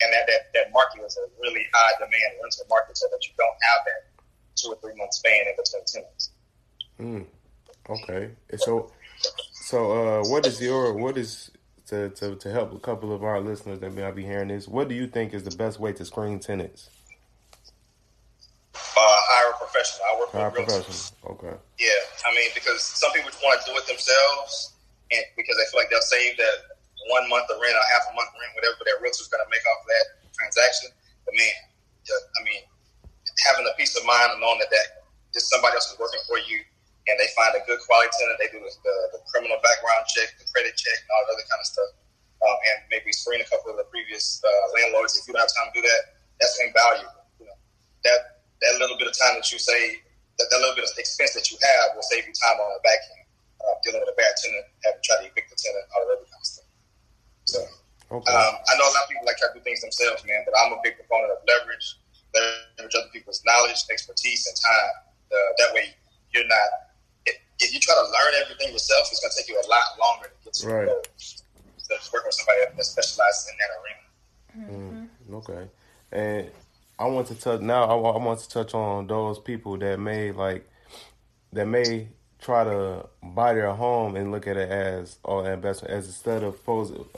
and 0.00 0.12
that 0.12 0.26
that, 0.26 0.52
that 0.54 0.72
market 0.72 1.02
is 1.04 1.18
a 1.18 1.26
really 1.40 1.64
high 1.72 1.92
demand 1.98 2.40
rental 2.40 2.64
market, 2.70 2.96
so 2.96 3.06
that 3.10 3.20
you 3.26 3.32
don't 3.36 3.58
have 3.60 3.80
that 3.84 4.22
two 4.56 4.68
or 4.72 4.76
three 4.80 4.96
month 4.96 5.12
span 5.12 5.44
in 5.46 5.54
between 5.56 5.84
tenants. 5.84 6.30
Mm. 7.00 7.26
Okay. 7.90 8.30
And 8.50 8.60
So, 8.60 8.92
so 9.52 9.92
uh, 10.68 10.92
what 10.92 10.92
is 10.92 10.92
your 10.92 10.92
what 10.94 11.18
is 11.18 11.50
to, 11.86 12.10
to 12.10 12.36
to 12.36 12.50
help 12.50 12.72
a 12.72 12.78
couple 12.78 13.12
of 13.12 13.22
our 13.24 13.40
listeners 13.40 13.80
that 13.80 13.92
may 13.94 14.02
not 14.02 14.14
be 14.14 14.24
hearing 14.24 14.48
this? 14.48 14.66
What 14.68 14.88
do 14.88 14.94
you 14.94 15.06
think 15.06 15.34
is 15.34 15.42
the 15.44 15.56
best 15.56 15.78
way 15.80 15.92
to 15.92 16.04
screen 16.04 16.38
tenants? 16.40 16.90
Uh, 18.74 19.00
hire 19.30 19.52
a 19.54 19.58
professional. 19.58 20.02
I 20.06 20.12
work 20.18 20.34
Our 20.34 20.50
with 20.50 20.66
realtors. 20.66 21.12
professional. 21.14 21.30
Okay. 21.38 21.54
Yeah, 21.78 22.00
I 22.26 22.34
mean, 22.34 22.50
because 22.54 22.82
some 22.82 23.10
people 23.12 23.30
just 23.30 23.42
want 23.42 23.60
to 23.62 23.66
do 23.70 23.74
it 23.78 23.86
themselves, 23.86 24.74
and 25.10 25.22
because 25.38 25.54
they 25.58 25.66
feel 25.70 25.78
like 25.82 25.90
they'll 25.90 26.10
save 26.10 26.36
that 26.38 26.56
one 27.10 27.28
month 27.30 27.46
of 27.52 27.60
rent 27.62 27.74
or 27.76 27.86
half 27.94 28.06
a 28.10 28.14
month 28.16 28.30
of 28.34 28.38
rent, 28.40 28.52
whatever 28.58 28.80
that 28.82 28.96
realtor's 29.02 29.28
going 29.30 29.42
to 29.44 29.50
make 29.50 29.62
off 29.68 29.82
of 29.84 29.88
that 29.90 30.06
transaction. 30.34 30.88
But 31.26 31.34
man, 31.38 31.54
I 32.10 32.40
mean, 32.42 32.62
having 33.46 33.66
a 33.68 33.74
peace 33.78 33.94
of 33.94 34.02
mind 34.06 34.34
and 34.34 34.40
knowing 34.42 34.58
that 34.58 34.70
that 34.72 35.06
just 35.36 35.50
somebody 35.50 35.74
else 35.78 35.90
is 35.92 35.98
working 35.98 36.22
for 36.26 36.38
you, 36.38 36.64
and 37.04 37.14
they 37.20 37.28
find 37.36 37.52
a 37.52 37.62
good 37.68 37.80
quality 37.84 38.08
tenant, 38.16 38.40
they 38.40 38.48
do 38.48 38.60
the, 38.64 38.94
the, 39.12 39.20
criminal 39.28 39.60
background 39.60 40.08
check, 40.08 40.32
the 40.40 40.46
credit 40.48 40.72
check, 40.72 40.98
and 41.04 41.10
all 41.12 41.22
that 41.28 41.36
other 41.36 41.46
kind 41.48 41.60
of 41.60 41.68
stuff, 41.68 41.90
um, 42.40 42.56
and 42.72 42.76
maybe 42.88 43.12
screen 43.12 43.44
a 43.44 43.48
couple 43.50 43.72
of 43.72 43.76
the 43.76 43.86
previous 43.92 44.40
uh, 44.40 44.64
landlords. 44.78 45.18
If 45.20 45.28
you 45.28 45.36
don't 45.36 45.44
have 45.44 45.52
time 45.52 45.68
to 45.68 45.76
do 45.76 45.84
that, 45.84 46.02
that's 46.40 46.56
invaluable. 46.64 47.24
You 47.42 47.50
know, 47.50 47.58
that 48.08 48.48
that 48.64 48.74
little 48.80 48.96
bit 48.96 49.10
of 49.10 49.14
time 49.16 49.36
that 49.36 49.48
you 49.52 49.60
save, 49.60 50.00
that, 50.40 50.48
that 50.48 50.60
little 50.64 50.76
bit 50.78 50.88
of 50.88 50.92
expense 50.96 51.36
that 51.36 51.52
you 51.52 51.60
have 51.60 51.92
will 51.92 52.06
save 52.08 52.24
you 52.24 52.32
time 52.32 52.56
on 52.56 52.72
the 52.72 52.80
back 52.80 53.00
end, 53.12 53.28
uh, 53.60 53.76
dealing 53.84 54.00
with 54.00 54.12
a 54.12 54.16
bad 54.16 54.32
tenant, 54.40 54.64
having 54.88 55.00
to 55.00 55.04
try 55.04 55.16
to 55.20 55.26
evict 55.28 55.52
the 55.52 55.58
tenant, 55.60 55.84
all 55.92 56.00
that 56.08 56.18
other 56.18 56.28
kind 56.30 56.40
of 56.40 56.48
stuff. 56.48 56.68
So 57.44 57.60
Okay. 58.14 58.30
um, 58.30 58.54
I 58.62 58.72
know 58.78 58.86
a 58.86 58.94
lot 58.94 59.04
of 59.04 59.10
people 59.10 59.26
like 59.26 59.40
try 59.40 59.48
to 59.48 59.56
do 59.58 59.64
things 59.64 59.80
themselves, 59.80 60.22
man, 60.22 60.44
but 60.44 60.54
I'm 60.54 60.76
a 60.76 60.80
big 60.84 60.94
proponent 61.00 61.32
of 61.32 61.42
leverage, 61.48 61.98
leverage 62.30 62.94
other 62.94 63.10
people's 63.10 63.42
knowledge, 63.42 63.80
expertise, 63.90 64.46
and 64.46 64.54
time. 64.54 64.94
Uh, 65.32 65.50
that 65.58 65.74
way, 65.74 65.90
you're 66.30 66.46
not. 66.46 66.68
If, 67.60 67.72
you 67.72 67.80
try 67.80 67.94
to 67.94 68.02
learn 68.02 68.42
everything 68.42 68.72
yourself, 68.72 69.08
it's 69.10 69.20
going 69.20 69.30
to 69.30 69.36
take 69.36 69.48
you 69.48 69.54
a 69.54 69.68
lot 69.68 69.82
longer 70.00 70.28
to 70.28 70.44
get 70.44 70.54
to 70.54 70.68
Right. 70.68 70.86
the 70.86 71.94
of 71.94 72.10
working 72.12 72.26
with 72.26 72.34
somebody 72.34 72.76
that 72.76 72.84
specializes 72.84 73.50
in 73.50 73.56
that 73.58 73.70
arena. 73.80 75.08
Okay. 75.32 75.68
And 76.12 76.50
I 76.98 77.06
want 77.06 77.28
to 77.28 77.34
touch 77.34 77.60
now. 77.60 77.84
I, 77.84 77.94
I 77.94 78.24
want 78.24 78.40
to 78.40 78.48
touch 78.48 78.74
on 78.74 79.06
those 79.06 79.38
people 79.38 79.76
that 79.78 79.98
may 79.98 80.32
like 80.32 80.68
that 81.52 81.66
may 81.66 82.08
try 82.40 82.64
to 82.64 83.08
buy 83.22 83.54
their 83.54 83.72
home 83.72 84.16
and 84.16 84.30
look 84.30 84.46
at 84.46 84.56
it 84.56 84.68
as 84.68 85.18
oh 85.24 85.40
an 85.40 85.52
investment 85.52 85.94
as 85.94 86.06
instead 86.06 86.42
of 86.42 86.58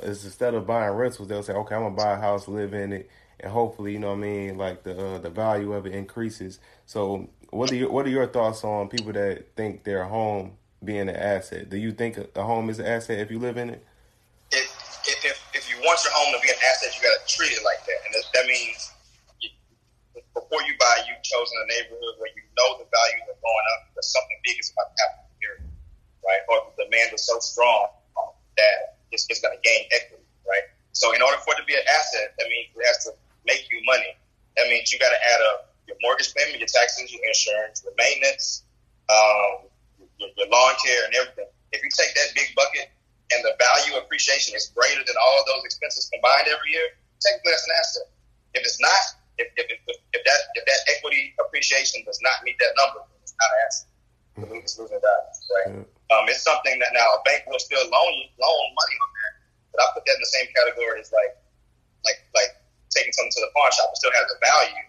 as 0.03 0.25
instead 0.25 0.55
of 0.55 0.66
buying 0.66 0.94
rentals 0.94 1.29
they'll 1.29 1.42
say 1.42 1.53
okay 1.53 1.75
I'm 1.75 1.83
gonna 1.83 1.96
buy 1.96 2.12
a 2.12 2.20
house 2.20 2.46
live 2.46 2.75
in 2.75 2.92
it 2.92 3.11
and 3.40 3.51
hopefully 3.51 3.92
you 3.92 3.99
know 3.99 4.11
what 4.11 4.18
I 4.18 4.20
mean 4.20 4.57
like 4.57 4.85
the 4.85 5.14
uh, 5.14 5.18
the 5.18 5.31
value 5.31 5.72
of 5.72 5.87
it 5.87 5.94
increases. 5.94 6.59
So 6.87 7.29
what 7.51 7.71
are 7.73 7.77
your 7.77 7.91
what 7.91 8.07
are 8.07 8.11
your 8.11 8.27
thoughts 8.27 8.65
on 8.65 8.89
people 8.89 9.13
that 9.13 9.55
think 9.57 9.85
their 9.85 10.05
home 10.05 10.53
being 10.85 11.09
an 11.09 11.17
asset? 11.17 11.71
Do 11.71 11.77
you 11.77 11.93
think 11.93 12.19
a, 12.35 12.43
home 12.43 12.71
is 12.71 12.79
an 12.79 12.87
asset 12.87 13.19
if 13.19 13.31
you 13.31 13.39
live 13.39 13.57
in 13.57 13.71
it? 13.71 13.85
if, 14.53 14.69
if, 15.07 15.19
if, 15.25 15.39
if 15.55 15.65
you 15.71 15.77
want 15.83 15.99
your 16.05 16.15
home 16.15 16.31
to 16.35 16.41
be 16.43 16.51
an 16.51 16.61
asset, 16.63 16.95
you 16.95 17.01
got 17.03 17.15
to 17.19 17.23
treat 17.27 17.51
it 17.51 17.63
like 17.67 17.83
that. 17.87 17.99
And 18.07 18.11
that, 18.15 18.25
that 18.35 18.47
means 18.47 18.93
you, 19.43 19.51
before 20.35 20.63
you 20.63 20.75
buy, 20.79 21.03
you've 21.09 21.23
chosen 21.23 21.55
a 21.59 21.67
neighborhood 21.67 22.15
where 22.23 22.31
you 22.35 22.45
know 22.55 22.79
the 22.79 22.87
values 22.87 23.27
are 23.27 23.41
going 23.41 23.67
up, 23.75 23.91
but 23.95 24.05
something 24.05 24.39
big 24.47 24.59
is 24.61 24.71
about 24.71 24.93
to 24.93 24.97
happen 25.03 25.25
here, 25.43 25.59
right? 26.23 26.43
Or 26.51 26.71
the 26.71 26.87
demand 26.87 27.15
is 27.15 27.27
so 27.27 27.39
strong 27.43 27.91
that 28.57 29.03
it's, 29.11 29.27
it's 29.29 29.41
going 29.43 29.55
to 29.55 29.63
gain 29.67 29.87
equity, 29.93 30.25
right? 30.47 30.67
So 30.95 31.13
in 31.13 31.21
order 31.21 31.37
for 31.43 31.53
it 31.55 31.61
to 31.61 31.67
be 31.67 31.75
an 31.75 31.85
asset, 31.85 32.33
that 32.39 32.47
means 32.49 32.73
it 32.73 32.87
has 32.87 33.05
to 33.11 33.13
make 33.45 33.67
you 33.69 33.83
money. 33.85 34.15
That 34.57 34.71
means 34.73 34.89
you 34.93 34.99
got 34.99 35.13
to 35.13 35.21
add 35.21 35.41
up 35.53 35.76
your 35.87 35.96
mortgage 36.03 36.35
payment, 36.35 36.59
your 36.59 36.70
taxes, 36.70 37.11
your 37.11 37.22
insurance, 37.27 37.83
your 37.83 37.94
maintenance, 37.96 38.66
um, 39.09 39.70
your, 40.18 40.31
your 40.37 40.49
lawn 40.51 40.75
care, 40.83 41.07
and 41.07 41.14
everything. 41.14 41.49
If 41.72 41.83
you 41.83 41.90
take 41.94 42.14
that 42.14 42.35
big 42.35 42.55
bucket 42.55 42.90
and 43.35 43.40
the 43.42 43.55
value 43.59 43.99
appreciation 43.99 44.55
is 44.55 44.70
greater 44.75 45.03
than 45.03 45.16
all 45.18 45.42
those 45.46 45.64
expenses 45.66 46.11
combined 46.11 46.46
every 46.51 46.70
year, 46.70 46.94
technically 47.22 47.53
that's 47.53 47.66
an 47.66 47.75
asset. 47.79 48.07
If 48.55 48.62
it's 48.64 48.81
not, 48.81 49.03
if, 49.38 49.49
if, 49.57 49.66
if, 49.68 49.81
if 49.87 50.22
that 50.25 50.40
if 50.57 50.64
that 50.64 50.81
equity 50.96 51.35
appreciation 51.42 52.03
does 52.07 52.18
not 52.22 52.40
meet 52.42 52.57
that 52.59 52.72
number, 52.81 53.05
it's 53.20 53.35
not 53.37 53.51
an 53.51 53.61
asset. 53.66 53.88
It's 54.62 54.77
losing 54.79 55.01
value, 55.01 55.33
right? 55.53 55.68
Um, 56.12 56.25
it's 56.31 56.44
something 56.44 56.79
that 56.79 56.92
now 56.94 57.09
a 57.18 57.20
bank 57.27 57.44
will 57.49 57.59
still 57.59 57.83
loan 57.83 58.12
you 58.20 58.29
loan 58.38 58.66
money 58.79 58.96
on 59.01 59.11
that, 59.11 59.33
but 59.72 59.79
I 59.81 59.85
put 59.96 60.05
that 60.07 60.16
in 60.16 60.22
the 60.22 60.33
same 60.33 60.49
category 60.55 61.01
as 61.01 61.11
like 61.11 61.35
like 62.05 62.20
like 62.33 62.53
taking 62.94 63.12
something 63.12 63.33
to 63.33 63.42
the 63.44 63.53
pawn 63.53 63.68
shop. 63.75 63.90
It 63.92 63.99
still 64.01 64.14
has 64.14 64.29
a 64.29 64.38
value, 64.40 64.87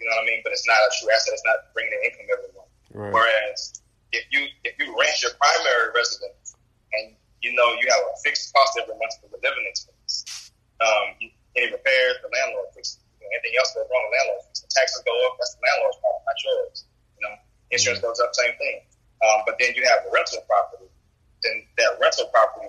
you 0.00 0.04
know 0.04 0.14
what 0.16 0.24
I 0.24 0.30
mean? 0.30 0.40
But 0.44 0.52
it's 0.52 0.66
not 0.68 0.76
a 0.76 0.90
true 1.00 1.08
asset. 1.12 1.32
It's 1.34 1.46
not 1.46 1.72
bringing 1.72 1.92
in 1.92 2.00
income 2.12 2.28
every 2.28 2.52
month. 2.52 2.72
Right. 2.92 3.12
Whereas 3.12 3.80
if 4.12 4.24
you 4.30 4.46
if 4.64 4.76
you 4.78 4.92
rent 4.96 5.16
your 5.20 5.32
primary 5.36 5.92
residence 5.92 6.56
and 6.92 7.16
you 7.42 7.52
know 7.52 7.76
you 7.80 7.86
have 7.90 8.02
a 8.04 8.14
fixed 8.24 8.52
cost 8.54 8.78
every 8.80 8.96
month 8.96 9.16
for 9.20 9.28
the 9.32 9.40
living 9.40 9.66
expense, 9.68 10.52
um, 10.80 11.16
any 11.56 11.72
repairs, 11.72 12.20
the 12.20 12.30
landlord 12.32 12.72
fixes. 12.76 13.00
You 13.20 13.24
know, 13.24 13.32
anything 13.36 13.54
else 13.58 13.72
goes 13.72 13.88
wrong, 13.88 14.04
the 14.08 14.14
landlord 14.16 14.40
fixes. 14.48 14.64
The 14.68 14.72
taxes 14.76 15.00
go 15.04 15.14
up, 15.28 15.40
that's 15.40 15.56
the 15.56 15.62
landlord's 15.64 15.98
problem, 16.00 16.22
not 16.24 16.38
yours. 16.44 16.78
You 17.16 17.22
know, 17.24 17.34
insurance 17.72 18.00
mm-hmm. 18.00 18.12
goes 18.12 18.20
up, 18.20 18.32
same 18.36 18.54
thing. 18.60 18.84
Um, 19.24 19.48
but 19.48 19.56
then 19.56 19.72
you 19.72 19.82
have 19.88 20.04
a 20.04 20.10
rental 20.12 20.44
property, 20.44 20.92
then 21.40 21.64
that 21.80 21.96
rental 21.96 22.28
property 22.28 22.68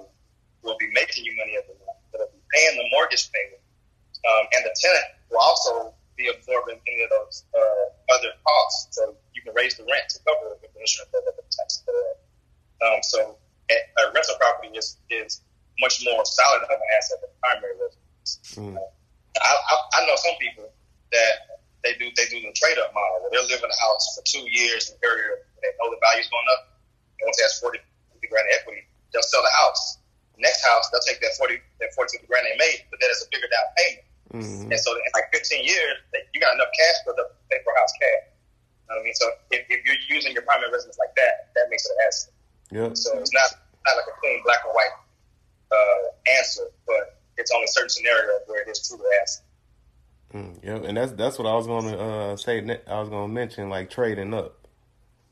will 0.64 0.80
be 0.80 0.88
making 0.96 1.28
you 1.28 1.36
money 1.36 1.60
every 1.60 1.76
month. 1.84 2.00
It'll 2.16 2.32
be 2.32 2.40
paying 2.56 2.80
the 2.80 2.88
mortgage 2.96 3.28
payment, 3.36 3.60
um, 4.24 4.44
and 4.56 4.64
the 4.64 4.72
tenant 4.80 5.08
will 5.28 5.44
also 5.44 5.92
be 6.18 6.28
absorbing 6.28 6.82
any 6.90 7.04
of 7.04 7.10
those 7.10 7.46
uh, 7.54 7.86
other 8.18 8.34
costs. 8.42 8.98
So 8.98 9.16
you 9.34 9.42
can 9.42 9.54
raise 9.54 9.78
the 9.78 9.86
rent 9.86 10.10
to 10.10 10.18
cover 10.26 10.58
the 10.58 10.68
insurance 10.80 11.14
that 11.14 11.24
the 11.24 11.46
taxes 11.54 11.84
go 11.86 11.94
up. 11.94 12.18
Um, 12.82 13.00
so 13.02 13.38
a, 13.70 13.76
a 13.76 14.04
rental 14.14 14.36
property 14.42 14.74
is, 14.78 14.98
is 15.10 15.42
much 15.80 16.02
more 16.04 16.26
solid 16.26 16.66
of 16.66 16.70
an 16.70 16.82
asset 16.98 17.22
than 17.22 17.32
primary 17.42 17.78
residence. 17.78 18.32
Mm. 18.58 18.76
Uh, 18.76 19.42
I, 19.42 19.52
I, 19.54 19.74
I 20.02 20.06
know 20.10 20.18
some 20.18 20.36
people 20.42 20.70
that 21.14 21.62
they 21.86 21.94
do 21.96 22.10
they 22.18 22.26
do 22.28 22.42
the 22.42 22.52
trade 22.52 22.76
up 22.82 22.92
model 22.92 23.24
where 23.24 23.32
they'll 23.32 23.48
live 23.48 23.62
in 23.64 23.70
a 23.70 23.80
house 23.80 24.18
for 24.18 24.26
two 24.26 24.44
years 24.50 24.90
in 24.90 24.98
an 24.98 25.02
area 25.06 25.40
they 25.62 25.72
know 25.78 25.90
the 25.90 26.02
value's 26.02 26.30
going 26.30 26.50
up. 26.58 26.78
And 27.22 27.26
once 27.30 27.38
they 27.38 27.46
have 27.46 27.58
40, 27.62 27.82
50 28.22 28.28
grand 28.30 28.48
equity, 28.54 28.86
they'll 29.14 29.26
sell 29.26 29.42
the 29.42 29.56
house. 29.66 29.98
Next 30.38 30.62
house, 30.62 30.90
they'll 30.94 31.02
take 31.02 31.18
that 31.26 31.34
40, 31.34 31.58
that 31.82 31.90
40, 31.98 32.22
grand 32.30 32.46
they 32.46 32.58
made, 32.62 32.86
but 32.94 33.02
that 33.02 33.10
is 33.10 33.26
a 33.26 33.28
bigger 33.34 33.50
down 33.50 33.66
payment. 33.74 34.06
Mm-hmm. 34.34 34.72
And 34.72 34.80
so 34.80 34.92
in 34.92 35.12
like 35.16 35.32
15 35.34 35.64
years, 35.64 35.96
you 36.34 36.42
got 36.42 36.54
enough 36.54 36.72
cash 36.78 36.98
for 37.04 37.14
the 37.16 37.24
a 37.24 37.58
house 37.58 37.94
cash. 38.02 38.24
You 38.28 38.88
know 38.90 38.96
what 38.96 39.00
I 39.00 39.04
mean? 39.04 39.16
So 39.16 39.26
if, 39.52 39.62
if 39.70 39.86
you're 39.86 40.16
using 40.16 40.34
your 40.34 40.44
primary 40.44 40.72
residence 40.72 40.98
like 41.00 41.16
that, 41.16 41.52
that 41.56 41.68
makes 41.70 41.86
it 41.86 41.92
an 41.92 41.98
asset. 42.08 42.34
Yeah. 42.72 42.90
So 42.94 43.18
it's 43.20 43.34
not, 43.34 43.48
not 43.86 43.96
like 43.96 44.08
a 44.08 44.20
clean 44.20 44.42
black 44.44 44.66
or 44.66 44.74
white 44.74 44.96
uh, 45.72 46.32
answer, 46.40 46.68
but 46.86 47.20
it's 47.38 47.52
only 47.52 47.66
a 47.66 47.72
certain 47.72 47.90
scenarios 47.90 48.42
where 48.48 48.62
it 48.62 48.70
is 48.70 48.88
truly 48.88 49.04
asset. 49.22 49.44
Mm, 50.34 50.60
yeah, 50.62 50.76
and 50.76 50.98
that's 50.98 51.14
that's 51.14 51.38
what 51.40 51.48
I 51.48 51.56
was 51.56 51.68
going 51.68 51.86
to 51.86 51.98
uh, 51.98 52.36
say. 52.36 52.60
I 52.60 53.00
was 53.00 53.08
going 53.08 53.30
to 53.30 53.34
mention 53.34 53.70
like 53.70 53.90
trading 53.90 54.34
up. 54.34 54.68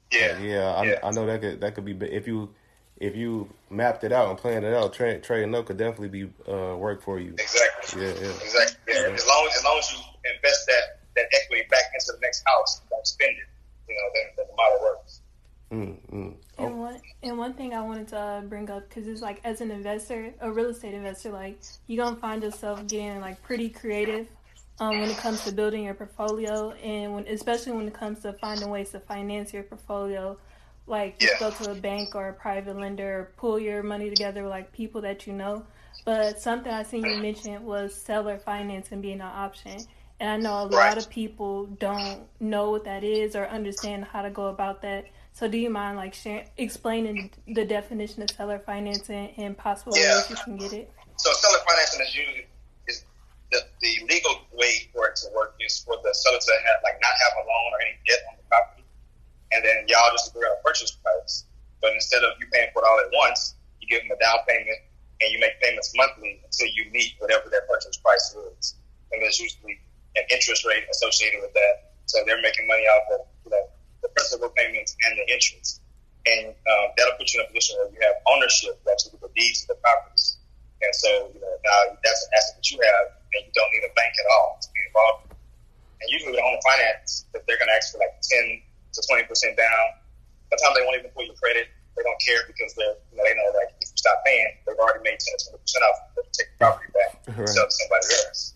Yeah, 0.10 0.40
yeah, 0.40 0.72
I, 0.72 0.84
yeah. 0.86 1.00
I 1.04 1.12
know 1.12 1.26
that 1.26 1.42
could 1.42 1.60
that 1.60 1.76
could 1.76 1.84
be 1.84 1.94
if 2.08 2.28
you 2.28 2.56
if 2.98 3.16
you 3.16 3.50
mapped 3.70 4.04
it 4.04 4.12
out 4.12 4.30
and 4.30 4.38
planned 4.38 4.66
it 4.66 4.74
out, 4.74 4.94
tra- 4.94 5.20
trading 5.20 5.54
up 5.54 5.66
could 5.66 5.78
definitely 5.78 6.10
be 6.10 6.24
uh, 6.48 6.76
work 6.78 7.02
for 7.02 7.20
you. 7.20 7.34
Exactly. 7.34 8.02
Yeah, 8.02 8.14
yeah. 8.14 8.32
Exactly. 8.42 8.94
Yeah. 8.94 9.08
yeah. 9.08 9.14
As 9.14 9.28
long 9.28 9.48
as 9.50 9.58
as 9.58 9.64
long 9.64 9.78
as 9.80 9.92
you 9.92 10.00
invest 10.34 10.66
that 10.68 11.00
that 11.16 11.26
equity 11.34 11.64
back 11.70 11.86
into 11.94 12.12
the 12.14 12.20
next 12.22 12.44
house, 12.46 12.82
don't 12.90 13.06
spend 13.08 13.32
it. 13.32 13.48
You 13.88 13.96
know, 13.96 14.02
then, 14.14 14.24
then 14.38 14.46
the 14.50 14.56
model 14.56 14.80
works. 14.82 15.22
Mm, 15.72 16.12
mm. 16.12 16.36
Oh. 16.58 16.66
And 16.66 16.80
one 16.80 17.02
and 17.24 17.38
one 17.38 17.54
thing 17.54 17.74
I 17.74 17.82
wanted 17.82 18.08
to 18.10 18.20
uh, 18.20 18.42
bring 18.42 18.70
up 18.70 18.88
because 18.88 19.08
it's 19.08 19.22
like 19.22 19.42
as 19.44 19.62
an 19.62 19.72
investor, 19.72 20.34
a 20.40 20.52
real 20.52 20.70
estate 20.70 20.94
investor, 20.94 21.32
like 21.32 21.60
you're 21.88 22.04
gonna 22.04 22.16
find 22.16 22.44
yourself 22.44 22.86
getting 22.88 23.20
like 23.20 23.42
pretty 23.44 23.70
creative 23.70 24.28
um, 24.80 25.00
when 25.00 25.10
it 25.10 25.18
comes 25.18 25.44
to 25.46 25.52
building 25.52 25.84
your 25.84 25.94
portfolio, 25.94 26.72
and 26.72 27.14
when 27.14 27.28
especially 27.28 27.74
when 27.74 27.88
it 27.88 27.94
comes 27.94 28.22
to 28.22 28.34
finding 28.34 28.70
ways 28.70 28.92
to 28.92 29.00
finance 29.00 29.54
your 29.54 29.64
portfolio, 29.64 30.38
like 30.88 31.22
yeah. 31.22 31.30
go 31.40 31.52
to 31.52 31.72
a 31.72 31.76
bank 31.76 32.16
or 32.16 32.30
a 32.30 32.34
private 32.34 32.78
lender, 32.78 33.20
or 33.20 33.34
pull 33.38 33.60
your 33.60 33.84
money 33.84 34.10
together 34.10 34.48
like 34.48 34.72
people 34.72 35.02
that 35.02 35.26
you 35.28 35.34
know. 35.34 35.66
But 36.06 36.40
something 36.40 36.72
I 36.72 36.84
seen 36.84 37.04
you 37.04 37.12
mm-hmm. 37.12 37.22
mention 37.22 37.66
was 37.66 37.96
seller 37.96 38.38
financing 38.38 39.02
being 39.02 39.22
an 39.22 39.22
option. 39.22 39.78
And 40.20 40.30
I 40.30 40.38
know 40.38 40.54
a 40.54 40.68
right. 40.70 40.90
lot 40.90 40.98
of 40.98 41.10
people 41.10 41.66
don't 41.66 42.22
know 42.40 42.72
what 42.72 42.86
that 42.86 43.04
is 43.04 43.36
or 43.36 43.48
understand 43.48 44.06
how 44.06 44.22
to 44.22 44.30
go 44.30 44.48
about 44.48 44.82
that. 44.84 45.06
So 45.34 45.50
do 45.50 45.58
you 45.58 45.70
mind 45.70 45.98
like 45.98 46.14
sharing, 46.14 46.48
explaining 46.58 47.32
the 47.48 47.66
definition 47.66 48.22
of 48.22 48.30
seller 48.30 48.60
financing 48.60 49.34
and 49.36 49.58
possible 49.58 49.92
yeah. 49.98 50.16
ways 50.16 50.30
you 50.30 50.36
can 50.38 50.56
get 50.56 50.72
it? 50.72 50.92
So 51.18 51.34
seller 51.34 51.60
financing 51.68 52.02
is 52.02 52.16
usually 52.16 52.46
the, 53.52 53.60
the 53.82 54.06
legal 54.08 54.40
way 54.54 54.90
for 54.94 55.08
it 55.08 55.16
to 55.18 55.28
work 55.36 55.56
is 55.60 55.80
for 55.80 55.98
the 56.04 56.14
seller 56.14 56.40
to 56.40 56.52
have 56.52 56.80
like 56.84 57.02
not 57.02 57.12
have 57.12 57.34
a 57.36 57.44
loan 57.44 57.74
or 57.74 57.82
any 57.82 57.98
debt 58.08 58.20
on 58.32 58.38
the 58.38 58.44
property, 58.48 58.84
and 59.52 59.64
then 59.64 59.86
y'all 59.88 60.12
just 60.12 60.32
agree 60.32 60.46
on 60.46 60.58
purchase 60.64 60.92
price. 60.92 61.46
But 61.82 61.94
instead 61.94 62.24
of 62.24 62.38
you 62.40 62.48
paying 62.52 62.70
for 62.74 62.82
it 62.82 62.88
all 62.88 63.00
at 63.00 63.12
once, 63.14 63.56
you 63.82 63.88
give 63.88 64.02
them 64.02 64.16
a 64.16 64.20
down 64.20 64.42
payment 64.48 64.80
and 65.22 65.32
you 65.32 65.40
make 65.40 65.60
payments 65.62 65.94
monthly 65.96 66.42
until 66.44 66.68
you 66.74 66.90
meet 66.92 67.16
whatever 67.20 67.50
their 67.50 67.64
purchase 67.70 67.98
price 67.98 68.36
is. 68.36 68.76
And 69.12 69.22
there's 69.22 69.40
usually 69.40 69.80
an 70.16 70.26
interest 70.32 70.66
rate 70.66 70.84
associated 70.90 71.42
with 71.42 71.54
that, 71.54 71.94
so 72.06 72.20
they're 72.26 72.42
making 72.42 72.68
money 72.68 72.84
off 72.84 73.20
of 73.20 73.28
you 73.46 73.52
know 73.52 73.66
the 74.02 74.10
principal 74.10 74.50
payments 74.50 74.96
and 75.06 75.18
the 75.18 75.26
interest. 75.32 75.82
And 76.26 76.50
um, 76.50 76.86
that'll 76.98 77.18
put 77.22 77.30
you 77.32 77.40
in 77.40 77.46
a 77.46 77.50
position 77.54 77.78
where 77.78 77.94
you 77.94 78.02
have 78.02 78.18
ownership, 78.26 78.82
actually, 78.90 79.22
the 79.22 79.30
deeds 79.38 79.62
to 79.62 79.74
the 79.74 79.78
properties. 79.78 80.42
And 80.82 80.94
so, 80.94 81.10
you 81.34 81.40
know, 81.40 81.54
now 81.62 81.98
that's 82.02 82.22
an 82.26 82.30
asset 82.34 82.56
that 82.58 82.68
you 82.70 82.78
have 82.82 83.06
and 83.38 83.46
you 83.46 83.54
don't 83.54 83.70
need 83.74 83.86
a 83.86 83.94
bank 83.94 84.10
at 84.10 84.28
all 84.34 84.58
to 84.58 84.68
be 84.74 84.82
involved. 84.90 85.38
And 86.02 86.08
usually 86.10 86.34
with 86.34 86.42
owner 86.42 86.62
finance, 86.66 87.26
they're 87.34 87.58
going 87.62 87.70
to 87.70 87.78
ask 87.78 87.94
for 87.94 88.02
like 88.02 88.18
10 88.22 88.62
to 88.96 89.02
20% 89.04 89.28
down. 89.56 89.86
Sometimes 90.52 90.74
they 90.80 90.84
won't 90.88 90.98
even 91.00 91.12
pull 91.12 91.28
your 91.28 91.36
credit. 91.36 91.68
They 91.96 92.04
don't 92.04 92.20
care 92.20 92.44
because 92.48 92.76
they're, 92.76 92.96
you 93.12 93.16
know, 93.16 93.24
they 93.24 93.36
know 93.36 93.50
that 93.56 93.76
if 93.80 93.92
you 93.92 94.00
stop 94.00 94.20
paying, 94.28 94.52
they've 94.68 94.80
already 94.80 95.04
made 95.04 95.20
10 95.20 95.32
to 95.32 95.56
20% 95.56 95.60
off. 95.60 95.98
They'll 96.16 96.28
take 96.36 96.52
the 96.52 96.60
property 96.60 96.92
back 96.92 97.24
and 97.28 97.48
sell 97.48 97.68
to 97.68 97.72
somebody 97.72 98.08
else. 98.28 98.56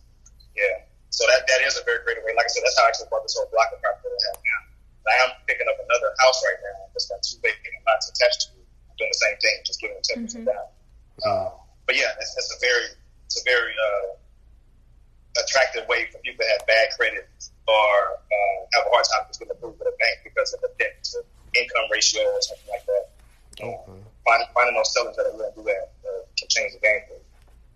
Yeah. 0.55 0.83
So 1.11 1.23
that, 1.27 1.47
that 1.47 1.63
is 1.63 1.79
a 1.79 1.83
very 1.87 2.03
great 2.03 2.19
way. 2.23 2.35
Like 2.35 2.47
I 2.47 2.51
said, 2.51 2.63
that's 2.67 2.75
how 2.75 2.87
I 2.87 2.91
actually 2.91 3.11
bought 3.11 3.23
this 3.23 3.35
whole 3.35 3.47
block 3.51 3.71
of 3.71 3.79
property 3.79 4.11
that 4.11 4.19
I 4.19 4.27
have 4.31 4.39
now. 4.43 4.61
I 5.09 5.15
am 5.25 5.31
picking 5.49 5.65
up 5.65 5.77
another 5.81 6.13
house 6.21 6.37
right 6.45 6.59
now 6.61 6.79
that's 6.93 7.09
got 7.09 7.17
two 7.25 7.41
vacant 7.41 7.81
lots 7.87 8.11
attached 8.13 8.53
to 8.53 8.61
it. 8.61 8.67
I'm 8.91 8.95
doing 9.01 9.09
the 9.09 9.21
same 9.23 9.37
thing, 9.41 9.55
just 9.65 9.81
giving 9.81 9.97
them 9.97 10.05
10% 10.05 10.45
mm-hmm. 10.45 10.45
down. 10.45 10.67
Um, 11.25 11.49
but 11.89 11.97
yeah, 11.97 12.13
it's, 12.21 12.37
it's 12.37 12.53
a 12.53 12.59
very, 12.61 12.93
it's 13.25 13.41
a 13.41 13.43
very, 13.43 13.73
uh, 13.73 14.21
attractive 15.37 15.87
way 15.87 16.07
for 16.11 16.17
people 16.19 16.43
that 16.45 16.59
have 16.59 16.67
bad 16.67 16.89
credit 16.97 17.29
or 17.67 17.93
uh, 18.17 18.59
have 18.73 18.85
a 18.85 18.89
hard 18.89 19.05
time 19.05 19.27
just 19.27 19.39
getting 19.39 19.53
approved 19.53 19.79
with 19.79 19.87
a 19.87 19.97
bank 19.97 20.17
because 20.23 20.53
of 20.53 20.61
the 20.61 20.69
debt 20.79 21.03
to 21.03 21.21
income 21.55 21.85
ratio 21.91 22.21
or 22.21 22.41
something 22.41 22.69
like 22.69 22.85
that. 22.85 23.05
Okay. 23.61 24.01
Finding, 24.25 24.47
finding 24.53 24.75
those 24.75 24.93
sellers 24.93 25.15
that 25.15 25.25
are 25.25 25.33
willing 25.33 25.51
to 25.53 25.61
do 25.61 25.65
that 25.65 25.93
uh, 26.05 26.21
can 26.37 26.47
change 26.49 26.73
the 26.73 26.79
game 26.79 27.01
for 27.07 27.13
you. 27.13 27.19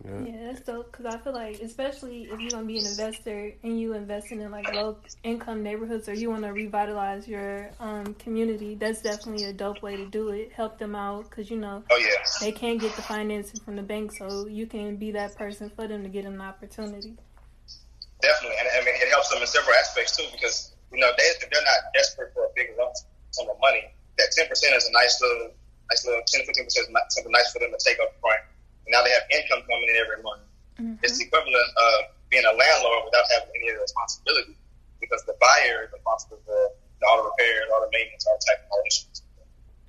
Yeah. 0.04 0.26
yeah, 0.26 0.48
that's 0.48 0.66
dope. 0.66 0.92
Because 0.92 1.06
I 1.06 1.18
feel 1.18 1.34
like, 1.34 1.62
especially 1.62 2.24
if 2.24 2.39
you're 2.39 2.50
gonna 2.50 2.66
be 2.66 2.78
an 2.78 2.86
investor 2.86 3.54
and 3.63 3.80
you 3.80 3.94
investing 3.94 4.42
in 4.42 4.52
like 4.52 4.74
low 4.74 4.98
income 5.24 5.63
neighborhoods, 5.63 6.10
or 6.10 6.13
you 6.13 6.30
want 6.30 6.44
to 6.44 6.52
revitalize 6.52 7.26
your 7.26 7.70
um, 7.80 8.13
community, 8.16 8.76
that's 8.76 9.02
definitely 9.02 9.46
a 9.46 9.54
dope 9.54 9.82
way 9.82 9.96
to 9.96 10.06
do 10.06 10.30
it. 10.30 10.52
Help 10.52 10.78
them 10.78 10.94
out 10.94 11.30
because 11.30 11.50
you 11.50 11.58
know, 11.58 11.84
oh 11.89 11.98
yeah, 11.98 12.22
they 12.42 12.52
can't 12.52 12.82
get 12.82 12.94
the 12.98 13.02
financing 13.02 13.62
from 13.62 13.78
the 13.78 13.82
bank, 13.82 14.12
so 14.12 14.46
you 14.48 14.68
can 14.68 14.98
be 14.98 15.12
that 15.12 15.38
person 15.38 15.72
for 15.74 15.88
them 15.88 16.04
to 16.04 16.10
get 16.10 16.26
them 16.26 16.34
an 16.34 16.42
opportunity. 16.42 17.16
Definitely, 18.24 18.56
and 18.56 18.72
I 18.72 18.80
mean 18.88 18.96
it 18.96 19.12
helps 19.12 19.28
them 19.28 19.44
in 19.44 19.48
several 19.52 19.76
aspects 19.76 20.16
too 20.16 20.24
because 20.32 20.72
you 20.96 21.00
know 21.04 21.12
they 21.20 21.28
they're 21.44 21.68
not 21.68 21.92
desperate 21.92 22.32
for 22.32 22.48
a 22.48 22.52
big 22.56 22.72
lump 22.80 22.96
sum 23.36 23.52
of 23.52 23.60
money. 23.60 23.92
That 24.16 24.32
ten 24.32 24.48
percent 24.48 24.72
is 24.80 24.88
a 24.88 24.94
nice 24.96 25.20
little 25.20 25.52
nice 25.92 26.08
little 26.08 26.24
10 26.24 26.48
15 26.48 26.64
percent 26.64 26.88
is 26.88 26.96
something 27.12 27.36
nice 27.36 27.52
for 27.52 27.60
them 27.60 27.76
to 27.76 27.82
take 27.84 28.00
up 28.00 28.16
front. 28.24 28.40
And 28.88 28.96
now 28.96 29.04
they 29.04 29.12
have 29.12 29.28
income 29.28 29.68
coming 29.68 29.92
in 29.92 29.98
every 30.00 30.24
month. 30.24 30.48
Mm-hmm. 30.80 31.04
It's 31.04 31.20
the 31.20 31.28
equivalent 31.28 31.68
of 31.76 32.16
being 32.32 32.48
a 32.48 32.56
landlord 32.56 33.12
without 33.12 33.28
having 33.36 33.52
any 33.60 33.76
of 33.76 33.76
the 33.78 33.84
responsibility 33.84 34.56
because 35.04 35.20
the 35.28 35.36
buyer 35.44 35.84
is 35.84 35.92
responsible 35.92 36.40
for 36.48 36.80
all 37.04 37.20
the 37.20 37.28
repairs, 37.28 37.68
all 37.76 37.84
the 37.84 37.92
maintenance, 37.92 38.24
all 38.24 38.40
the 38.40 38.46
type 38.48 38.64
of 38.64 38.72
all 38.72 38.84
issues. 38.88 39.20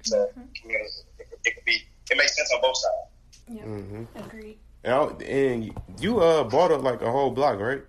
So 0.03 0.16
mm-hmm. 0.35 0.51
you 0.66 0.75
know, 0.75 0.85
it, 1.23 1.27
it, 1.47 1.53
could 1.55 1.64
be 1.64 1.87
it 2.11 2.16
makes 2.18 2.35
sense 2.35 2.51
on 2.51 2.61
both 2.61 2.77
sides. 2.83 3.14
Yeah, 3.47 3.62
mm-hmm. 3.62 4.05
agreed. 4.18 4.59
And, 4.83 5.23
and 5.23 5.59
you 6.03 6.20
uh 6.20 6.44
bought 6.44 6.75
up 6.75 6.83
like 6.83 7.01
a 7.01 7.11
whole 7.11 7.31
block, 7.31 7.62
right? 7.62 7.87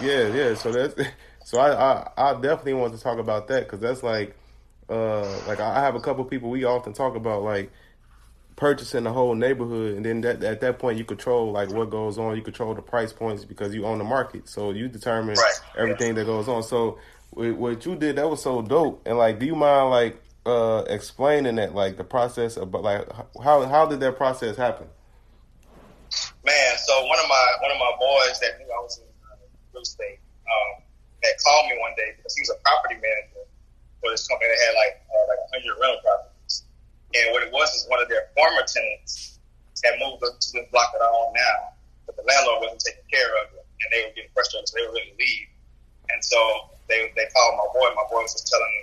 Yeah, 0.00 0.28
yeah. 0.28 0.54
So 0.54 0.72
that's 0.72 0.94
so 1.44 1.58
I, 1.58 1.72
I 1.72 2.10
I 2.16 2.32
definitely 2.34 2.74
want 2.74 2.94
to 2.94 3.00
talk 3.00 3.18
about 3.18 3.48
that 3.48 3.64
because 3.64 3.80
that's 3.80 4.02
like 4.02 4.36
uh 4.88 5.22
like 5.46 5.60
I 5.60 5.80
have 5.80 5.94
a 5.94 6.00
couple 6.00 6.24
people 6.24 6.50
we 6.50 6.64
often 6.64 6.92
talk 6.92 7.16
about 7.16 7.42
like 7.42 7.70
purchasing 8.56 9.04
the 9.04 9.12
whole 9.12 9.36
neighborhood 9.36 9.94
and 9.94 10.04
then 10.04 10.20
that, 10.20 10.42
at 10.42 10.60
that 10.60 10.80
point 10.80 10.98
you 10.98 11.04
control 11.04 11.52
like 11.52 11.70
what 11.70 11.90
goes 11.90 12.18
on 12.18 12.34
you 12.34 12.42
control 12.42 12.74
the 12.74 12.82
price 12.82 13.12
points 13.12 13.44
because 13.44 13.72
you 13.72 13.86
own 13.86 13.98
the 13.98 14.04
market 14.04 14.48
so 14.48 14.72
you 14.72 14.88
determine 14.88 15.36
right. 15.36 15.60
everything 15.76 16.16
that 16.16 16.26
goes 16.26 16.48
on 16.48 16.60
so 16.60 16.98
what 17.30 17.86
you 17.86 17.94
did 17.94 18.16
that 18.16 18.28
was 18.28 18.42
so 18.42 18.60
dope 18.60 19.00
and 19.06 19.16
like 19.16 19.38
do 19.38 19.46
you 19.46 19.54
mind 19.54 19.90
like 19.90 20.20
uh 20.44 20.82
explaining 20.88 21.54
that 21.54 21.72
like 21.72 21.96
the 21.98 22.02
process 22.02 22.56
of 22.56 22.74
like 22.74 23.06
how 23.44 23.64
how 23.64 23.86
did 23.86 24.00
that 24.00 24.16
process 24.16 24.56
happen 24.56 24.88
man 26.44 26.76
so 26.78 27.06
one 27.06 27.18
of 27.20 27.28
my 27.28 27.56
one 27.60 27.70
of 27.70 27.78
my 27.78 27.92
boys 28.00 28.40
that 28.40 28.58
knew 28.58 28.66
i 28.66 28.82
was 28.82 28.98
in 28.98 29.04
real 29.78 29.86
estate 29.86 30.18
um, 30.50 30.82
had 31.22 31.38
called 31.38 31.70
me 31.70 31.78
one 31.78 31.94
day 31.94 32.18
because 32.18 32.34
he 32.34 32.42
was 32.42 32.50
a 32.50 32.58
property 32.66 32.98
manager 32.98 33.46
for 34.02 34.10
this 34.10 34.26
company 34.26 34.50
that 34.50 34.58
had 34.58 34.74
like 34.74 34.94
uh, 35.06 35.24
like 35.30 35.42
100 35.54 35.78
rental 35.78 36.02
properties. 36.02 36.66
And 37.14 37.30
what 37.30 37.46
it 37.46 37.54
was 37.54 37.70
is 37.78 37.86
one 37.86 38.02
of 38.02 38.10
their 38.10 38.34
former 38.34 38.66
tenants 38.66 39.38
had 39.86 39.94
moved 40.02 40.18
to 40.26 40.50
the 40.58 40.66
block 40.74 40.90
that 40.90 40.98
I 40.98 41.06
own 41.06 41.30
now, 41.30 41.78
but 42.10 42.18
the 42.18 42.26
landlord 42.26 42.66
wasn't 42.66 42.82
taking 42.82 43.06
care 43.06 43.30
of 43.46 43.54
it, 43.54 43.62
and 43.62 43.88
they 43.94 44.02
were 44.02 44.14
getting 44.18 44.34
frustrated, 44.34 44.66
so 44.66 44.74
they 44.74 44.82
were 44.82 44.98
ready 44.98 45.14
to 45.14 45.18
leave. 45.22 45.48
And 46.10 46.18
so 46.18 46.74
they 46.90 47.14
they 47.14 47.30
called 47.30 47.54
my 47.54 47.68
boy. 47.70 47.86
My 47.94 48.06
boy 48.10 48.26
was 48.26 48.34
just 48.34 48.50
telling 48.50 48.72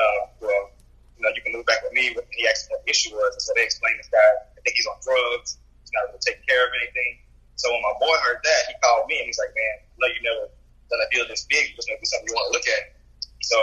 uh, 0.00 0.20
well, 0.40 0.72
you 1.20 1.22
know, 1.22 1.30
you 1.36 1.44
can 1.44 1.52
move 1.52 1.68
back 1.68 1.84
with 1.84 1.92
me. 1.92 2.16
And 2.16 2.24
he 2.32 2.48
asked 2.48 2.72
what 2.72 2.80
the 2.82 2.90
issue 2.90 3.12
was. 3.12 3.36
And 3.36 3.42
so 3.44 3.52
they 3.52 3.68
explained 3.68 4.00
this 4.00 4.08
guy, 4.08 4.24
I 4.56 4.60
think 4.64 4.74
he's 4.74 4.88
on 4.88 4.96
drugs. 5.04 5.60
He's 5.84 5.92
not 5.92 6.08
really 6.08 6.24
taking 6.24 6.46
care 6.48 6.64
of 6.64 6.72
anything. 6.80 7.20
So 7.56 7.70
when 7.70 7.82
my 7.82 7.94
boy 8.02 8.14
heard 8.26 8.42
that, 8.42 8.60
he 8.68 8.74
called 8.82 9.06
me 9.06 9.18
and 9.22 9.26
he's 9.30 9.38
like, 9.38 9.54
man, 9.54 9.74
I 9.82 9.94
know 9.98 10.10
you 10.10 10.22
never 10.26 10.44
done 10.90 11.00
a 11.00 11.08
deal 11.14 11.24
this 11.30 11.46
big. 11.46 11.74
This 11.78 11.86
may 11.88 11.96
be 11.98 12.06
something 12.06 12.26
you 12.28 12.34
want 12.34 12.50
to 12.50 12.54
look 12.58 12.66
at. 12.66 12.98
So 13.42 13.58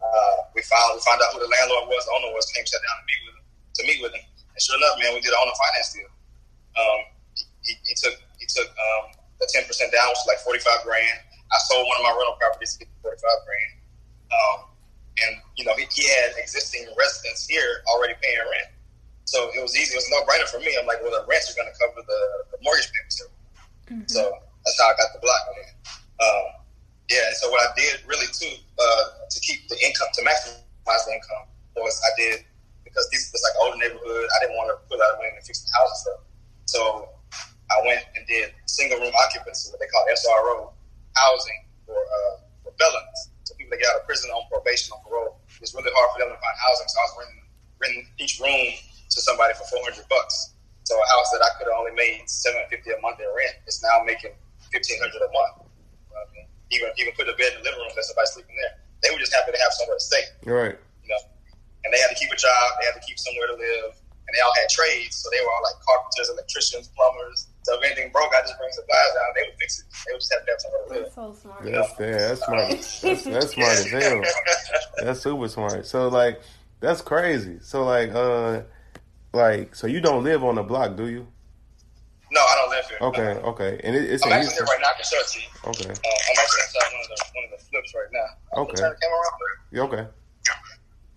uh, 0.00 0.36
we 0.54 0.62
found 0.62 0.94
we 0.94 1.00
found 1.02 1.18
out 1.24 1.34
who 1.34 1.40
the 1.42 1.50
landlord 1.50 1.90
was, 1.90 2.04
the 2.06 2.12
owner 2.14 2.30
was, 2.36 2.46
came 2.54 2.64
sat 2.68 2.80
down 2.80 2.96
to 3.02 3.06
meet 3.08 3.20
with 3.26 3.34
him, 3.34 3.44
to 3.46 3.82
meet 3.88 4.00
with 4.04 4.12
him. 4.14 4.24
And 4.24 4.60
sure 4.62 4.76
enough, 4.78 4.96
man, 5.00 5.10
we 5.16 5.20
did 5.20 5.34
an 5.34 5.40
owner 5.42 5.56
finance 5.56 5.90
deal. 5.92 6.10
Um, 6.76 7.00
he, 7.64 7.74
he 7.84 7.94
took 7.96 8.14
he 8.38 8.46
took 8.46 8.68
um, 8.70 9.16
the 9.40 9.48
ten 9.50 9.64
percent 9.66 9.90
down, 9.90 10.12
which 10.12 10.22
was 10.22 10.30
like 10.30 10.42
forty 10.44 10.62
five 10.62 10.84
grand. 10.86 11.18
I 11.50 11.58
sold 11.66 11.88
one 11.88 11.98
of 11.98 12.04
my 12.04 12.14
rental 12.14 12.36
properties 12.38 12.76
to 12.76 12.84
get 12.84 12.92
forty 13.02 13.18
five 13.18 13.40
grand. 13.42 13.72
Um, 14.30 14.58
and 15.24 15.32
you 15.56 15.64
know, 15.64 15.74
he, 15.74 15.88
he 15.90 16.04
had 16.06 16.36
existing 16.36 16.86
residents 16.94 17.48
here 17.48 17.82
already 17.88 18.14
paying 18.20 18.38
rent. 18.52 18.75
So 19.26 19.50
it 19.50 19.60
was 19.60 19.74
easy. 19.74 19.94
It 19.94 19.98
was 19.98 20.06
a 20.06 20.14
no 20.14 20.22
brainer 20.22 20.46
for 20.46 20.62
me. 20.62 20.70
I'm 20.78 20.86
like, 20.86 21.02
well, 21.02 21.10
the 21.10 21.26
rents 21.26 21.50
are 21.50 21.58
going 21.58 21.66
to 21.66 21.74
cover 21.74 21.98
the, 21.98 22.20
the 22.54 22.58
mortgage 22.62 22.86
payments. 22.94 23.18
Mm-hmm. 23.90 24.06
So 24.06 24.22
that's 24.62 24.78
how 24.78 24.90
I 24.90 24.94
got 24.94 25.10
the 25.14 25.22
block 25.22 25.42
on 25.50 25.56
it. 25.62 25.70
Um, 26.22 26.46
yeah. 27.10 27.34
So 27.38 27.50
what 27.50 27.62
I 27.62 27.70
did 27.74 28.06
really 28.06 28.30
too 28.30 28.54
uh, 28.78 29.04
to 29.30 29.38
keep 29.42 29.66
the 29.66 29.78
income 29.82 30.10
to 30.14 30.22
maximize 30.22 31.02
the 31.06 31.14
income 31.14 31.50
was 31.74 31.98
I 32.06 32.10
did 32.18 32.46
because 32.82 33.06
this 33.10 33.30
was 33.34 33.42
like 33.42 33.54
older 33.62 33.78
neighborhood. 33.82 34.26
I 34.30 34.36
didn't 34.46 34.56
want 34.56 34.70
to 34.74 34.78
put 34.86 35.02
out 35.02 35.18
a 35.18 35.18
lot 35.18 35.18
of 35.18 35.18
money 35.22 35.34
to 35.38 35.44
fix 35.44 35.62
the 35.62 35.70
houses 35.74 36.02
up. 36.14 36.20
So 36.66 36.80
I 37.70 37.82
went 37.82 38.02
and 38.14 38.22
did 38.26 38.54
single 38.66 38.98
room 39.02 39.14
occupancy, 39.26 39.70
what 39.74 39.82
they 39.82 39.90
call 39.90 40.06
SRO 40.06 40.70
housing 41.18 41.60
for 41.82 41.98
uh, 41.98 42.34
for 42.62 42.72
felons. 42.78 43.34
So 43.42 43.54
people 43.54 43.74
that 43.74 43.82
get 43.82 43.90
out 43.90 44.02
of 44.02 44.06
prison 44.06 44.30
on 44.30 44.46
probation 44.50 44.94
on 44.94 45.02
parole. 45.02 45.38
It's 45.62 45.74
really 45.74 45.90
hard 45.94 46.10
for 46.14 46.18
them 46.22 46.30
to 46.30 46.38
find 46.38 46.56
housing. 46.58 46.88
So 46.90 46.96
I 46.98 47.04
was 47.06 47.14
renting, 47.22 47.42
renting 47.78 48.04
each 48.18 48.38
room 48.38 48.70
to 49.16 49.20
somebody 49.24 49.56
for 49.56 49.64
four 49.72 49.80
hundred 49.82 50.04
bucks. 50.12 50.52
So 50.84 50.94
a 50.94 51.06
house 51.10 51.32
that 51.34 51.42
I 51.42 51.50
could 51.58 51.66
have 51.66 51.80
only 51.80 51.96
made 51.96 52.28
seven 52.28 52.62
fifty 52.70 52.92
a 52.92 53.00
month 53.00 53.18
in 53.18 53.26
rent 53.32 53.56
is 53.66 53.82
now 53.82 54.04
making 54.04 54.36
fifteen 54.70 55.00
hundred 55.00 55.24
a 55.24 55.30
month. 55.32 55.66
You 55.66 56.14
know 56.14 56.22
I 56.22 56.26
mean? 56.36 56.46
Even 56.70 56.92
even 57.00 57.16
put 57.16 57.26
a 57.26 57.34
bed 57.34 57.56
in 57.56 57.64
the 57.64 57.72
living 57.72 57.80
room, 57.80 57.90
let 57.96 58.04
somebody 58.04 58.28
sleeping 58.30 58.54
there. 58.54 58.76
They 59.02 59.10
were 59.10 59.18
just 59.18 59.34
happy 59.34 59.56
to 59.56 59.60
have 59.60 59.72
somewhere 59.74 59.98
to 59.98 60.04
stay. 60.04 60.24
Right. 60.46 60.76
You 61.02 61.08
know, 61.10 61.20
and 61.82 61.90
they 61.90 61.98
had 61.98 62.12
to 62.12 62.18
keep 62.20 62.30
a 62.30 62.38
job. 62.38 62.64
They 62.78 62.86
had 62.86 62.96
to 63.00 63.04
keep 63.04 63.18
somewhere 63.18 63.48
to 63.50 63.56
live, 63.56 63.98
and 63.98 64.30
they 64.30 64.42
all 64.44 64.54
had 64.60 64.68
trades. 64.68 65.16
So 65.16 65.32
they 65.32 65.40
were 65.40 65.50
all 65.50 65.64
like 65.64 65.80
carpenters, 65.80 66.28
electricians, 66.30 66.92
plumbers. 66.92 67.50
So 67.66 67.74
if 67.78 67.82
anything 67.82 68.14
broke, 68.14 68.30
I 68.30 68.46
just 68.46 68.54
bring 68.58 68.70
supplies 68.70 69.10
down. 69.16 69.28
They 69.34 69.44
would 69.48 69.58
fix 69.58 69.80
it. 69.80 69.86
They 70.06 70.14
would 70.14 70.22
just 70.22 70.32
have 70.34 70.44
to 70.44 70.50
have 70.54 70.60
somewhere 70.62 70.82
to 70.82 70.90
live. 70.92 71.02
That's 71.02 71.18
so 71.18 71.26
smart. 71.34 71.60
That's 71.66 71.92
yeah, 71.98 72.22
that's 72.30 72.42
smart. 72.46 72.66
That's, 73.02 73.24
that's 73.26 73.50
smart 73.54 73.74
as 73.74 73.90
hell. 73.90 74.22
That's 75.02 75.20
super 75.20 75.48
smart. 75.48 75.86
So 75.86 76.08
like, 76.08 76.40
that's 76.78 77.02
crazy. 77.02 77.58
So 77.60 77.84
like, 77.84 78.14
uh, 78.14 78.62
like, 79.36 79.74
so 79.74 79.86
you 79.86 80.00
don't 80.00 80.24
live 80.24 80.42
on 80.42 80.56
the 80.56 80.62
block, 80.62 80.96
do 80.96 81.06
you? 81.06 81.26
No, 82.32 82.40
I 82.40 82.54
don't 82.56 82.70
live 82.70 82.86
here. 82.86 82.98
Okay, 83.00 83.34
no. 83.40 83.48
okay, 83.50 83.80
and 83.84 83.94
it, 83.94 84.10
it's 84.10 84.24
I'm 84.26 84.32
actually 84.32 84.54
here 84.54 84.64
right 84.64 84.78
now. 84.80 84.88
I 84.88 84.94
can 84.94 85.04
show 85.04 85.16
it 85.20 85.28
to 85.28 85.38
you. 85.38 85.46
Okay. 85.70 85.90
Uh, 85.90 86.20
I'm 86.28 86.38
actually 86.42 86.62
inside 86.66 86.92
one 86.92 87.02
of 87.02 87.08
the 87.08 87.24
one 87.34 87.44
of 87.44 87.50
the 87.52 87.64
flips 87.64 87.94
right 87.94 88.10
now. 88.12 88.60
Okay. 88.62 88.74
Turn 88.74 88.90
the 88.90 88.96
camera 88.96 89.18
around. 89.18 89.36
Yeah, 89.70 89.82
okay. 89.82 90.06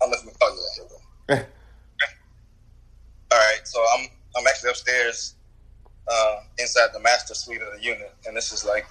I'm 0.02 0.10
listening. 0.10 0.34
Oh 0.40 0.56
yeah, 1.28 1.36
here 1.36 1.36
we. 1.36 1.36
All 3.32 3.38
right, 3.38 3.60
so 3.64 3.84
I'm 3.94 4.06
I'm 4.36 4.46
actually 4.46 4.70
upstairs, 4.70 5.34
uh, 6.10 6.36
inside 6.58 6.88
the 6.92 7.00
master 7.00 7.34
suite 7.34 7.60
of 7.62 7.72
the 7.76 7.82
unit, 7.82 8.14
and 8.26 8.36
this 8.36 8.52
is 8.52 8.64
like 8.64 8.86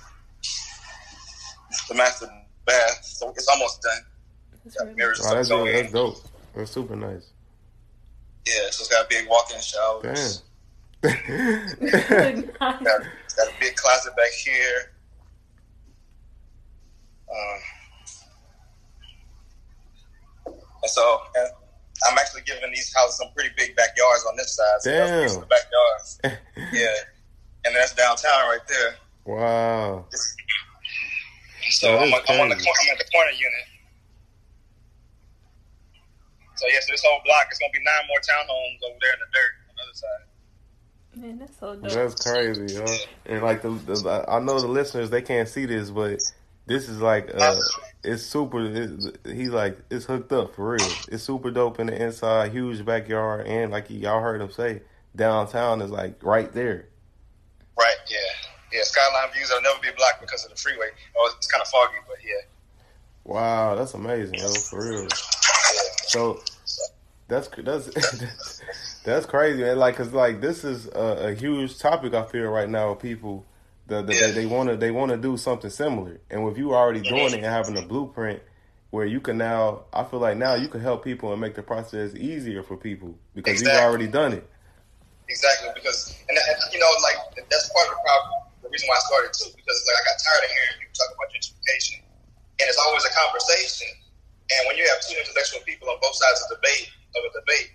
the 1.88 1.96
master 1.96 2.28
bath. 2.66 3.00
So 3.04 3.30
it's 3.30 3.48
almost 3.48 3.82
done. 3.82 4.04
That's 4.66 4.76
Got 4.76 4.96
mirrors 4.96 5.22
Oh, 5.26 5.36
that's, 5.36 5.48
to 5.48 5.56
dope. 5.56 5.68
that's 5.68 5.92
dope. 5.92 6.18
That's 6.56 6.72
super 6.72 6.96
nice. 6.96 7.32
Yeah, 8.48 8.70
so 8.72 8.82
it's 8.82 8.88
got 8.88 9.06
a 9.06 9.08
big 9.10 9.28
walk-in 9.28 9.62
shower. 9.62 10.02
Damn. 10.02 10.14
It's 10.14 10.44
got, 12.60 12.82
it's 13.26 13.36
got 13.36 13.48
a 13.48 13.54
big 13.60 13.76
closet 13.76 14.16
back 14.16 14.32
here. 14.32 14.92
Um, 17.32 17.60
and 20.82 20.92
so 20.92 21.20
and 21.36 21.50
I'm 22.10 22.18
actually 22.18 22.42
giving 22.42 22.72
these 22.72 22.94
houses 22.94 23.18
some 23.18 23.28
pretty 23.36 23.52
big 23.56 23.76
backyards 23.76 24.26
on 24.30 24.36
this 24.36 24.56
side. 24.56 24.82
So 24.82 24.92
Damn. 24.92 25.22
these 25.22 25.38
the 25.38 25.46
backyards. 25.46 26.20
Yeah, 26.74 26.96
and 27.66 27.76
that's 27.76 27.94
downtown 27.94 28.50
right 28.50 28.60
there. 28.68 28.96
wow. 29.26 30.06
So 31.72 31.98
I'm, 31.98 32.08
is 32.08 32.14
I'm 32.28 32.40
on 32.42 32.50
the 32.50 32.56
I'm 32.56 32.90
at 32.92 32.98
the 32.98 33.06
corner 33.12 33.32
unit. 33.32 33.69
So 36.60 36.68
yes, 36.68 36.86
this 36.88 37.02
whole 37.06 37.22
block 37.24 37.48
is 37.52 37.58
gonna 37.58 37.72
be 37.72 37.80
nine 37.80 38.06
more 38.10 38.20
townhomes 38.20 38.84
over 38.84 38.98
there 39.00 39.14
in 39.14 39.20
the 39.20 39.32
dirt 39.32 39.54
on 39.70 39.76
the 39.78 39.84
other 39.84 39.96
side. 39.96 40.26
Man, 41.16 41.40
that's 41.40 41.58
so 41.58 41.76
dope. 41.76 41.92
That's 41.92 42.16
crazy, 42.22 42.76
yo. 42.76 42.86
And 43.26 43.42
like 43.42 43.62
the, 43.62 43.70
the, 43.70 44.26
I 44.28 44.40
know 44.40 44.60
the 44.60 44.68
listeners 44.68 45.10
they 45.10 45.22
can't 45.22 45.48
see 45.48 45.66
this, 45.66 45.90
but 45.90 46.20
this 46.66 46.90
is 46.90 47.00
like 47.00 47.32
uh, 47.34 47.56
it's 48.04 48.24
super. 48.24 48.60
It, 48.60 49.20
he's 49.26 49.52
like 49.52 49.78
it's 49.90 50.04
hooked 50.04 50.34
up 50.34 50.54
for 50.54 50.72
real. 50.72 50.92
It's 51.10 51.24
super 51.24 51.50
dope 51.50 51.80
in 51.80 51.88
the 51.88 51.96
inside, 51.96 52.52
huge 52.52 52.84
backyard, 52.84 53.48
and 53.48 53.72
like 53.72 53.90
y'all 53.90 54.22
heard 54.22 54.42
him 54.42 54.52
say, 54.52 54.82
downtown 55.16 55.82
is 55.82 55.92
like 55.92 56.22
right 56.22 56.52
there. 56.52 56.90
Right. 57.80 57.96
Yeah. 58.10 58.18
Yeah. 58.74 58.84
Skyline 58.84 59.32
views 59.34 59.50
will 59.50 59.62
never 59.62 59.80
be 59.80 59.92
blocked 59.96 60.20
because 60.20 60.44
of 60.44 60.52
the 60.52 60.58
freeway. 60.58 60.90
Oh, 61.18 61.34
it's 61.38 61.48
kind 61.48 61.62
of 61.62 61.70
foggy, 61.70 62.00
but 62.06 62.18
yeah. 62.22 62.42
Wow, 63.24 63.76
that's 63.76 63.94
amazing, 63.94 64.36
yo, 64.36 64.52
for 64.70 64.90
real. 64.90 65.08
So 66.10 66.42
that's 67.28 67.48
that's 67.48 67.90
that's 69.04 69.26
crazy, 69.26 69.62
man. 69.62 69.78
Like, 69.78 69.96
cause 69.96 70.12
like 70.12 70.42
this 70.42 70.64
is 70.64 70.88
a, 70.88 71.30
a 71.30 71.34
huge 71.34 71.78
topic 71.78 72.14
I 72.14 72.26
feel 72.26 72.46
right 72.50 72.70
now. 72.70 72.92
with 72.92 73.00
People 73.00 73.46
that 73.88 74.08
that 74.08 74.14
Yeah. 74.14 74.28
they, 74.28 74.32
they 74.34 74.46
want 74.46 74.70
to 74.70 74.78
they 74.78 74.92
want 74.92 75.12
to 75.12 75.18
do 75.18 75.38
something 75.38 75.70
similar, 75.70 76.20
and 76.30 76.44
with 76.46 76.58
you 76.58 76.74
already 76.74 77.02
doing 77.02 77.34
it 77.34 77.34
and 77.36 77.46
having 77.46 77.78
a 77.78 77.82
blueprint 77.82 78.42
where 78.92 79.06
you 79.06 79.20
can 79.22 79.38
now, 79.38 79.82
I 79.94 80.04
feel 80.04 80.20
like 80.20 80.36
now 80.38 80.56
you 80.56 80.68
can 80.68 80.82
help 80.82 81.04
people 81.04 81.32
and 81.32 81.40
make 81.40 81.54
the 81.54 81.62
process 81.62 82.16
easier 82.16 82.64
for 82.64 82.76
people 82.76 83.14
because 83.36 83.62
you've 83.62 83.70
already 83.70 84.08
done 84.08 84.34
it. 84.34 84.50
Exactly. 85.30 85.70
Because 85.76 86.18
and, 86.28 86.36
and 86.38 86.58
you 86.74 86.80
know, 86.80 86.90
like 87.04 87.46
that's 87.50 87.70
part 87.70 87.88
of 87.88 87.94
the 87.94 88.02
problem. 88.04 88.34
The 88.64 88.70
reason 88.70 88.90
why 88.90 88.96
I 88.96 89.00
started 89.06 89.32
too, 89.34 89.50
because 89.56 89.78
like 89.86 90.02
I 90.02 90.04
got 90.10 90.18
tired 90.18 90.44
of 90.46 90.52
hearing 90.52 90.74
people 90.82 90.94
talk 90.98 91.10
about 91.14 91.30
gentrification, 91.30 92.02
and 92.60 92.66
it's 92.66 92.82
always 92.82 93.06
a 93.06 93.14
conversation. 93.14 93.88
And 94.50 94.62
when 94.66 94.76
you 94.78 94.86
have 94.90 95.00
two 95.06 95.14
intellectual 95.14 95.62
people 95.62 95.90
on 95.90 95.98
both 96.02 96.18
sides 96.18 96.42
of 96.46 96.54
the 96.54 96.58
debate 96.58 96.90
of 97.14 97.22
a 97.22 97.32
debate, 97.38 97.70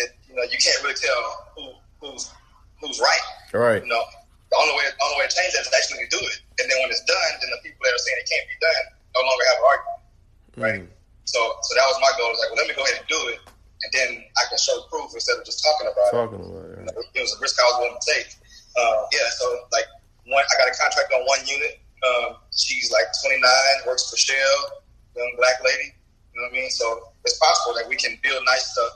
it, 0.00 0.08
you 0.24 0.34
know, 0.34 0.44
you 0.48 0.56
can't 0.56 0.80
really 0.80 0.96
tell 0.96 1.20
who 1.56 1.64
who's 2.00 2.32
who's 2.80 2.98
right. 3.00 3.24
Right. 3.52 3.82
You 3.84 3.90
know, 3.90 4.04
the 4.48 4.56
only 4.56 4.74
way 4.80 4.88
the 4.88 5.04
only 5.04 5.16
way 5.20 5.26
to 5.28 5.34
change 5.34 5.52
that 5.52 5.68
is 5.68 5.72
actually 5.76 6.08
to 6.08 6.10
do 6.10 6.20
it. 6.24 6.40
And 6.60 6.66
then 6.72 6.78
when 6.80 6.88
it's 6.88 7.04
done, 7.04 7.32
then 7.44 7.52
the 7.52 7.60
people 7.60 7.84
that 7.84 7.92
are 7.92 8.02
saying 8.02 8.18
it 8.24 8.28
can't 8.28 8.46
be 8.48 8.56
done 8.58 8.84
no 9.12 9.20
longer 9.20 9.44
have 9.52 9.58
an 9.60 9.66
argument. 9.68 10.00
Right. 10.56 10.82
Mm. 10.88 10.92
So 11.28 11.40
so 11.62 11.70
that 11.76 11.86
was 11.86 11.98
my 12.00 12.12
goal. 12.16 12.32
It 12.32 12.40
was 12.40 12.42
like, 12.42 12.50
well, 12.56 12.60
let 12.64 12.68
me 12.68 12.74
go 12.74 12.84
ahead 12.88 12.98
and 12.98 13.08
do 13.12 13.20
it, 13.30 13.40
and 13.44 13.90
then 13.92 14.10
I 14.40 14.48
can 14.48 14.56
show 14.56 14.88
proof 14.88 15.12
instead 15.12 15.36
of 15.36 15.44
just 15.44 15.60
talking 15.60 15.86
about 15.86 16.08
it. 16.08 16.16
Talking 16.16 16.42
about 16.42 16.64
it. 16.64 16.76
Right. 16.80 17.12
It 17.14 17.22
was 17.22 17.36
a 17.36 17.40
risk 17.44 17.60
I 17.60 17.68
was 17.70 17.76
willing 17.84 18.00
to 18.00 18.06
take. 18.08 18.40
Uh, 18.74 19.04
yeah, 19.12 19.28
so 19.36 19.44
like 19.70 19.86
one, 20.26 20.42
I 20.42 20.54
got 20.56 20.70
a 20.70 20.76
contract 20.78 21.12
on 21.12 21.22
one 21.26 21.42
unit. 21.44 21.82
Um, 22.00 22.40
she's 22.54 22.90
like 22.90 23.04
29, 23.20 23.44
works 23.84 24.08
for 24.08 24.16
Shell, 24.16 24.79
young 25.16 25.32
black 25.36 25.58
lady. 25.64 25.94
You 26.34 26.40
know 26.40 26.46
what 26.48 26.56
I 26.56 26.60
mean? 26.62 26.70
So 26.70 27.10
it's 27.26 27.38
possible 27.38 27.74
that 27.78 27.86
we 27.90 27.96
can 27.98 28.14
build 28.22 28.40
nice 28.46 28.70
stuff 28.70 28.92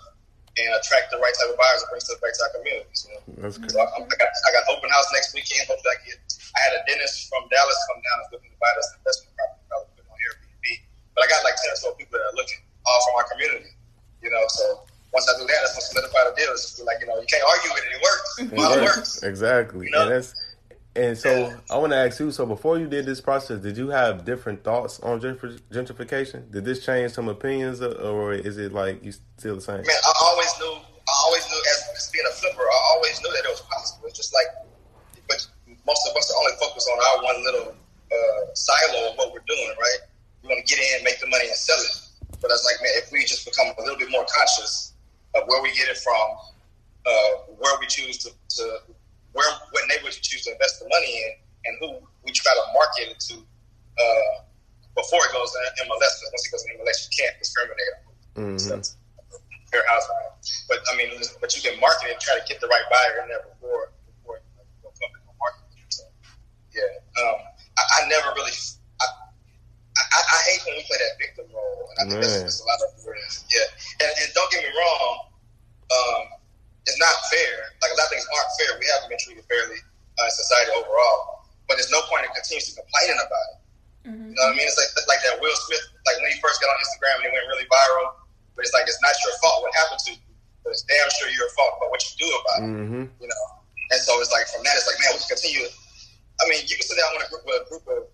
and 0.55 0.71
attract 0.79 1.11
the 1.11 1.19
right 1.19 1.35
type 1.35 1.51
of 1.51 1.59
buyers 1.59 1.83
and 1.83 1.91
bring 1.91 2.03
stuff 2.03 2.23
back 2.23 2.31
to 2.39 2.43
our 2.47 2.53
communities. 2.63 3.01
You 3.07 3.11
know? 3.19 3.23
That's 3.43 3.59
So. 3.59 3.75
I, 3.75 3.85
I 3.91 4.07
got 4.07 4.31
I 4.31 4.51
got 4.55 4.63
open 4.71 4.87
house 4.91 5.11
next 5.11 5.35
weekend. 5.35 5.67
Hopefully, 5.67 5.91
I 5.91 5.99
get. 6.07 6.19
I 6.55 6.59
had 6.71 6.73
a 6.79 6.81
dentist 6.87 7.27
from 7.27 7.51
Dallas 7.51 7.75
come 7.91 7.99
down 7.99 8.17
and 8.23 8.29
looking 8.31 8.55
to 8.55 8.59
buy 8.63 8.71
this 8.79 8.87
investment 8.95 9.35
property. 9.35 9.91
Put 9.99 10.07
it 10.07 10.07
on 10.07 10.15
Airbnb. 10.15 10.67
But 11.19 11.21
I 11.23 11.27
got 11.27 11.43
like 11.43 11.59
ten 11.59 11.75
or 11.75 11.79
twelve 11.83 11.99
people 11.99 12.15
that 12.15 12.25
are 12.31 12.37
looking, 12.39 12.63
all 12.87 12.99
from 13.11 13.15
our 13.19 13.27
community. 13.35 13.75
You 14.23 14.31
know, 14.31 14.47
so 14.55 14.87
once 15.11 15.27
I 15.27 15.35
do 15.35 15.45
that, 15.51 15.59
that's 15.67 15.75
gonna 15.75 15.91
solidify 15.91 16.23
the 16.31 16.35
deal. 16.39 16.55
It's 16.55 16.79
just 16.79 16.87
like 16.87 17.03
you 17.03 17.11
know, 17.11 17.19
you 17.19 17.27
can't 17.27 17.43
argue 17.43 17.71
with 17.75 17.83
it. 17.83 17.91
It 17.99 18.03
works. 18.07 18.31
It 18.39 18.47
Well, 18.55 18.73
it 18.79 18.83
works. 18.87 19.19
works. 19.19 19.27
Exactly. 19.27 19.91
You 19.91 19.93
know? 19.93 20.07
And 20.07 20.15
that's 20.15 20.31
and 20.97 21.17
so 21.19 21.53
I 21.71 21.77
want 21.79 21.93
to 21.93 21.97
ask 21.99 22.21
you. 22.21 22.31
So 22.31 22.47
before 22.47 22.79
you 22.79 22.87
did 22.87 23.07
this 23.07 23.21
process, 23.21 23.61
did 23.61 23.77
you 23.77 23.89
have 23.91 24.25
different 24.25 24.63
thoughts 24.65 25.01
on 25.01 25.21
gentrification? 25.21 26.51
Did 26.51 26.65
this 26.65 26.85
change 26.85 27.13
some 27.13 27.29
opinions, 27.29 27.81
or- 27.83 27.95
or 28.01 28.33
is 28.35 28.59
it 28.59 28.73
like 28.73 29.03
you 29.05 29.13
still 29.39 29.57
the 29.57 29.61
same? 29.61 29.77
Man, 29.83 29.87
I 30.07 30.13
always 30.23 30.53
knew. 30.59 30.75
I 31.07 31.15
always 31.27 31.45
knew 31.51 31.61
as, 31.71 31.79
as 31.97 32.11
being 32.13 32.25
a 32.27 32.33
flipper. 32.33 32.63
I 32.63 32.81
always 32.97 33.21
knew 33.23 33.31
that 33.33 33.45
it 33.45 33.51
was 33.51 33.61
possible. 33.63 34.09
It's 34.09 34.17
just 34.17 34.33
like, 34.33 34.47
but 35.29 35.47
most 35.87 36.09
of 36.09 36.17
us 36.17 36.31
are 36.33 36.39
only 36.39 36.53
focused 36.61 36.89
on 36.89 36.99
our 36.99 37.25
one 37.25 37.45
little 37.45 37.69
uh, 38.13 38.55
silo 38.55 39.11
of 39.11 39.17
what 39.19 39.33
we're 39.33 39.45
doing. 39.47 39.75
Right? 39.79 39.99
We 40.43 40.49
want 40.49 40.67
to 40.67 40.75
get 40.75 40.79
in, 40.99 41.05
make 41.05 41.21
the 41.21 41.27
money, 41.27 41.47
and 41.49 41.57
sell 41.57 41.77
it. 41.79 42.01
But 42.41 42.51
I 42.51 42.55
was 42.55 42.65
like, 42.65 42.81
man, 42.83 42.93
if 43.03 43.11
we 43.13 43.21
just 43.25 43.45
become 43.45 43.73
a 43.79 43.83
little 43.83 43.99
bit 43.99 44.11
more 44.11 44.27
conscious 44.29 44.93
of 45.35 45.43
where 45.47 45.63
we 45.63 45.73
get 45.75 45.89
it 45.89 45.99
from, 45.99 46.27
uh, 47.07 47.31
where 47.59 47.79
we 47.81 47.87
choose 47.87 48.19
to, 48.19 48.31
to 48.57 48.79
where 49.35 49.51
what 49.71 49.83
neighborhoods 49.91 50.17
we 50.17 50.23
choose 50.23 50.47
to 50.47 50.55
invest 50.55 50.81
the 50.81 50.87
money 50.89 51.11
in, 51.11 51.31
and 51.67 51.73
who 51.83 51.89
we 52.25 52.33
try 52.33 52.55
to 52.55 52.65
market 52.73 53.15
it 53.15 53.21
to 53.31 53.35
uh, 53.43 54.35
before 54.95 55.21
it 55.27 55.33
goes 55.35 55.51
to 55.53 55.59
MLS. 55.85 56.13
Because 56.23 56.31
once 56.33 56.45
it 56.47 56.51
goes 56.55 56.63
to 56.65 56.71
MLS, 56.79 56.99
you 57.07 57.11
can't 57.19 57.37
discriminate. 57.39 57.93
on 57.99 58.83
fair 59.75 59.83
housing. 59.91 60.15
But 60.71 60.79
I 60.87 60.97
mean, 60.97 61.11
but 61.43 61.51
you 61.59 61.61
can 61.67 61.75
market 61.83 62.07
it 62.07 62.15
and 62.15 62.23
try 62.23 62.39
to 62.39 62.45
get 62.47 62.63
the 62.63 62.71
right 62.71 62.87
buyer 62.87 63.27
in 63.27 63.29
there 63.29 63.43
before 63.43 63.91
before 64.07 64.39
you 64.39 64.47
know, 64.87 64.95
come 64.95 65.11
to 65.11 65.35
market. 65.35 65.67
So 65.91 66.07
yeah, 66.71 66.87
um, 67.19 67.43
I, 67.75 67.83
I 67.83 68.01
never 68.07 68.31
really. 68.39 68.55
I, 69.03 69.07
I, 69.99 70.21
I 70.23 70.39
hate 70.47 70.63
when 70.67 70.75
we 70.79 70.83
play 70.87 70.99
that 71.03 71.15
victim 71.19 71.47
role, 71.51 71.91
and 71.91 71.97
I 71.99 72.03
think 72.07 72.23
that's, 72.23 72.39
that's 72.43 72.63
a 72.63 72.67
lot 72.67 72.79
of. 72.87 72.95
Yeah, 73.51 73.67
and, 74.07 74.11
and 74.23 74.29
don't 74.35 74.51
get 74.51 74.63
me 74.63 74.71
wrong, 74.71 75.11
um, 75.91 76.23
it's 76.85 77.01
not 77.01 77.15
fair. 77.33 77.73
Like 77.81 77.93
a 77.93 77.97
lot 77.97 78.09
of 78.09 78.13
things 78.13 78.27
aren't 78.29 78.53
fair. 78.61 78.71
We 78.77 78.87
haven't 78.93 79.09
been 79.09 79.21
treated 79.21 79.45
fairly 79.49 79.81
uh, 80.21 80.29
in 80.29 80.33
society 80.33 80.73
overall. 80.77 81.49
But 81.65 81.81
there's 81.81 81.89
no 81.89 82.05
point 82.13 82.29
in 82.29 82.31
continuously 82.37 82.77
complaining 82.77 83.17
about 83.17 83.47
it. 83.57 83.59
Mm-hmm. 84.05 84.27
You 84.29 84.37
know 84.37 84.45
what 84.53 84.53
I 84.53 84.61
mean? 84.61 84.69
It's 84.69 84.77
like 84.77 84.93
like 85.09 85.23
that 85.25 85.41
Will 85.41 85.57
Smith, 85.65 85.81
like 86.05 86.21
when 86.21 86.29
he 86.29 86.37
first 86.45 86.61
got 86.61 86.69
on 86.69 86.77
Instagram 86.77 87.25
and 87.25 87.27
he 87.29 87.31
went 87.33 87.49
really 87.49 87.69
viral. 87.73 88.21
But 88.53 88.69
it's 88.69 88.77
like 88.77 88.85
it's 88.85 89.01
not 89.01 89.17
your 89.25 89.33
fault 89.41 89.65
what 89.65 89.73
happened 89.81 90.01
to 90.05 90.11
you, 90.13 90.21
but 90.61 90.77
it's 90.77 90.85
damn 90.85 91.09
sure 91.17 91.33
your 91.33 91.49
fault 91.57 91.81
about 91.81 91.89
what 91.89 92.05
you 92.05 92.13
do 92.21 92.29
about 92.29 92.59
it. 92.61 92.69
Mm-hmm. 92.69 93.05
You 93.17 93.29
know, 93.33 93.45
and 93.97 94.01
so 94.05 94.21
it's 94.21 94.29
like 94.29 94.45
from 94.53 94.61
that, 94.69 94.77
it's 94.77 94.85
like 94.85 95.01
man, 95.01 95.17
we 95.17 95.25
can 95.25 95.41
continue. 95.41 95.65
I 95.65 96.45
mean, 96.53 96.69
you 96.69 96.77
can 96.77 96.85
sit 96.85 97.01
down 97.01 97.17
with 97.17 97.25
a 97.25 97.29
group 97.33 97.45
with 97.49 97.57
a 97.57 97.67
group 97.73 97.85
of 97.89 98.13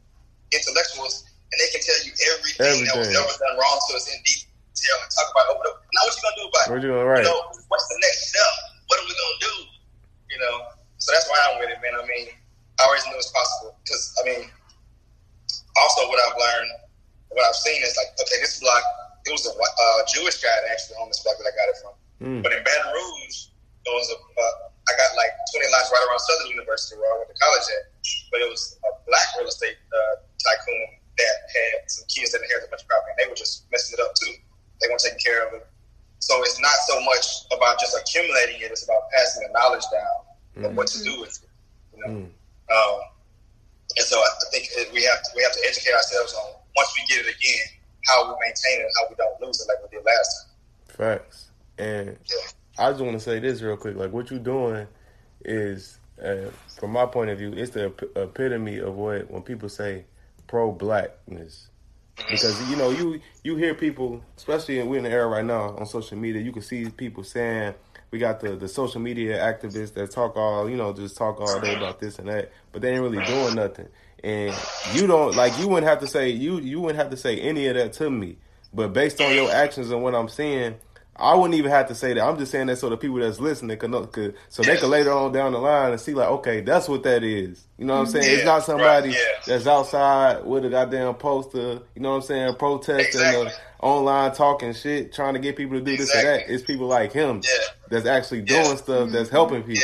intellectuals, 0.54 1.26
and 1.26 1.56
they 1.58 1.68
can 1.74 1.82
tell 1.82 1.98
you 2.06 2.14
everything, 2.38 2.86
everything. 2.86 2.86
that 2.86 2.94
was 2.94 3.10
ever 3.10 3.34
done 3.34 3.58
wrong 3.58 3.78
to 3.90 3.98
us 3.98 4.06
in 4.06 4.14
detail 4.22 4.49
and 4.88 5.10
talk 5.12 5.28
about 5.32 5.46
over. 5.52 5.68
Now, 5.92 6.00
what 6.06 6.14
you 6.16 6.22
gonna 6.24 6.38
do 6.40 6.46
about 6.48 6.64
it? 6.64 6.70
What 6.72 6.80
you 6.80 6.90
doing 6.90 7.06
right? 7.06 7.22
You 7.22 7.28
know, 7.28 7.40
what's 7.68 7.88
the 7.88 7.98
next 8.00 8.32
step? 8.32 8.52
What 8.88 8.96
are 9.00 9.06
we 9.06 9.14
gonna 9.14 9.40
do? 9.44 9.54
You 10.30 10.38
know, 10.40 10.54
so 10.98 11.08
that's 11.12 11.28
why 11.28 11.38
I'm 11.48 11.60
with 11.60 11.72
it, 11.72 11.80
man. 11.84 11.96
I 11.96 12.04
mean, 12.06 12.32
I 12.80 12.88
always 12.88 13.04
knew 13.08 13.16
it's 13.20 13.32
possible 13.32 13.76
because 13.84 14.02
I 14.20 14.22
mean, 14.24 14.42
also 15.76 16.08
what 16.08 16.18
I've 16.24 16.38
learned, 16.38 16.70
what 17.32 17.44
I've 17.44 17.58
seen 17.58 17.80
is 17.82 17.92
like, 17.96 18.12
okay, 18.20 18.38
this 18.40 18.60
block, 18.60 18.82
it 19.26 19.32
was 19.32 19.44
a 19.44 19.52
uh, 19.52 20.00
Jewish 20.08 20.40
guy 20.40 20.52
that 20.52 20.68
actually 20.72 20.96
owned 21.00 21.12
this 21.12 21.20
block 21.20 21.36
that 21.38 21.48
I 21.48 21.54
got 21.54 21.68
it 21.68 21.78
from. 21.80 21.94
Mm. 22.20 22.40
But 22.44 22.52
in 22.52 22.60
Baton 22.64 22.92
Rouge, 22.92 23.52
it 23.84 23.92
was 23.92 24.08
a, 24.12 24.18
uh, 24.18 24.54
I 24.88 24.92
got 24.96 25.10
like 25.16 25.32
20 25.56 25.66
lots 25.72 25.88
right 25.88 26.04
around 26.04 26.20
Southern 26.20 26.50
University 26.52 27.00
where 27.00 27.08
I 27.08 27.16
went 27.20 27.30
to 27.32 27.38
college 27.38 27.66
at. 27.80 27.84
But 28.32 28.44
it 28.44 28.48
was 28.48 28.76
a 28.84 28.90
black 29.08 29.28
real 29.38 29.48
estate 29.48 29.76
uh, 29.88 30.14
tycoon 30.40 31.00
that 31.16 31.36
had 31.52 31.88
some 31.88 32.04
kids 32.08 32.32
that 32.32 32.40
inherited 32.44 32.68
a 32.68 32.70
bunch 32.72 32.84
of 32.84 32.88
property, 32.88 33.12
and 33.16 33.18
they 33.20 33.28
were 33.28 33.38
just 33.38 33.68
messing 33.72 33.96
it 33.96 34.02
up 34.02 34.12
too. 34.16 34.34
They 34.80 34.88
weren't 34.88 35.00
taking 35.00 35.18
care 35.18 35.46
of 35.46 35.54
it. 35.54 35.66
So 36.20 36.40
it's 36.42 36.60
not 36.60 36.74
so 36.86 37.00
much 37.00 37.26
about 37.56 37.80
just 37.80 37.96
accumulating 37.96 38.60
it; 38.60 38.70
it's 38.70 38.84
about 38.84 39.10
passing 39.10 39.46
the 39.46 39.58
knowledge 39.58 39.84
down 39.92 40.64
mm. 40.64 40.70
of 40.70 40.76
what 40.76 40.86
to 40.88 41.02
do 41.02 41.20
with 41.20 41.42
it. 41.42 41.48
You 41.96 42.04
know. 42.04 42.12
Mm. 42.12 42.28
Um, 42.70 43.00
and 43.98 44.06
so 44.06 44.18
I 44.18 44.28
think 44.52 44.68
we 44.92 45.02
have 45.04 45.22
to 45.22 45.30
we 45.34 45.42
have 45.42 45.52
to 45.52 45.60
educate 45.66 45.92
ourselves 45.94 46.34
on 46.34 46.52
once 46.76 46.92
we 46.96 47.14
get 47.14 47.26
it 47.26 47.34
again, 47.34 47.66
how 48.06 48.28
we 48.28 48.34
maintain 48.40 48.84
it, 48.84 48.92
how 49.00 49.08
we 49.08 49.16
don't 49.16 49.40
lose 49.40 49.60
it 49.60 49.68
like 49.68 49.90
we 49.90 49.96
did 49.96 50.04
last 50.04 50.46
time. 50.96 51.18
Facts. 51.18 51.50
And 51.78 52.08
yeah. 52.08 52.86
I 52.86 52.90
just 52.90 53.02
want 53.02 53.14
to 53.14 53.20
say 53.20 53.38
this 53.38 53.62
real 53.62 53.76
quick: 53.76 53.96
like 53.96 54.12
what 54.12 54.30
you're 54.30 54.38
doing 54.38 54.86
is, 55.44 55.98
uh, 56.22 56.50
from 56.78 56.92
my 56.92 57.06
point 57.06 57.30
of 57.30 57.38
view, 57.38 57.52
it's 57.52 57.70
the 57.70 57.92
epitome 58.16 58.78
of 58.78 58.94
what 58.94 59.30
when 59.30 59.42
people 59.42 59.68
say 59.68 60.04
pro-blackness. 60.46 61.69
Because 62.28 62.70
you 62.70 62.76
know 62.76 62.90
you 62.90 63.20
you 63.42 63.56
hear 63.56 63.74
people, 63.74 64.22
especially 64.36 64.82
we're 64.82 64.98
in 64.98 65.04
the 65.04 65.10
era 65.10 65.26
right 65.26 65.44
now 65.44 65.76
on 65.76 65.86
social 65.86 66.16
media, 66.16 66.42
you 66.42 66.52
can 66.52 66.62
see 66.62 66.88
people 66.90 67.24
saying 67.24 67.74
we 68.10 68.18
got 68.18 68.40
the 68.40 68.56
the 68.56 68.68
social 68.68 69.00
media 69.00 69.38
activists 69.38 69.94
that 69.94 70.10
talk 70.10 70.36
all 70.36 70.68
you 70.68 70.76
know 70.76 70.92
just 70.92 71.16
talk 71.16 71.40
all 71.40 71.60
day 71.60 71.74
about 71.74 72.00
this 72.00 72.18
and 72.18 72.28
that, 72.28 72.52
but 72.72 72.82
they 72.82 72.92
ain't 72.92 73.02
really 73.02 73.24
doing 73.24 73.54
nothing. 73.54 73.88
And 74.22 74.54
you 74.94 75.06
don't 75.06 75.34
like 75.34 75.58
you 75.58 75.68
wouldn't 75.68 75.88
have 75.88 76.00
to 76.00 76.06
say 76.06 76.30
you 76.30 76.58
you 76.58 76.80
wouldn't 76.80 76.98
have 76.98 77.10
to 77.10 77.16
say 77.16 77.38
any 77.38 77.66
of 77.66 77.74
that 77.74 77.92
to 77.94 78.10
me, 78.10 78.36
but 78.74 78.92
based 78.92 79.20
on 79.20 79.34
your 79.34 79.50
actions 79.50 79.90
and 79.90 80.02
what 80.02 80.14
I'm 80.14 80.28
seeing. 80.28 80.76
I 81.20 81.34
wouldn't 81.34 81.54
even 81.54 81.70
have 81.70 81.88
to 81.88 81.94
say 81.94 82.14
that. 82.14 82.24
I'm 82.24 82.38
just 82.38 82.50
saying 82.50 82.68
that 82.68 82.76
so 82.76 82.88
the 82.88 82.96
people 82.96 83.18
that's 83.18 83.38
listening 83.38 83.76
can, 83.78 84.06
could, 84.06 84.34
so 84.48 84.62
they 84.62 84.76
can 84.76 84.90
later 84.90 85.12
on 85.12 85.32
down 85.32 85.52
the 85.52 85.58
line 85.58 85.92
and 85.92 86.00
see 86.00 86.14
like, 86.14 86.28
okay, 86.28 86.60
that's 86.62 86.88
what 86.88 87.02
that 87.02 87.22
is. 87.22 87.64
You 87.76 87.84
know 87.84 87.94
what 87.94 88.00
I'm 88.00 88.06
saying? 88.06 88.24
Yeah, 88.24 88.36
it's 88.36 88.44
not 88.44 88.64
somebody 88.64 89.08
right, 89.08 89.16
yeah. 89.16 89.42
that's 89.46 89.66
outside 89.66 90.44
with 90.44 90.64
a 90.64 90.70
goddamn 90.70 91.14
poster. 91.14 91.80
You 91.94 92.02
know 92.02 92.10
what 92.10 92.16
I'm 92.16 92.22
saying? 92.22 92.54
Protesting, 92.56 93.04
exactly. 93.04 93.52
online 93.80 94.32
talking 94.32 94.72
shit, 94.72 95.12
trying 95.12 95.34
to 95.34 95.40
get 95.40 95.56
people 95.56 95.78
to 95.78 95.84
do 95.84 95.92
exactly. 95.92 96.22
this 96.22 96.24
or 96.24 96.46
that. 96.46 96.54
It's 96.54 96.64
people 96.64 96.86
like 96.86 97.12
him 97.12 97.42
yeah. 97.44 97.50
that's 97.90 98.06
actually 98.06 98.42
doing 98.42 98.76
stuff 98.76 99.10
that's 99.10 99.30
helping 99.30 99.62
people. 99.62 99.82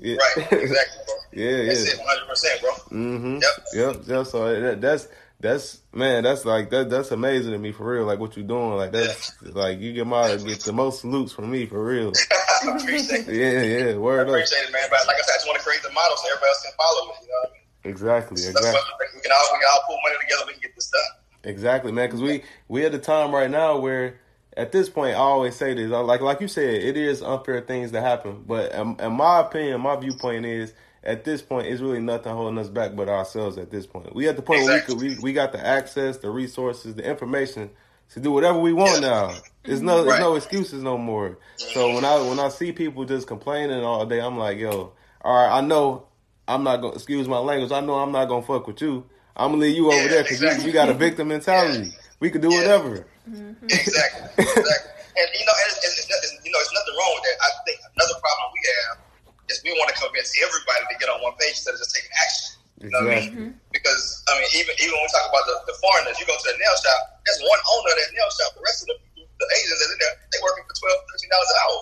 Yeah. 0.00 0.16
Right. 0.16 0.52
Exactly, 0.52 0.98
bro. 1.06 1.14
yeah, 1.32 1.66
that's 1.66 1.86
yeah. 1.86 1.94
it. 1.94 1.98
100, 1.98 2.28
percent 2.28 2.60
bro. 2.60 2.70
Mm-hmm. 2.90 3.34
Yep. 3.34 3.96
Yep. 3.96 4.08
Yep. 4.08 4.26
So 4.26 4.60
that, 4.60 4.80
that's 4.80 5.08
that's 5.42 5.82
man, 5.92 6.22
that's 6.22 6.44
like 6.44 6.70
that. 6.70 6.88
That's 6.88 7.10
amazing 7.10 7.50
to 7.50 7.58
me 7.58 7.72
for 7.72 7.84
real. 7.84 8.04
Like 8.06 8.20
what 8.20 8.36
you're 8.36 8.46
doing, 8.46 8.76
like 8.76 8.92
that's 8.92 9.32
yeah. 9.44 9.50
like 9.52 9.80
you 9.80 9.92
get 9.92 10.06
my 10.06 10.36
get 10.36 10.60
the 10.60 10.72
most 10.72 11.00
salutes 11.00 11.32
from 11.32 11.50
me 11.50 11.66
for 11.66 11.84
real. 11.84 12.12
appreciate 12.62 13.28
it. 13.28 13.34
Yeah, 13.34 13.90
yeah. 13.90 13.96
Word 13.96 14.20
I 14.20 14.30
appreciate 14.30 14.62
up. 14.62 14.68
it, 14.68 14.72
man. 14.72 14.82
But 14.88 15.04
like 15.08 15.16
I 15.16 15.22
said, 15.22 15.32
I 15.32 15.36
just 15.38 15.46
want 15.48 15.58
to 15.58 15.64
create 15.64 15.82
the 15.82 15.90
model 15.90 16.16
so 16.16 16.28
everybody 16.28 16.48
else 16.48 16.62
can 16.62 16.72
follow 16.78 17.10
it. 17.10 17.16
You 17.22 17.28
know 17.28 17.34
what 17.42 17.50
I 17.50 17.52
mean? 17.52 17.92
Exactly. 17.92 18.36
So 18.36 18.50
exactly. 18.50 18.80
we 19.14 19.20
can 19.20 19.32
all 19.32 19.48
we 19.52 19.58
can 19.58 19.68
all 19.74 19.82
pull 19.86 19.98
money 20.04 20.16
together. 20.22 20.44
We 20.46 20.52
can 20.52 20.62
get 20.62 20.74
this 20.76 20.90
done. 20.90 21.00
Exactly, 21.42 21.90
man. 21.90 22.06
Because 22.06 22.22
we 22.22 22.44
we 22.68 22.86
at 22.86 22.92
the 22.92 23.00
time 23.00 23.34
right 23.34 23.50
now 23.50 23.78
where 23.78 24.20
at 24.56 24.70
this 24.70 24.88
point 24.88 25.16
I 25.16 25.18
always 25.18 25.56
say 25.56 25.74
this 25.74 25.90
like 25.90 26.20
like 26.20 26.40
you 26.40 26.46
said 26.46 26.72
it 26.72 26.96
is 26.96 27.20
unfair 27.20 27.60
things 27.62 27.90
that 27.90 28.02
happen. 28.02 28.44
But 28.46 28.70
in, 28.70 28.94
in 29.00 29.12
my 29.14 29.40
opinion, 29.40 29.80
my 29.80 29.96
viewpoint 29.96 30.46
is 30.46 30.72
at 31.04 31.24
this 31.24 31.42
point, 31.42 31.66
it's 31.66 31.80
really 31.80 32.00
nothing 32.00 32.32
holding 32.32 32.58
us 32.58 32.68
back 32.68 32.94
but 32.94 33.08
ourselves. 33.08 33.58
At 33.58 33.70
this 33.70 33.86
point, 33.86 34.14
we 34.14 34.28
at 34.28 34.36
the 34.36 34.42
point 34.42 34.60
exactly. 34.60 34.94
where 34.94 35.04
we 35.04 35.08
could 35.10 35.18
we, 35.18 35.22
we 35.30 35.32
got 35.32 35.52
the 35.52 35.64
access, 35.64 36.18
the 36.18 36.30
resources, 36.30 36.94
the 36.94 37.08
information 37.08 37.70
to 38.10 38.20
do 38.20 38.30
whatever 38.30 38.58
we 38.58 38.72
want 38.72 39.02
yeah. 39.02 39.08
now. 39.08 39.34
There's 39.64 39.82
no 39.82 39.98
right. 39.98 40.04
there's 40.04 40.20
no 40.20 40.36
excuses 40.36 40.82
no 40.82 40.96
more. 40.98 41.38
So 41.56 41.94
when 41.94 42.04
I 42.04 42.20
when 42.22 42.38
I 42.38 42.48
see 42.50 42.72
people 42.72 43.04
just 43.04 43.26
complaining 43.26 43.82
all 43.82 44.06
day, 44.06 44.20
I'm 44.20 44.38
like, 44.38 44.58
yo, 44.58 44.92
all 45.22 45.34
right, 45.34 45.58
I 45.58 45.60
know 45.60 46.06
I'm 46.46 46.62
not 46.62 46.76
gonna 46.76 46.94
excuse 46.94 47.26
my 47.26 47.38
language. 47.38 47.72
I 47.72 47.80
know 47.80 47.94
I'm 47.94 48.12
not 48.12 48.26
gonna 48.26 48.42
fuck 48.42 48.66
with 48.66 48.80
you. 48.80 49.04
I'm 49.36 49.52
gonna 49.52 49.62
leave 49.62 49.76
you 49.76 49.90
over 49.90 50.08
there 50.08 50.22
because 50.22 50.42
exactly. 50.42 50.64
you, 50.64 50.68
you, 50.68 50.72
got 50.72 50.88
a 50.88 50.94
victim 50.94 51.28
mentality. 51.28 51.86
Yeah. 51.86 51.92
We 52.20 52.30
could 52.30 52.42
do 52.42 52.52
yeah. 52.52 52.58
whatever. 52.58 53.06
Mm-hmm. 53.28 53.64
Exactly. 53.64 54.44
exactly. 54.44 54.90
And 55.12 55.28
you 55.34 55.44
know, 55.46 55.56
and 55.60 55.68
it's, 55.68 55.84
it's, 55.84 56.08
it's, 56.08 56.44
you 56.44 56.52
know, 56.52 56.58
there's 56.58 56.72
nothing 56.72 56.94
wrong 56.94 57.12
with 57.16 57.24
that. 57.24 57.36
I 57.42 57.48
think 57.66 57.80
another 57.96 58.14
problem 58.20 58.52
we 58.54 58.60
have 58.70 59.11
is 59.52 59.60
we 59.60 59.76
want 59.76 59.92
to 59.92 59.96
convince 60.00 60.32
everybody 60.40 60.82
to 60.88 60.96
get 60.96 61.12
on 61.12 61.20
one 61.20 61.36
page 61.36 61.60
instead 61.60 61.76
of 61.76 61.80
just 61.84 61.92
taking 61.92 62.10
action. 62.24 62.56
You 62.80 62.90
know 62.90 63.04
exactly. 63.04 63.12
what 63.12 63.14
I 63.14 63.20
mean? 63.20 63.30
Mm-hmm. 63.52 63.70
Because 63.76 64.02
I 64.26 64.32
mean, 64.40 64.50
even 64.56 64.72
even 64.80 64.96
when 64.96 65.04
we 65.04 65.12
talk 65.12 65.28
about 65.28 65.44
the, 65.44 65.56
the 65.70 65.76
foreigners, 65.78 66.16
you 66.18 66.26
go 66.26 66.34
to 66.34 66.48
a 66.50 66.56
nail 66.56 66.76
shop. 66.80 67.22
There's 67.22 67.38
one 67.44 67.60
owner 67.78 67.92
of 67.92 67.96
that 68.00 68.10
nail 68.10 68.30
shop. 68.32 68.58
The 68.58 68.64
rest 68.64 68.82
of 68.82 68.90
the 68.90 68.96
the 69.42 69.46
Asians 69.58 69.78
that 69.82 69.90
in 69.90 69.98
there, 69.98 70.14
they 70.30 70.38
working 70.42 70.64
for 70.66 70.74
12 70.74 71.30
dollars 71.30 71.50
an 71.50 71.58
hour. 71.66 71.80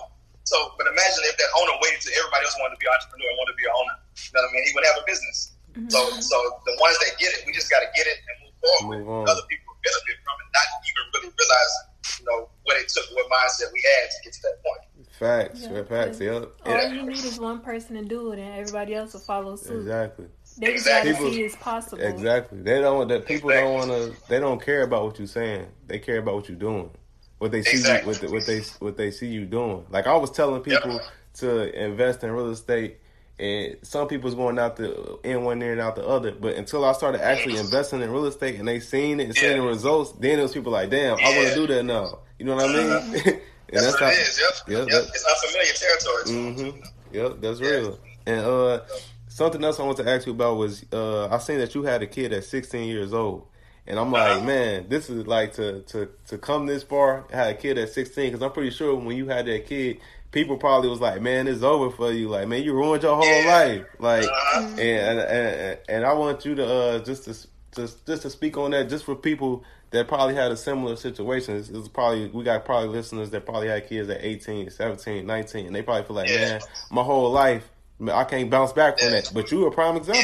So, 0.49 0.57
but 0.75 0.89
imagine 0.89 1.21
if 1.29 1.37
that 1.37 1.51
owner 1.61 1.77
waited 1.79 2.01
till 2.01 2.11
everybody 2.17 2.43
else 2.43 2.57
wanted 2.57 2.75
to 2.75 2.81
be 2.81 2.89
an 2.89 2.97
entrepreneur 2.97 3.29
and 3.29 3.37
wanted 3.39 3.53
to 3.55 3.59
be 3.61 3.67
an 3.69 3.75
owner. 3.77 3.95
You 4.17 4.31
know 4.35 4.41
what 4.41 4.49
I 4.49 4.55
mean? 4.57 4.63
He 4.67 4.71
would 4.73 4.87
have 4.89 4.99
a 4.99 5.05
business. 5.05 5.37
Mm-hmm. 5.77 5.87
So, 5.87 5.99
so 6.19 6.35
the 6.67 6.75
ones 6.81 6.97
that 6.99 7.15
get 7.21 7.31
it, 7.31 7.47
we 7.47 7.55
just 7.55 7.71
got 7.71 7.79
to 7.79 7.89
get 7.95 8.09
it 8.09 8.19
and 8.19 8.35
move 8.43 8.55
forward. 8.59 8.99
Move 9.05 9.29
Other 9.31 9.45
people 9.47 9.70
benefit 9.83 10.17
from 10.23 10.35
it, 10.41 10.49
not 10.53 10.67
even 10.87 11.03
really 11.13 11.31
realize, 11.33 11.73
you 12.19 12.25
know, 12.25 12.49
what 12.63 12.77
it 12.77 12.87
took, 12.89 13.05
what 13.13 13.25
mindset 13.29 13.73
we 13.73 13.81
had 13.81 14.09
to 14.09 14.17
get 14.23 14.33
to 14.33 14.41
that 14.43 14.57
point. 14.63 14.83
Facts, 15.21 15.67
yeah. 15.69 15.83
facts, 15.83 16.19
yep. 16.19 16.49
All 16.65 16.73
yeah. 16.73 16.91
you 16.91 17.03
need 17.03 17.17
is 17.17 17.39
one 17.39 17.59
person 17.59 17.95
to 17.95 18.03
do 18.03 18.31
it, 18.31 18.39
and 18.39 18.59
everybody 18.59 18.95
else 18.95 19.13
will 19.13 19.19
follow 19.19 19.55
suit. 19.55 19.81
Exactly. 19.81 20.25
They 20.57 20.73
exactly. 20.73 21.13
gotta 21.13 21.31
see 21.31 21.43
it's 21.43 21.55
possible. 21.55 22.03
Exactly. 22.03 22.61
They 22.61 22.81
don't. 22.81 23.07
That 23.07 23.25
people 23.25 23.51
exactly. 23.51 23.77
don't 23.77 23.89
want 23.89 24.15
to. 24.15 24.27
They 24.27 24.39
don't 24.39 24.61
care 24.61 24.83
about 24.83 25.05
what 25.05 25.17
you're 25.19 25.27
saying. 25.27 25.67
They 25.87 25.99
care 25.99 26.17
about 26.17 26.35
what 26.35 26.49
you're 26.49 26.57
doing. 26.57 26.89
What 27.37 27.51
they 27.51 27.61
see. 27.63 27.71
Exactly. 27.71 28.13
You, 28.13 28.19
what, 28.19 28.21
the, 28.21 28.31
what 28.31 28.45
they 28.45 28.59
what 28.79 28.97
they 28.97 29.11
see 29.11 29.27
you 29.27 29.45
doing. 29.45 29.85
Like 29.89 30.07
I 30.07 30.15
was 30.15 30.31
telling 30.31 30.61
people 30.61 30.93
yep. 30.93 31.01
to 31.35 31.83
invest 31.83 32.23
in 32.23 32.31
real 32.31 32.49
estate. 32.49 32.97
And 33.41 33.77
some 33.81 34.07
people's 34.07 34.35
going 34.35 34.59
out 34.59 34.75
the 34.75 35.17
in 35.23 35.43
one 35.43 35.63
ear 35.63 35.71
and 35.71 35.81
out 35.81 35.95
the 35.95 36.05
other. 36.05 36.31
But 36.31 36.57
until 36.57 36.85
I 36.85 36.91
started 36.93 37.25
actually 37.25 37.57
investing 37.57 38.03
in 38.03 38.11
real 38.11 38.27
estate 38.27 38.59
and 38.59 38.67
they 38.67 38.79
seen 38.79 39.19
it 39.19 39.23
and 39.23 39.35
yeah. 39.35 39.41
seeing 39.41 39.57
the 39.57 39.67
results, 39.67 40.11
then 40.19 40.37
those 40.37 40.53
people 40.53 40.71
like, 40.71 40.91
damn, 40.91 41.17
yeah. 41.17 41.27
I 41.27 41.35
want 41.35 41.49
to 41.49 41.55
do 41.55 41.67
that 41.67 41.83
now. 41.83 42.19
You 42.37 42.45
know 42.45 42.55
what 42.55 42.69
I 42.69 42.73
mean? 42.73 42.91
Uh-huh. 42.91 43.11
that's, 43.71 43.85
that's, 43.85 43.93
what 43.93 43.99
how, 43.99 44.07
it 44.09 44.11
is. 44.11 44.39
Yep. 44.39 44.67
Yep. 44.67 44.87
yep. 44.91 45.03
It's 45.07 45.25
unfamiliar 45.25 45.73
territory. 45.73 46.73
Mm-hmm. 46.75 47.15
Yep. 47.15 47.41
That's 47.41 47.59
yeah. 47.59 47.69
real. 47.69 47.99
And 48.27 48.45
uh, 48.45 48.81
something 49.27 49.63
else 49.63 49.79
I 49.79 49.83
want 49.83 49.97
to 49.97 50.07
ask 50.07 50.27
you 50.27 50.33
about 50.33 50.57
was 50.57 50.85
uh, 50.93 51.27
I 51.29 51.39
seen 51.39 51.57
that 51.57 51.73
you 51.73 51.81
had 51.81 52.03
a 52.03 52.07
kid 52.07 52.33
at 52.33 52.43
16 52.43 52.87
years 52.87 53.11
old. 53.11 53.47
And 53.87 53.97
I'm 53.97 54.11
like, 54.11 54.37
uh-huh. 54.37 54.45
man, 54.45 54.85
this 54.87 55.09
is 55.09 55.25
like 55.25 55.53
to 55.53 55.81
to 55.81 56.09
to 56.27 56.37
come 56.37 56.67
this 56.67 56.83
far, 56.83 57.25
had 57.31 57.49
a 57.49 57.55
kid 57.55 57.79
at 57.79 57.89
16, 57.89 58.27
because 58.27 58.43
I'm 58.43 58.51
pretty 58.51 58.69
sure 58.69 58.95
when 58.95 59.17
you 59.17 59.27
had 59.27 59.47
that 59.47 59.65
kid, 59.65 59.97
people 60.31 60.57
probably 60.57 60.89
was 60.89 60.99
like, 60.99 61.21
man, 61.21 61.47
it's 61.47 61.63
over 61.63 61.89
for 61.95 62.11
you. 62.11 62.29
Like, 62.29 62.47
man, 62.47 62.63
you 62.63 62.73
ruined 62.73 63.03
your 63.03 63.15
whole 63.15 63.25
yeah. 63.25 63.47
life. 63.47 63.85
Like, 63.99 64.23
uh-huh. 64.23 64.67
and, 64.79 65.19
and 65.19 65.79
and 65.89 66.05
I 66.05 66.13
want 66.13 66.45
you 66.45 66.55
to 66.55 66.65
uh, 66.65 66.99
just 66.99 67.25
to 67.25 67.35
just 67.75 68.05
just 68.05 68.21
to 68.23 68.29
speak 68.29 68.57
on 68.57 68.71
that, 68.71 68.89
just 68.89 69.05
for 69.05 69.15
people 69.15 69.63
that 69.91 70.07
probably 70.07 70.35
had 70.35 70.51
a 70.51 70.57
similar 70.57 70.95
situation. 70.95 71.55
It's, 71.55 71.69
it's, 71.69 71.87
probably 71.87 72.27
we 72.29 72.43
got 72.43 72.63
probably 72.65 72.89
listeners 72.89 73.29
that 73.31 73.45
probably 73.45 73.67
had 73.67 73.87
kids 73.89 74.09
at 74.09 74.23
18, 74.23 74.69
17, 74.69 75.25
19, 75.25 75.65
and 75.65 75.75
they 75.75 75.81
probably 75.81 76.03
feel 76.03 76.15
like, 76.15 76.29
yeah. 76.29 76.37
man, 76.37 76.61
my 76.91 77.03
whole 77.03 77.29
life 77.29 77.69
I 78.09 78.23
can't 78.23 78.49
bounce 78.49 78.73
back 78.73 78.97
from 78.97 79.09
yeah. 79.09 79.21
that. 79.21 79.31
But 79.33 79.51
you 79.51 79.65
a 79.65 79.71
prime 79.71 79.97
example. 79.97 80.23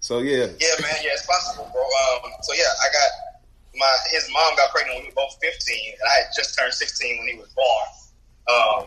So 0.00 0.18
yeah. 0.18 0.46
Yeah, 0.60 0.74
man. 0.80 0.94
Yeah, 1.02 1.14
it's 1.14 1.26
possible, 1.26 1.70
bro. 1.72 1.82
Um, 1.82 2.32
so 2.42 2.52
yeah, 2.54 2.64
I 2.64 2.86
got 2.92 3.10
my 3.76 3.96
his 4.10 4.28
mom 4.32 4.56
got 4.56 4.70
pregnant 4.70 4.96
when 4.96 5.04
we 5.04 5.08
were 5.10 5.14
both 5.14 5.38
15, 5.40 5.92
and 5.92 6.08
I 6.10 6.22
had 6.22 6.26
just 6.36 6.58
turned 6.58 6.72
16 6.72 7.18
when 7.18 7.28
he 7.28 7.38
was 7.38 7.48
born. 7.54 7.86
Um, 8.48 8.86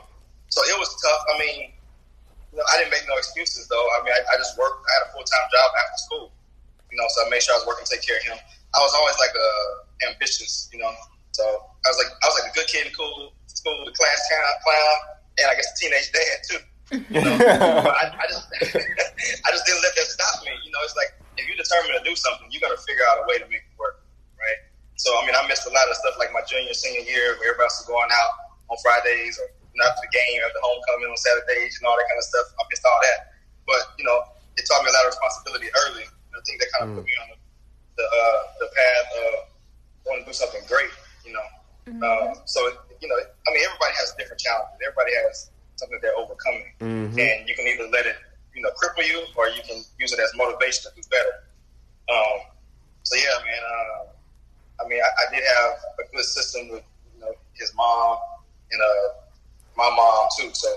so 0.52 0.60
it 0.68 0.76
was 0.76 0.92
tough. 1.00 1.22
I 1.32 1.40
mean, 1.40 1.72
you 2.52 2.60
know, 2.60 2.68
I 2.68 2.84
didn't 2.84 2.92
make 2.92 3.08
no 3.08 3.16
excuses 3.16 3.72
though. 3.72 3.88
I 3.96 4.04
mean, 4.04 4.12
I, 4.12 4.20
I 4.20 4.36
just 4.36 4.60
worked. 4.60 4.84
I 4.84 4.92
had 5.00 5.04
a 5.08 5.10
full 5.16 5.24
time 5.24 5.48
job 5.48 5.68
after 5.80 5.98
school. 6.04 6.28
You 6.92 7.00
know, 7.00 7.08
so 7.16 7.24
I 7.24 7.32
made 7.32 7.40
sure 7.40 7.56
I 7.56 7.64
was 7.64 7.68
working 7.68 7.88
to 7.88 7.92
take 7.96 8.04
care 8.04 8.20
of 8.20 8.26
him. 8.28 8.38
I 8.76 8.80
was 8.84 8.92
always 8.92 9.16
like 9.16 9.32
a 9.32 9.50
ambitious, 10.12 10.68
you 10.76 10.80
know. 10.84 10.92
So 11.32 11.44
I 11.48 11.88
was 11.88 11.98
like 12.04 12.12
I 12.20 12.26
was 12.28 12.36
like 12.44 12.52
a 12.52 12.56
good 12.56 12.68
kid 12.68 12.92
in 12.92 12.92
school, 12.92 13.32
school, 13.48 13.80
the 13.88 13.96
class 13.96 14.20
clown, 14.28 14.52
clown, 14.68 14.96
and 15.40 15.46
I 15.48 15.56
guess 15.56 15.72
a 15.72 15.76
teenage 15.80 16.12
dad 16.12 16.38
too. 16.44 16.62
You 16.92 17.24
know, 17.24 17.36
I, 17.96 18.12
I 18.12 18.26
just 18.28 18.44
I 19.48 19.50
just 19.56 19.64
didn't 19.64 19.84
let 19.88 19.96
that 19.96 20.08
stop 20.12 20.44
me. 20.44 20.52
You 20.68 20.72
know, 20.76 20.84
it's 20.84 21.00
like 21.00 21.16
if 21.40 21.48
you're 21.48 21.56
determined 21.56 21.96
to 21.96 22.04
do 22.04 22.12
something, 22.20 22.52
you 22.52 22.60
got 22.60 22.76
to 22.76 22.82
figure 22.84 23.08
out 23.16 23.24
a 23.24 23.26
way 23.32 23.40
to 23.40 23.48
make 23.48 23.64
it 23.64 23.76
work, 23.80 24.04
right? 24.36 24.60
So 25.00 25.16
I 25.16 25.24
mean, 25.24 25.32
I 25.32 25.48
missed 25.48 25.64
a 25.64 25.72
lot 25.72 25.88
of 25.88 25.96
stuff 25.96 26.20
like 26.20 26.36
my 26.36 26.44
junior, 26.44 26.76
senior 26.76 27.08
year, 27.08 27.40
where 27.40 27.56
everybody 27.56 27.72
was 27.72 27.88
going 27.88 28.12
out 28.12 28.52
on 28.68 28.76
Fridays 28.84 29.40
or 29.40 29.48
not 29.76 29.96
the 30.00 30.10
game, 30.12 30.40
after 30.44 30.60
homecoming 30.60 31.10
on 31.10 31.18
Saturdays, 31.18 31.80
and 31.80 31.88
all 31.88 31.96
that 31.96 32.08
kind 32.08 32.20
of 32.20 32.28
stuff. 32.28 32.48
I 32.60 32.64
missed 32.68 32.84
all 32.84 33.00
that, 33.12 33.20
but 33.66 33.82
you 33.96 34.06
know, 34.06 34.20
it 34.58 34.68
taught 34.68 34.84
me 34.84 34.92
a 34.92 34.96
lot 34.96 35.08
of 35.08 35.16
responsibility 35.16 35.72
early. 35.88 36.06
And 36.06 36.36
I 36.36 36.42
think 36.44 36.60
that 36.60 36.70
kind 36.76 36.84
of 36.86 36.90
mm. 36.92 36.98
put 37.00 37.06
me 37.08 37.16
on 37.24 37.28
the 37.36 37.38
the, 37.98 38.06
uh, 38.06 38.40
the 38.60 38.70
path 38.72 39.08
of 39.20 39.32
wanting 40.06 40.24
to 40.26 40.32
do 40.32 40.36
something 40.36 40.64
great. 40.68 40.92
You 41.26 41.34
know, 41.34 41.48
mm-hmm. 41.88 42.04
uh, 42.04 42.36
so 42.46 42.60
you 43.00 43.08
know, 43.08 43.18
I 43.18 43.50
mean, 43.54 43.64
everybody 43.66 43.94
has 44.00 44.14
different 44.18 44.42
challenges. 44.42 44.78
Everybody 44.84 45.14
has 45.26 45.50
something 45.76 46.00
they're 46.02 46.18
overcoming, 46.18 46.72
mm-hmm. 46.80 47.18
and 47.18 47.48
you 47.48 47.56
can 47.56 47.68
either 47.68 47.88
let 47.90 48.06
it, 48.06 48.18
you 48.56 48.62
know, 48.62 48.70
cripple 48.78 49.06
you, 49.06 49.26
or 49.36 49.50
you 49.50 49.62
can 49.66 49.82
use 50.00 50.12
it 50.14 50.20
as 50.20 50.32
motivation 50.36 50.90
to 50.90 50.92
do 50.96 51.04
better. 51.10 51.48
Um, 52.10 52.52
so 53.04 53.16
yeah, 53.16 53.38
man. 53.46 53.64
Uh, 53.64 54.02
I 54.84 54.88
mean, 54.90 55.02
I, 55.02 55.10
I, 55.10 55.26
did 55.30 55.44
have 55.46 55.78
a 56.02 56.16
good 56.16 56.26
system 56.26 56.70
with 56.70 56.84
you 57.14 57.22
know 57.22 57.34
his 57.54 57.72
mom 57.76 58.18
and 58.72 58.82
uh, 58.82 59.08
my 59.78 59.90
mom 59.90 60.28
too. 60.38 60.50
So 60.54 60.70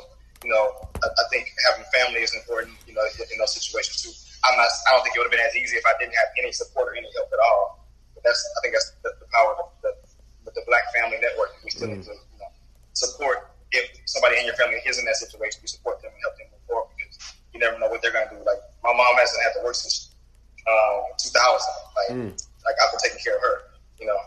you 0.44 0.50
know, 0.50 0.76
I, 1.02 1.06
I 1.08 1.24
think 1.32 1.48
having 1.70 1.84
family 1.92 2.20
is 2.20 2.34
important. 2.34 2.76
You 2.86 2.94
know, 2.94 3.04
in 3.18 3.38
those 3.38 3.54
situations 3.54 4.02
too. 4.02 4.12
I'm 4.44 4.56
not. 4.60 4.68
I 4.68 4.96
don't 4.96 5.02
think 5.02 5.16
it 5.16 5.18
would 5.20 5.32
have 5.32 5.36
been 5.36 5.46
as 5.46 5.56
easy 5.56 5.76
if 5.76 5.86
I 5.88 5.96
didn't 5.98 6.14
have 6.14 6.30
any 6.38 6.52
support 6.52 6.92
or 6.92 6.94
any 6.96 7.08
help 7.16 7.32
at 7.32 7.40
all. 7.40 7.86
But 8.14 8.24
that's. 8.24 8.38
I 8.38 8.58
think 8.60 8.74
that's 8.76 8.92
the, 9.02 9.10
the 9.18 9.28
power 9.32 9.56
of 9.56 9.72
the, 9.80 9.92
the, 10.44 10.50
the 10.52 10.64
Black 10.68 10.84
Family 10.92 11.16
Network. 11.16 11.56
We 11.64 11.70
still 11.70 11.88
mm. 11.88 11.96
need 11.96 12.04
to 12.04 12.12
you 12.12 12.38
know, 12.38 12.52
support 12.92 13.54
if 13.74 13.90
somebody 14.06 14.38
in 14.38 14.46
your 14.46 14.54
family 14.54 14.78
is 14.86 14.98
in 14.98 15.04
that 15.04 15.18
situation, 15.18 15.58
We 15.60 15.68
support 15.68 16.00
them 16.00 16.14
and 16.14 16.22
help 16.22 16.38
them 16.38 16.46
move 16.54 16.62
forward 16.66 16.94
because 16.94 17.18
you 17.52 17.58
never 17.58 17.78
know 17.78 17.90
what 17.90 18.00
they're 18.00 18.14
going 18.14 18.30
to 18.30 18.34
do. 18.38 18.40
Like 18.46 18.62
my 18.86 18.94
mom 18.94 19.14
hasn't 19.18 19.42
had 19.42 19.52
to 19.58 19.60
work 19.66 19.74
since 19.74 20.14
um, 20.70 21.02
2000. 21.18 21.34
Like, 21.34 22.10
mm. 22.14 22.30
like 22.64 22.76
I've 22.78 22.90
been 22.94 23.02
taking 23.02 23.20
care 23.20 23.36
of 23.36 23.42
her. 23.42 23.56
You 23.98 24.06
know, 24.06 24.20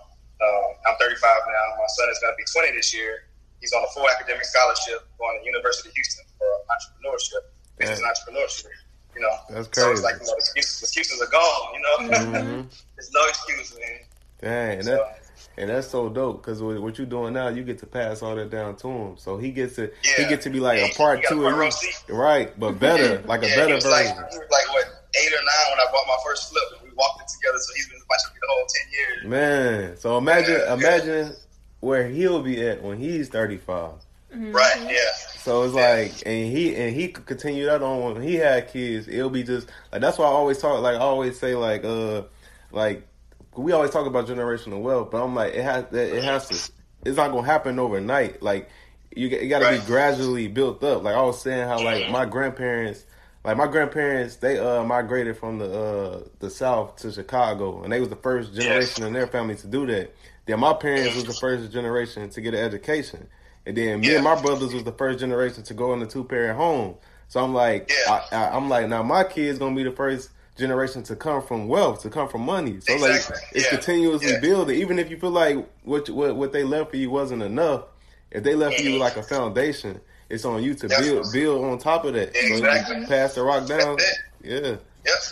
um, 0.43 0.69
I'm 0.87 0.95
35 0.99 1.15
now. 1.21 1.65
My 1.79 1.89
son 1.95 2.11
is 2.11 2.19
going 2.19 2.35
to 2.35 2.39
be 2.39 2.45
20 2.45 2.75
this 2.75 2.93
year. 2.93 3.26
He's 3.61 3.73
on 3.73 3.83
a 3.83 3.87
full 3.87 4.07
academic 4.09 4.45
scholarship 4.45 5.07
going 5.17 5.39
to 5.39 5.45
University 5.45 5.89
of 5.89 5.95
Houston 5.95 6.25
for 6.37 6.47
entrepreneurship, 6.69 7.43
business 7.77 8.01
yeah. 8.01 8.11
entrepreneurship. 8.11 8.75
You 9.15 9.21
know, 9.21 9.35
that's 9.49 9.67
crazy. 9.67 9.85
So 9.85 9.91
it's 9.91 10.03
like 10.03 10.15
you 10.21 10.27
know, 10.27 10.33
excuses, 10.33 10.81
excuses 10.83 11.21
are 11.21 11.31
gone. 11.31 11.73
You 11.73 11.81
know, 11.81 12.15
mm-hmm. 12.15 12.61
there's 12.95 13.11
no 13.11 13.25
excuse, 13.27 13.77
man. 13.79 13.99
Dang, 14.39 14.83
so, 14.83 14.91
that, 14.91 15.21
and 15.57 15.69
that's 15.71 15.87
so 15.87 16.09
dope 16.09 16.43
because 16.43 16.61
what 16.61 16.97
you're 16.99 17.07
doing 17.07 17.33
now, 17.33 17.47
you 17.47 17.63
get 17.63 17.79
to 17.79 17.87
pass 17.87 18.21
all 18.21 18.35
that 18.35 18.51
down 18.51 18.75
to 18.77 18.87
him. 18.87 19.17
So 19.17 19.37
he 19.37 19.51
gets 19.51 19.75
to 19.75 19.91
yeah. 20.03 20.11
he 20.17 20.29
gets 20.29 20.43
to 20.43 20.51
be 20.51 20.59
like 20.59 20.79
yeah, 20.79 20.87
a 20.87 20.93
part 20.93 21.21
two 21.27 21.47
of 21.47 21.55
you, 21.57 22.15
right? 22.15 22.57
But 22.59 22.79
better, 22.79 23.21
like 23.25 23.39
a 23.39 23.47
better 23.47 23.73
version. 23.73 23.89
Like, 23.89 24.05
he 24.05 24.13
was 24.13 24.49
like 24.51 24.69
what 24.73 24.85
eight 25.15 25.33
or 25.33 25.41
nine 25.41 25.71
when 25.71 25.79
I 25.79 25.91
bought 25.91 26.05
my 26.07 26.17
first 26.23 26.49
flip, 26.51 26.63
and 26.73 26.89
we 26.89 26.95
walked 26.95 27.21
it 27.21 27.27
together. 27.27 27.57
So 27.57 27.73
he's 27.75 27.89
been 27.89 27.99
watching 28.07 28.33
me 28.33 28.39
the 28.39 28.47
whole 28.51 28.67
ten 28.69 28.91
years. 28.93 29.27
Man, 29.27 29.97
so 29.97 30.17
imagine 30.19 30.59
yeah, 30.59 30.73
imagine 30.73 31.35
where 31.79 32.07
he'll 32.07 32.41
be 32.41 32.65
at 32.65 32.81
when 32.83 32.99
he's 32.99 33.29
35. 33.29 33.91
Mm-hmm. 34.33 34.51
Right. 34.51 34.87
Yeah. 34.89 34.99
So 35.39 35.63
it's 35.63 35.73
like, 35.73 36.11
and 36.25 36.51
he 36.51 36.75
and 36.75 36.93
he 36.93 37.07
could 37.07 37.25
continue 37.25 37.65
that 37.65 37.81
on 37.81 38.13
when 38.13 38.21
he 38.21 38.35
had 38.35 38.69
kids. 38.71 39.07
It'll 39.07 39.29
be 39.29 39.43
just 39.43 39.69
like 39.91 40.01
that's 40.01 40.17
why 40.17 40.25
I 40.25 40.29
always 40.29 40.57
talk. 40.57 40.81
Like 40.81 40.95
I 40.95 40.99
always 40.99 41.39
say, 41.39 41.55
like 41.55 41.85
uh, 41.85 42.23
like 42.71 43.07
we 43.55 43.71
always 43.71 43.91
talk 43.91 44.05
about 44.05 44.27
generational 44.27 44.81
wealth, 44.81 45.11
but 45.11 45.23
I'm 45.23 45.33
like, 45.33 45.53
it 45.53 45.63
has 45.63 45.85
it 45.93 46.23
has 46.23 46.47
to. 46.49 46.71
It's 47.05 47.15
not 47.15 47.31
gonna 47.31 47.47
happen 47.47 47.79
overnight. 47.79 48.43
Like 48.43 48.69
you, 49.15 49.29
you 49.29 49.49
got 49.49 49.59
to 49.59 49.65
right. 49.65 49.79
be 49.79 49.85
gradually 49.85 50.47
built 50.47 50.83
up. 50.83 51.03
Like 51.03 51.15
I 51.15 51.21
was 51.21 51.41
saying, 51.41 51.67
how 51.67 51.81
like 51.81 52.09
my 52.11 52.25
grandparents, 52.25 53.05
like 53.43 53.57
my 53.57 53.67
grandparents, 53.67 54.37
they 54.37 54.59
uh 54.59 54.83
migrated 54.83 55.37
from 55.37 55.59
the 55.59 55.79
uh 55.79 56.23
the 56.39 56.49
south 56.49 56.97
to 56.97 57.11
Chicago, 57.11 57.83
and 57.83 57.91
they 57.91 57.99
was 57.99 58.09
the 58.09 58.15
first 58.17 58.53
generation 58.53 59.01
yes. 59.01 59.07
in 59.07 59.13
their 59.13 59.27
family 59.27 59.55
to 59.55 59.67
do 59.67 59.85
that. 59.87 60.13
Then 60.47 60.59
my 60.59 60.73
parents 60.73 61.15
was 61.15 61.25
the 61.25 61.33
first 61.33 61.71
generation 61.71 62.29
to 62.29 62.41
get 62.41 62.53
an 62.53 62.61
education, 62.61 63.27
and 63.65 63.75
then 63.75 63.99
me 63.99 64.09
yeah. 64.09 64.15
and 64.15 64.23
my 64.23 64.41
brothers 64.41 64.73
was 64.73 64.83
the 64.83 64.93
first 64.93 65.19
generation 65.19 65.63
to 65.63 65.73
go 65.73 65.93
in 65.93 66.01
a 66.01 66.07
two 66.07 66.23
parent 66.23 66.57
home. 66.57 66.95
So 67.27 67.43
I'm 67.43 67.53
like, 67.53 67.91
yeah. 67.91 68.21
I, 68.31 68.55
am 68.55 68.69
like, 68.69 68.87
now 68.87 69.03
my 69.03 69.25
kids 69.25 69.59
gonna 69.59 69.75
be 69.75 69.83
the 69.83 69.91
first 69.91 70.29
generation 70.57 71.03
to 71.03 71.15
come 71.15 71.41
from 71.41 71.67
wealth, 71.67 72.01
to 72.03 72.09
come 72.09 72.29
from 72.29 72.41
money. 72.41 72.79
So 72.79 72.93
exactly. 72.93 73.35
like 73.35 73.43
it's 73.53 73.65
yeah. 73.65 73.69
continuously 73.71 74.39
building. 74.41 74.79
Even 74.79 74.99
if 74.99 75.11
you 75.11 75.19
feel 75.19 75.31
like 75.31 75.57
what, 75.83 76.09
what 76.09 76.35
what 76.35 76.53
they 76.53 76.63
left 76.63 76.91
for 76.91 76.97
you 76.97 77.09
wasn't 77.09 77.43
enough, 77.43 77.83
if 78.31 78.43
they 78.43 78.55
left 78.55 78.77
mm-hmm. 78.77 78.93
you 78.93 78.99
like 78.99 79.17
a 79.17 79.23
foundation, 79.23 79.99
it's 80.29 80.45
on 80.45 80.63
you 80.63 80.73
to 80.75 80.87
build 80.87 81.27
build 81.33 81.65
on 81.65 81.77
top 81.77 82.05
of 82.05 82.13
that. 82.13 82.29
Exactly. 82.35 83.01
So 83.01 83.07
pass 83.07 83.35
the 83.35 83.43
rock 83.43 83.67
down. 83.67 83.97
Yeah. 84.43 84.59
Yep. 84.59 84.77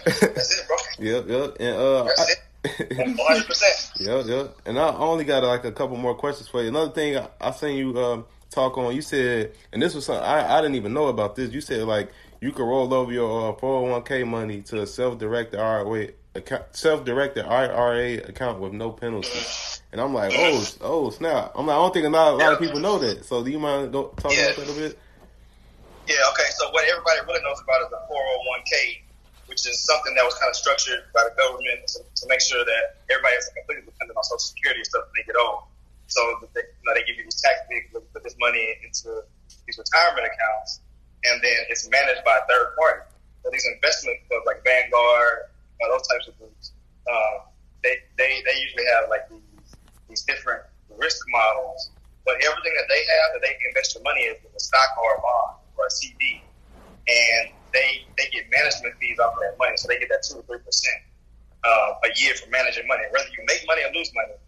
That's 0.06 0.60
it, 0.60 0.68
bro. 0.68 0.78
yep, 1.00 1.28
yep. 1.28 1.58
And 1.60 1.76
uh 1.78 2.10
It. 2.80 2.90
100%. 2.90 4.00
yep, 4.00 4.26
yep. 4.28 4.58
And 4.66 4.80
I 4.80 4.90
only 4.96 5.24
got 5.24 5.44
like 5.44 5.66
a 5.66 5.72
couple 5.72 5.98
more 5.98 6.16
questions 6.16 6.48
for 6.48 6.62
you. 6.62 6.70
Another 6.70 6.92
thing 6.92 7.18
I, 7.18 7.28
I 7.42 7.52
seen 7.52 7.78
you 7.78 7.98
um, 8.00 8.26
talk 8.50 8.78
on, 8.78 8.96
you 8.96 9.02
said, 9.02 9.52
and 9.72 9.82
this 9.82 9.94
was 9.94 10.06
something 10.06 10.24
I, 10.24 10.58
I 10.58 10.62
didn't 10.62 10.76
even 10.76 10.94
know 10.94 11.08
about 11.08 11.36
this. 11.36 11.52
You 11.52 11.62
said 11.62 11.84
like 11.84 12.12
you 12.42 12.52
could 12.52 12.66
roll 12.66 12.94
over 12.94 13.12
your 13.12 13.54
uh, 13.54 13.56
401k 13.56 14.28
money 14.28 14.62
to 14.64 14.82
a 14.82 14.88
self-directed 14.88 15.60
IRA 15.60 16.10
account, 16.36 16.64
self-directed 16.72 17.46
IRA 17.46 18.18
account 18.28 18.60
with 18.60 18.74
no 18.74 18.92
penalties. 18.92 19.82
And 19.92 20.02
I'm 20.02 20.14
like, 20.14 20.34
oh, 20.36 20.66
oh, 20.82 21.10
snap! 21.10 21.54
I'm 21.56 21.68
like, 21.68 21.76
I 21.76 21.80
don't 21.80 21.94
think 21.94 22.06
a 22.06 22.10
lot, 22.10 22.34
a 22.34 22.36
lot 22.36 22.54
of 22.54 22.60
people 22.60 22.82
know 22.82 23.00
that. 23.00 23.24
So, 23.24 23.44
do 23.44 23.50
you 23.50 23.60
mind 23.60 23.94
go, 23.94 24.14
talking 24.18 24.38
yeah. 24.38 24.48
about 24.48 24.68
that 24.68 24.70
a 24.70 24.76
bit? 24.76 25.00
Yeah. 26.08 26.16
Okay. 26.32 26.50
So, 26.58 26.70
what 26.72 26.84
everybody 26.90 27.20
really 27.28 27.42
knows 27.44 27.62
about 27.64 27.82
is 27.82 27.90
the 27.90 28.02
401k, 28.12 29.02
which 29.56 29.64
is 29.64 29.80
something 29.88 30.12
that 30.20 30.28
was 30.28 30.36
kind 30.36 30.52
of 30.52 30.58
structured 30.60 31.08
by 31.16 31.24
the 31.24 31.32
government 31.40 31.80
to, 31.88 32.04
to 32.04 32.24
make 32.28 32.44
sure 32.44 32.60
that 32.68 33.08
everybody 33.08 33.40
is 33.40 33.48
completely 33.56 33.88
dependent 33.88 34.20
on 34.20 34.24
Social 34.28 34.52
Security 34.52 34.84
and 34.84 34.90
stuff 34.92 35.08
when 35.08 35.24
they 35.24 35.26
get 35.32 35.40
old. 35.40 35.64
So, 36.12 36.20
they, 36.52 36.60
you 36.60 36.84
know, 36.84 36.92
they 36.92 37.08
give 37.08 37.16
you 37.16 37.24
these 37.24 37.40
tax 37.40 37.64
vehicles, 37.72 38.04
put 38.12 38.28
this 38.28 38.36
money 38.36 38.76
into 38.84 39.24
these 39.64 39.80
retirement 39.80 40.28
accounts 40.28 40.84
and 41.26 41.42
then 41.42 41.58
it's 41.70 41.88
managed 41.90 42.22
by 42.24 42.38
a 42.38 42.44
third 42.46 42.76
party. 42.78 43.08
So 43.44 43.50
these 43.50 43.66
investment 43.66 44.18
clubs 44.30 44.46
like 44.46 44.62
Vanguard, 44.64 45.50
uh, 45.82 45.88
those 45.90 46.06
types 46.08 46.28
of 46.30 46.38
groups, 46.38 46.74
uh, 47.06 47.48
they, 47.84 48.02
they 48.18 48.42
they 48.46 48.56
usually 48.58 48.86
have 48.98 49.10
like 49.10 49.30
these 49.30 49.78
these 50.10 50.24
different 50.26 50.62
risk 50.98 51.22
models, 51.30 51.92
but 52.26 52.36
everything 52.42 52.74
that 52.78 52.90
they 52.90 53.02
have 53.06 53.28
that 53.38 53.42
they 53.42 53.54
can 53.54 53.70
invest 53.70 53.94
your 53.94 54.04
money 54.04 54.26
in 54.26 54.34
is 54.34 54.54
a 54.56 54.60
stock 54.60 54.92
or 55.02 55.18
a 55.18 55.22
bond 55.22 55.62
or 55.78 55.86
a 55.86 55.94
CD, 55.94 56.50
and 57.08 57.54
they 57.76 58.08
they 58.16 58.32
get 58.32 58.48
management 58.48 58.96
fees 59.04 59.20
off 59.20 59.36
of 59.36 59.44
that 59.44 59.60
money, 59.60 59.76
so 59.76 59.92
they 59.92 60.00
get 60.00 60.08
that 60.08 60.24
two 60.24 60.40
or 60.40 60.44
three 60.48 60.64
percent 60.64 60.96
uh, 61.68 62.08
a 62.08 62.10
year 62.16 62.32
for 62.40 62.48
managing 62.48 62.88
money. 62.88 63.04
Whether 63.12 63.28
you 63.36 63.44
make 63.44 63.68
money 63.68 63.84
or 63.84 63.92
lose 63.92 64.10
money, 64.16 64.40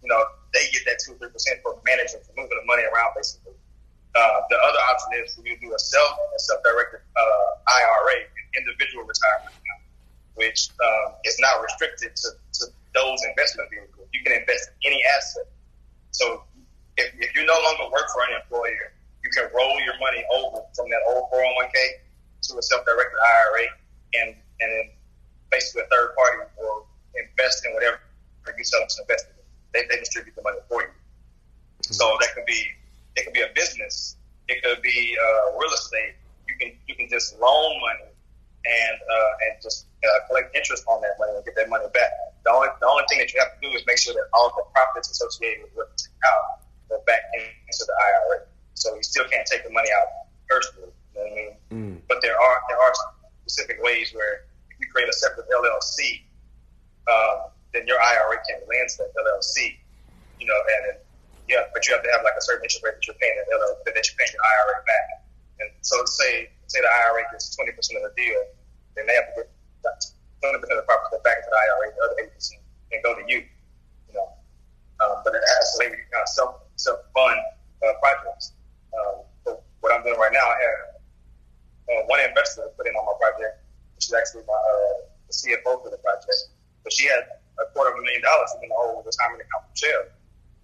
you 0.00 0.08
know 0.08 0.22
they 0.54 0.70
get 0.70 0.86
that 0.86 1.02
two 1.02 1.18
or 1.18 1.18
three 1.18 1.34
percent 1.34 1.58
for 1.66 1.74
managing, 1.82 2.22
for 2.22 2.32
moving 2.38 2.54
the 2.54 2.64
money 2.70 2.86
around, 2.86 3.18
basically. 3.18 3.58
Uh, 4.14 4.40
the 4.48 4.56
other 4.56 4.82
option 4.94 5.10
is 5.20 5.34
you 5.42 5.58
do 5.58 5.74
a 5.74 5.78
self 5.78 6.14
a 6.14 6.38
self 6.38 6.62
directed 6.62 7.02
uh, 7.18 7.50
IRA, 7.66 8.30
individual 8.54 9.02
retirement 9.02 9.52
account, 9.58 9.82
which 10.38 10.70
um, 10.78 11.18
is 11.26 11.36
not 11.42 11.58
restricted 11.60 12.14
to, 12.14 12.28
to 12.62 12.62
those 12.94 13.18
investment 13.26 13.68
vehicles. 13.74 14.06
You 14.14 14.22
can 14.22 14.38
invest 14.38 14.70
in 14.82 14.94
any 14.94 15.02
asset. 15.18 15.50
So 16.14 16.42
if, 16.96 17.12
if 17.20 17.30
you 17.36 17.44
no 17.44 17.58
longer 17.62 17.92
work 17.92 18.08
for 18.14 18.24
an 18.24 18.40
employer, 18.40 18.96
you 19.22 19.30
can 19.30 19.50
roll 19.52 19.76
your 19.84 19.98
money 20.00 20.24
over 20.32 20.64
from 20.74 20.88
that 20.88 21.02
old 21.12 21.28
401k 21.30 22.07
to 22.42 22.58
a 22.58 22.62
self 22.62 22.84
directed 22.84 23.18
IRA, 23.18 23.66
and 24.14 24.28
and 24.60 24.68
then 24.72 24.90
basically 25.50 25.82
a 25.82 25.88
third 25.90 26.14
party 26.16 26.50
will 26.58 26.86
invest 27.14 27.64
in 27.64 27.74
whatever 27.74 28.00
you 28.56 28.64
tell 28.64 28.80
them 28.80 28.88
to 28.88 29.02
invest 29.02 29.26
in. 29.28 29.36
They, 29.74 29.84
they 29.86 30.00
distribute 30.00 30.34
the 30.34 30.42
money 30.42 30.58
for 30.68 30.82
you. 30.82 30.88
So 31.82 32.16
that 32.20 32.34
could 32.34 32.46
be 32.46 32.64
it 33.16 33.24
could 33.24 33.34
be 33.34 33.42
a 33.42 33.52
business. 33.54 34.16
It 34.48 34.62
could 34.62 34.80
be 34.82 35.16
uh, 35.18 35.58
real 35.58 35.72
estate. 35.72 36.16
You 36.48 36.54
can 36.58 36.72
you 36.86 36.94
can 36.94 37.08
just 37.08 37.38
loan 37.38 37.80
money 37.80 38.08
and 38.08 38.96
uh, 38.96 39.44
and 39.46 39.52
just 39.62 39.86
uh, 40.04 40.26
collect 40.26 40.54
interest 40.56 40.84
on 40.88 41.00
that 41.02 41.16
money 41.18 41.36
and 41.36 41.44
get 41.44 41.54
that 41.56 41.68
money 41.68 41.86
back. 41.92 42.10
The 42.44 42.50
only 42.50 42.68
the 42.80 42.88
only 42.88 43.04
thing 43.08 43.18
that 43.18 43.32
you 43.32 43.40
have 43.40 43.52
to 43.52 43.60
do 43.60 43.68
is 43.76 43.84
make 43.86 43.98
sure 43.98 44.14
that 44.14 44.26
all 44.32 44.48
the 44.56 44.64
profits 44.72 45.10
associated 45.10 45.64
with 45.64 45.72
what 45.74 45.88
you 45.92 46.08
take 46.08 46.22
out 46.24 46.64
go 46.88 47.02
back 47.06 47.28
into 47.36 47.84
the 47.84 47.92
IRA. 47.92 48.48
So 48.74 48.94
you 48.94 49.02
still 49.02 49.28
can't 49.28 49.46
take 49.46 49.64
the 49.64 49.70
money 49.70 49.90
out 49.92 50.30
personally. 50.48 50.92
You 51.18 51.24
know 51.24 51.30
what 51.30 51.34
I 51.34 51.42
mean? 51.42 51.52
Mm. 51.74 51.94
But 52.06 52.22
there 52.22 52.38
are 52.38 52.56
there 52.70 52.78
are 52.78 52.92
specific 53.42 53.82
ways 53.82 54.14
where 54.14 54.46
if 54.70 54.78
you 54.78 54.86
create 54.86 55.10
a 55.10 55.12
separate 55.12 55.50
LLC, 55.50 56.22
um, 57.10 57.50
then 57.74 57.90
your 57.90 57.98
IRA 57.98 58.38
can 58.46 58.62
lend 58.70 58.86
to 58.94 59.02
that 59.02 59.10
LLC. 59.18 59.74
You 60.38 60.46
know, 60.46 60.54
and 60.54 61.02
yeah, 61.50 61.66
but 61.74 61.82
you 61.88 61.94
have 61.94 62.06
to 62.06 62.10
have 62.14 62.22
like 62.22 62.38
a 62.38 62.44
certain 62.44 62.62
interest 62.62 62.86
rate 62.86 62.94
that 62.94 63.06
you're 63.06 63.18
paying 63.18 63.34
that, 63.34 63.50
that 63.50 64.04
you're 64.06 64.18
paying 64.22 64.30
your 64.30 64.46
IRA 64.46 64.78
back. 64.86 65.08
And 65.58 65.68
so 65.82 65.98
say 66.06 66.54
say 66.70 66.78
the 66.78 66.86
IRA 66.86 67.26
gets 67.34 67.50
twenty 67.50 67.74
percent 67.74 67.98
of 67.98 68.06
the 68.06 68.14
deal, 68.14 68.38
then 68.94 69.10
they 69.10 69.18
have 69.18 69.34
to 69.34 69.42
get 69.82 69.98
twenty 70.38 70.62
percent 70.62 70.78
of 70.78 70.86
the 70.86 70.88
profits 70.88 71.18
back 71.26 71.42
into 71.42 71.50
the 71.50 71.58
IRA, 71.58 71.86
the 71.90 72.00
other 72.06 72.16
eighty 72.22 72.30
percent, 72.30 72.62
and 72.94 73.02
go 73.02 73.18
to 73.18 73.26
you. 73.26 73.42
You 73.42 74.14
know, 74.14 74.30
um, 75.02 75.26
but 75.26 75.34
it 75.34 75.42
has 75.42 75.66
to 75.82 75.90
kind 75.90 76.22
of 76.22 76.30
self 76.30 76.62
self 76.78 77.02
fund 77.10 77.42
uh, 77.82 77.98
projects. 77.98 78.54
Um, 78.94 79.26
what 79.80 79.94
I'm 79.94 80.02
doing 80.02 80.18
right 80.18 80.32
now, 80.32 80.46
I 80.46 80.58
have 80.60 80.87
uh, 81.88 82.04
one 82.06 82.20
investor 82.20 82.68
put 82.76 82.86
in 82.86 82.94
on 82.94 83.04
my 83.04 83.16
project. 83.18 83.64
She's 83.98 84.14
actually 84.14 84.44
my 84.46 84.54
uh, 84.54 85.08
the 85.26 85.34
CFO 85.34 85.82
for 85.82 85.90
the 85.90 86.00
project, 86.00 86.54
but 86.84 86.92
she 86.92 87.08
had 87.08 87.24
a 87.58 87.66
quarter 87.74 87.92
of 87.92 87.98
a 87.98 88.02
million 88.02 88.22
dollars 88.22 88.50
in 88.62 88.68
the 88.68 88.74
whole 88.74 89.02
retirement 89.02 89.42
account 89.42 89.66
from 89.68 89.76
Shell. 89.76 90.04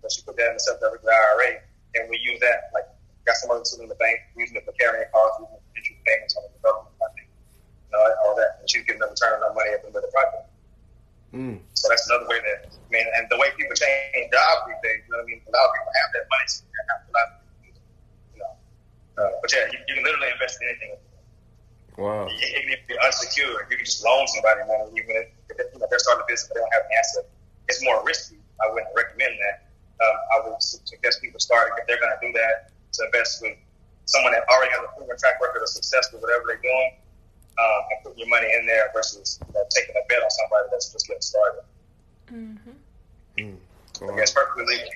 So 0.00 0.08
she 0.08 0.20
put 0.22 0.36
that 0.36 0.52
in 0.52 0.56
the 0.56 0.62
self-directed 0.62 1.08
IRA, 1.08 1.64
and 1.96 2.08
we 2.08 2.20
use 2.22 2.38
that 2.40 2.70
like 2.72 2.88
got 3.24 3.36
some 3.40 3.50
other 3.50 3.64
tools 3.64 3.80
in 3.80 3.88
the 3.88 3.96
bank, 3.96 4.20
using 4.36 4.56
it 4.56 4.64
for 4.68 4.76
carrying 4.76 5.08
costs, 5.10 5.40
using 5.40 5.56
it 5.56 5.64
for 5.64 5.72
interest 5.76 6.00
payments 6.04 6.36
on 6.36 6.44
the 6.44 6.52
development 6.60 6.94
project, 7.00 7.28
you 7.28 7.92
know, 7.92 8.00
all 8.24 8.36
that. 8.36 8.60
And 8.60 8.68
she's 8.68 8.84
getting 8.84 9.00
a 9.00 9.08
return 9.08 9.40
on 9.40 9.40
that 9.40 9.54
money 9.56 9.72
at 9.72 9.80
the 9.80 9.88
end 9.88 9.96
of 9.96 10.04
the 10.04 10.12
project. 10.12 10.46
Mm. 11.34 11.58
So 11.74 11.88
that's 11.90 12.06
another 12.06 12.28
way 12.30 12.38
that, 12.38 12.70
I 12.70 12.88
mean, 12.92 13.08
and 13.18 13.26
the 13.26 13.40
way 13.40 13.50
people 13.58 13.74
change 13.74 14.30
jobs 14.30 14.60
these 14.70 14.80
days, 14.86 15.02
you 15.02 15.10
know 15.10 15.24
what 15.24 15.26
I 15.26 15.32
mean? 15.34 15.40
A 15.42 15.50
lot 15.50 15.66
of 15.66 15.72
people 15.74 15.92
have 15.98 16.10
that 16.14 16.26
money, 16.30 16.46
so 16.46 16.62
they 16.62 16.84
have 16.94 17.02
a 17.02 17.12
lot 17.16 17.26
of 17.26 17.36
people, 17.58 17.82
you 18.36 18.40
know. 18.44 18.52
Uh, 19.18 19.32
but 19.42 19.48
yeah, 19.50 19.66
you, 19.72 19.78
you 19.88 19.92
can 19.98 20.04
literally 20.06 20.30
invest 20.30 20.62
in 20.62 20.70
anything. 20.70 20.94
Wow. 21.98 22.30
It, 22.30 22.38
it 22.38 22.62
can 22.70 22.78
be 22.86 22.94
unsecured. 23.02 23.66
You 23.66 23.73
can 23.73 23.73
just 23.84 24.04
loan 24.04 24.26
somebody 24.28 24.60
money, 24.66 24.90
even 24.96 25.14
if, 25.16 25.28
if 25.50 25.66
you 25.72 25.78
know, 25.78 25.86
they're 25.88 26.00
starting 26.00 26.24
a 26.24 26.28
business 26.28 26.48
but 26.48 26.54
they 26.56 26.60
don't 26.60 26.74
have 26.74 26.86
an 26.88 26.94
asset. 26.98 27.24
It's 27.68 27.84
more 27.84 28.02
risky. 28.04 28.40
I 28.60 28.72
wouldn't 28.72 28.92
recommend 28.96 29.36
that. 29.38 29.68
Um, 30.02 30.16
I 30.34 30.36
would 30.48 30.62
suggest 30.62 31.22
people 31.22 31.40
starting 31.40 31.74
if 31.78 31.86
they're 31.86 32.00
going 32.00 32.12
to 32.12 32.20
do 32.20 32.32
that 32.34 32.72
to 32.98 33.06
invest 33.06 33.42
with 33.42 33.56
someone 34.06 34.32
that 34.32 34.44
already 34.50 34.70
has 34.72 34.84
a 34.84 34.90
proven 34.96 35.16
track 35.16 35.40
record 35.40 35.62
of 35.62 35.68
success 35.68 36.12
with 36.12 36.22
whatever 36.22 36.44
they're 36.46 36.64
doing, 36.64 36.90
um, 37.58 37.80
and 37.90 37.98
putting 38.02 38.18
your 38.18 38.28
money 38.28 38.50
in 38.58 38.66
there 38.66 38.90
versus 38.92 39.38
you 39.46 39.54
know, 39.54 39.64
taking 39.70 39.94
a 39.94 40.04
bet 40.08 40.22
on 40.22 40.30
somebody 40.30 40.68
that's 40.70 40.92
just 40.92 41.06
getting 41.06 41.22
started. 41.22 41.62
Mm-hmm. 42.28 42.74
Mm. 43.38 43.56
Wow. 44.00 44.16
It's 44.18 44.32
perfectly 44.32 44.66
legal. 44.66 44.90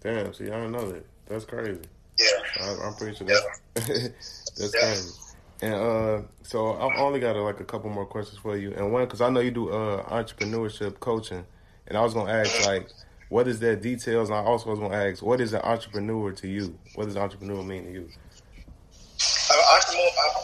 Damn, 0.00 0.32
see, 0.34 0.46
I 0.46 0.60
don't 0.60 0.72
know 0.72 0.90
that. 0.90 1.04
That's 1.26 1.44
crazy. 1.44 1.80
Yeah. 2.18 2.26
I, 2.62 2.86
am 2.86 2.94
pretty 2.94 3.16
sure 3.16 3.26
that's, 3.26 3.88
yeah. 3.88 4.08
that's 4.56 4.74
yeah. 4.74 4.80
crazy. 4.80 5.12
And 5.62 5.74
uh, 5.74 6.22
so 6.42 6.74
I've 6.74 6.98
only 6.98 7.20
got 7.20 7.36
like 7.36 7.60
a 7.60 7.64
couple 7.64 7.90
more 7.90 8.06
questions 8.06 8.38
for 8.38 8.56
you. 8.56 8.72
And 8.74 8.92
one, 8.92 9.04
because 9.04 9.20
I 9.20 9.30
know 9.30 9.40
you 9.40 9.50
do 9.50 9.70
uh, 9.70 10.04
entrepreneurship 10.04 11.00
coaching, 11.00 11.44
and 11.86 11.96
I 11.96 12.02
was 12.02 12.14
gonna 12.14 12.30
ask 12.30 12.66
like, 12.66 12.88
what 13.28 13.48
is 13.48 13.58
that 13.60 13.82
details? 13.82 14.30
And 14.30 14.38
I 14.38 14.42
also 14.42 14.70
was 14.70 14.78
going 14.78 14.92
to 14.92 14.96
ask, 14.96 15.22
what 15.22 15.40
is 15.40 15.52
an 15.52 15.62
entrepreneur 15.62 16.32
to 16.32 16.48
you? 16.48 16.78
What 16.94 17.06
does 17.06 17.16
entrepreneur 17.16 17.62
mean 17.62 17.84
to 17.84 17.92
you? 17.92 18.08
An 19.50 19.62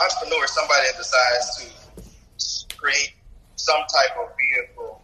entrepreneur, 0.00 0.44
is 0.44 0.50
somebody 0.50 0.80
that 0.90 0.98
decides 0.98 1.56
to 1.58 2.76
create 2.76 3.14
some 3.56 3.80
type 3.82 4.16
of 4.18 4.30
vehicle 4.36 5.02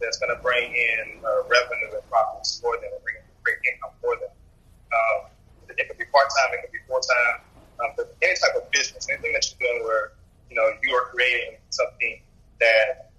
that's 0.00 0.18
going 0.18 0.34
to 0.34 0.40
bring 0.42 0.72
in 0.72 1.18
uh, 1.24 1.42
revenue 1.48 1.92
and 1.92 2.08
profits 2.08 2.60
for 2.60 2.76
them, 2.76 2.90
and 2.94 3.02
bring 3.04 3.16
create 3.44 3.58
income 3.74 3.90
for 4.00 4.16
them. 4.16 4.30
Um, 4.88 5.30
it 5.76 5.88
could 5.88 5.98
be 5.98 6.04
part 6.06 6.28
time, 6.28 6.54
it 6.54 6.62
could 6.62 6.72
be 6.72 6.78
full 6.88 7.00
time, 7.00 7.40
um, 7.80 7.92
but 7.96 8.16
any 8.22 8.34
type 8.34 8.56
of 8.56 8.70
business, 8.70 9.06
anything 9.10 9.32
that 9.32 9.44
you're 9.48 9.68
doing 9.68 9.84
where 9.84 10.12
you 10.50 10.56
know 10.56 10.66
you 10.82 10.94
are 10.94 11.06
creating 11.10 11.56
something 11.70 12.20
that 12.60 13.10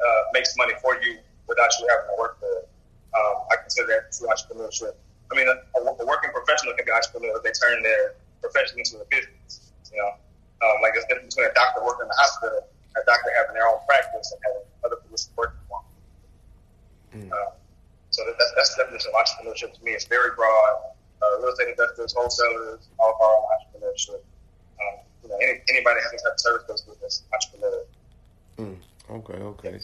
uh, 0.00 0.22
makes 0.32 0.56
money 0.56 0.74
for 0.82 0.96
you 1.02 1.18
without 1.48 1.70
you 1.78 1.86
having 1.90 2.08
to 2.10 2.16
work 2.18 2.38
for 2.40 2.48
it 2.58 2.68
um, 3.12 3.44
I 3.52 3.56
consider 3.60 3.88
that 3.92 4.12
true 4.12 4.28
entrepreneurship. 4.28 4.96
I 5.30 5.36
mean, 5.36 5.48
a, 5.48 5.56
a, 5.56 6.06
working 6.06 6.32
professional 6.32 6.72
can 6.76 6.84
be 6.84 6.92
entrepreneur 6.92 7.36
if 7.36 7.44
they 7.44 7.52
turn 7.52 7.82
their 7.82 8.16
profession 8.40 8.80
into 8.80 9.00
a 9.00 9.06
business. 9.08 9.72
You 9.92 10.00
know, 10.00 10.16
um, 10.64 10.76
like 10.80 10.96
there's 10.96 11.04
difference 11.08 11.36
between 11.36 11.52
a 11.52 11.54
doctor 11.54 11.84
working 11.84 12.08
in 12.08 12.12
the 12.12 12.20
hospital, 12.20 12.64
a 12.96 13.02
doctor 13.04 13.28
having 13.36 13.54
their 13.54 13.68
own 13.68 13.80
practice, 13.84 14.32
and 14.32 14.40
having 14.44 14.64
other 14.84 14.96
people 15.04 15.20
working 15.36 15.60
for 15.68 15.80
them. 15.80 17.28
Mm. 17.28 17.32
Uh, 17.32 17.52
so 18.12 18.24
that, 18.24 18.36
that's, 18.36 18.52
that's 18.56 18.70
the 18.76 18.84
definition 18.84 19.12
of 19.12 19.16
entrepreneurship 19.20 19.76
to 19.76 19.80
me. 19.84 19.92
It's 19.92 20.08
very 20.08 20.32
broad. 20.36 20.91
Uh, 21.22 21.38
real 21.38 21.54
estate 21.54 21.68
investors, 21.68 22.12
wholesalers, 22.16 22.88
all 22.98 23.14
are 23.22 23.38
entrepreneurship. 23.54 24.18
Um, 24.82 24.98
you 25.22 25.28
know, 25.30 25.38
any, 25.38 25.62
anybody 25.70 26.00
has 26.02 26.10
any 26.10 26.18
type 26.18 26.34
of 26.34 26.40
service 26.40 26.82
business, 26.82 27.22
entrepreneur. 27.30 27.84
Mm. 28.58 28.76
Okay, 29.10 29.38
okay. 29.38 29.78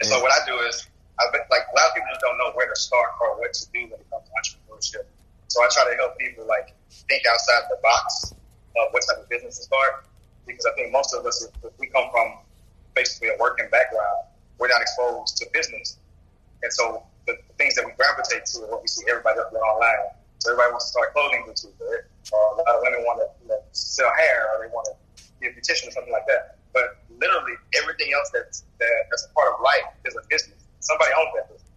And 0.00 0.06
so 0.06 0.22
what 0.22 0.30
I 0.30 0.46
do 0.46 0.54
is 0.66 0.86
I've 1.18 1.32
been, 1.32 1.42
like 1.50 1.66
a 1.66 1.74
lot 1.74 1.88
of 1.88 1.94
people 1.94 2.08
just 2.10 2.22
don't 2.22 2.38
know 2.38 2.52
where 2.54 2.68
to 2.68 2.78
start 2.78 3.10
or 3.20 3.38
what 3.38 3.54
to 3.54 3.66
do 3.72 3.90
when 3.90 3.98
it 3.98 4.06
comes 4.10 4.26
to 4.26 4.32
entrepreneurship. 4.38 5.06
So 5.48 5.62
I 5.62 5.68
try 5.72 5.90
to 5.90 5.96
help 5.96 6.18
people 6.18 6.46
like 6.46 6.74
think 7.10 7.22
outside 7.26 7.66
the 7.70 7.78
box 7.82 8.34
of 8.78 8.92
what 8.92 9.02
type 9.06 9.22
of 9.22 9.28
business 9.28 9.58
to 9.58 9.64
start 9.64 10.06
because 10.46 10.66
I 10.66 10.74
think 10.74 10.92
most 10.92 11.14
of 11.14 11.24
us, 11.26 11.46
if 11.64 11.72
we 11.78 11.86
come 11.88 12.10
from 12.10 12.38
basically 12.94 13.28
a 13.28 13.36
working 13.38 13.66
background, 13.70 14.28
we're 14.58 14.68
not 14.68 14.80
exposed 14.80 15.36
to 15.38 15.46
business, 15.52 15.98
and 16.62 16.72
so 16.72 17.02
the, 17.26 17.34
the 17.48 17.54
things 17.54 17.74
that 17.74 17.84
we 17.84 17.92
gravitate 17.92 18.44
to 18.46 18.62
are 18.62 18.70
what 18.70 18.82
we 18.82 18.88
see 18.88 19.04
everybody 19.10 19.40
up 19.40 19.50
there 19.52 19.64
online. 19.64 20.14
Everybody 20.44 20.70
wants 20.72 20.86
to 20.88 20.92
start 20.92 21.12
clothing 21.16 21.42
boutique, 21.46 21.76
uh, 21.80 22.36
or 22.36 22.42
a 22.52 22.62
lot 22.62 22.76
of 22.76 22.80
women 22.84 23.00
want 23.04 23.18
to 23.24 23.28
you 23.42 23.48
know, 23.48 23.60
sell 23.72 24.12
hair, 24.16 24.48
or 24.52 24.64
they 24.64 24.70
want 24.72 24.88
to 24.92 24.94
be 25.40 25.48
a 25.48 25.52
beautician 25.52 25.88
or 25.88 25.94
something 25.96 26.12
like 26.12 26.26
that. 26.28 26.60
But 26.72 27.00
literally 27.16 27.56
everything 27.80 28.12
else 28.12 28.30
that's 28.34 28.64
that, 28.80 28.96
that's 29.10 29.24
a 29.24 29.32
part 29.32 29.52
of 29.54 29.60
life 29.62 29.88
is 30.04 30.16
a 30.16 30.24
business. 30.28 30.58
Somebody 30.80 31.12
owns 31.16 31.32
that 31.36 31.48
business. 31.48 31.70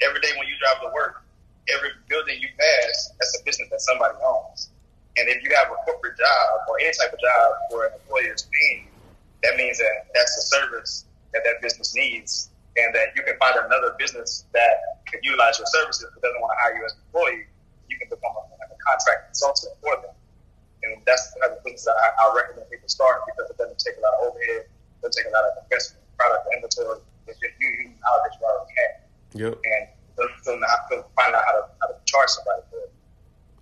Every 0.00 0.20
day 0.20 0.32
when 0.38 0.48
you 0.48 0.56
drive 0.60 0.80
to 0.84 0.90
work, 0.94 1.24
every 1.72 1.90
building 2.08 2.40
you 2.40 2.48
pass, 2.56 3.12
that's 3.18 3.36
a 3.40 3.44
business 3.44 3.68
that 3.70 3.80
somebody 3.80 4.14
owns. 4.22 4.70
And 5.16 5.28
if 5.28 5.42
you 5.42 5.50
have 5.56 5.72
a 5.72 5.78
corporate 5.84 6.16
job 6.16 6.68
or 6.68 6.76
any 6.80 6.92
type 6.96 7.12
of 7.12 7.20
job 7.20 7.48
where 7.72 7.88
an 7.88 7.94
employer 8.00 8.32
is 8.32 8.48
paying, 8.48 8.88
that 9.42 9.56
means 9.56 9.78
that 9.78 10.08
that's 10.14 10.36
a 10.36 10.44
service 10.56 11.04
that 11.32 11.42
that 11.44 11.60
business 11.60 11.94
needs, 11.94 12.50
and 12.76 12.94
that 12.94 13.16
you 13.16 13.22
can 13.22 13.36
find 13.38 13.56
another 13.56 13.96
business 13.98 14.44
that 14.52 15.00
can 15.06 15.20
utilize 15.22 15.58
your 15.58 15.66
services 15.68 16.06
but 16.12 16.22
doesn't 16.22 16.40
want 16.40 16.52
to 16.52 16.60
hire 16.60 16.76
you 16.76 16.84
as 16.84 16.92
an 16.92 17.00
employee. 17.08 17.44
You 17.88 17.96
can 17.98 18.08
become 18.10 18.34
a, 18.34 18.42
like 18.58 18.72
a 18.72 18.78
contract 18.82 19.32
consultant 19.32 19.74
for 19.80 19.94
them, 20.02 20.14
and 20.82 21.02
that's 21.06 21.32
the 21.34 21.40
type 21.40 21.58
of 21.58 21.64
business 21.64 21.86
that 21.86 21.96
I, 21.96 22.08
I 22.18 22.24
recommend 22.34 22.70
people 22.70 22.88
start 22.88 23.22
because 23.26 23.50
it 23.50 23.56
doesn't 23.58 23.78
take 23.78 23.96
a 23.98 24.02
lot 24.02 24.14
of 24.20 24.32
overhead, 24.32 24.66
it 24.66 25.00
doesn't 25.02 25.16
take 25.16 25.30
a 25.30 25.34
lot 25.34 25.44
of 25.46 25.62
investment, 25.64 26.02
product, 26.18 26.44
inventory, 26.52 27.00
it's 27.26 27.38
just 27.38 27.54
you 27.58 27.68
using 27.68 27.98
knowledge 27.98 28.34
that 28.34 28.40
you 28.40 28.46
already 28.46 28.74
have. 28.78 28.94
Yep. 29.34 29.54
And 29.64 29.82
still 30.40 30.60
not 30.60 30.68
find 31.16 31.34
out 31.34 31.42
how 31.44 31.52
to 31.52 31.62
how 31.80 31.86
to 31.88 31.94
charge 32.04 32.28
somebody 32.28 32.62
for 32.70 32.78
it. 32.78 32.92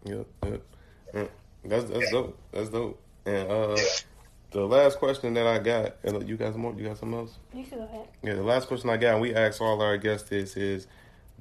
Yep. 0.05 0.62
Yep. 1.14 1.31
That's 1.64 1.85
that's 1.85 2.05
yeah. 2.05 2.11
dope. 2.11 2.39
That's 2.53 2.68
dope. 2.68 3.01
And 3.27 3.51
uh, 3.51 3.75
yeah. 3.77 3.83
the 4.51 4.66
last 4.66 4.99
question 4.99 5.35
that 5.35 5.47
I 5.47 5.59
got, 5.59 5.97
and 6.05 6.29
you 6.29 6.37
got 6.37 6.53
some 6.53 6.62
more? 6.62 6.75
You 6.77 6.89
got 6.89 6.99
something 6.99 7.18
else? 7.18 7.39
You 7.55 7.64
can 7.64 7.79
go 7.79 7.85
ahead. 7.85 8.09
Yeah. 8.22 8.35
The 8.35 8.43
last 8.43 8.68
question 8.68 8.91
I 8.91 8.97
got, 8.97 9.14
and 9.14 9.20
we 9.20 9.35
asked 9.35 9.61
all 9.61 9.81
our 9.81 9.97
guests 9.97 10.29
this 10.29 10.57
is. 10.57 10.87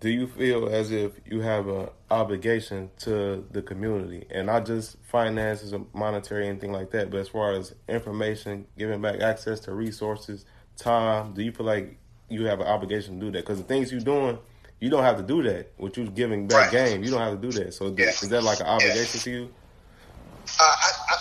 Do 0.03 0.09
you 0.09 0.27
feel 0.27 0.67
as 0.67 0.91
if 0.91 1.13
you 1.25 1.39
have 1.39 1.69
an 1.69 1.87
obligation 2.11 2.91
to 3.07 3.47
the 3.51 3.61
community, 3.61 4.27
and 4.29 4.47
not 4.47 4.65
just 4.65 4.97
finances 5.03 5.71
or 5.73 5.85
monetary 5.93 6.45
anything 6.45 6.73
like 6.73 6.91
that, 6.91 7.09
but 7.09 7.21
as 7.21 7.29
far 7.29 7.53
as 7.53 7.73
information, 7.87 8.67
giving 8.77 9.01
back 9.01 9.21
access 9.21 9.61
to 9.61 9.71
resources, 9.71 10.43
time? 10.75 11.33
Do 11.33 11.41
you 11.41 11.53
feel 11.53 11.65
like 11.65 11.97
you 12.27 12.43
have 12.47 12.59
an 12.59 12.67
obligation 12.67 13.17
to 13.17 13.25
do 13.27 13.31
that 13.31 13.45
because 13.45 13.59
the 13.59 13.63
things 13.63 13.93
you're 13.93 14.01
doing, 14.01 14.37
you 14.81 14.89
don't 14.89 15.05
have 15.05 15.15
to 15.15 15.23
do 15.23 15.41
that. 15.43 15.71
What 15.77 15.95
you're 15.95 16.07
giving 16.07 16.49
back 16.49 16.73
right. 16.73 16.91
game, 16.91 17.01
you 17.01 17.09
don't 17.09 17.21
have 17.21 17.39
to 17.39 17.49
do 17.49 17.63
that. 17.63 17.73
So 17.73 17.95
yeah. 17.97 18.09
is 18.09 18.27
that 18.27 18.43
like 18.43 18.59
an 18.59 18.65
obligation 18.65 19.19
yeah. 19.19 19.23
to 19.23 19.31
you? 19.31 19.53
Uh, 20.59 20.63
I, 20.63 20.91
I, 21.11 21.15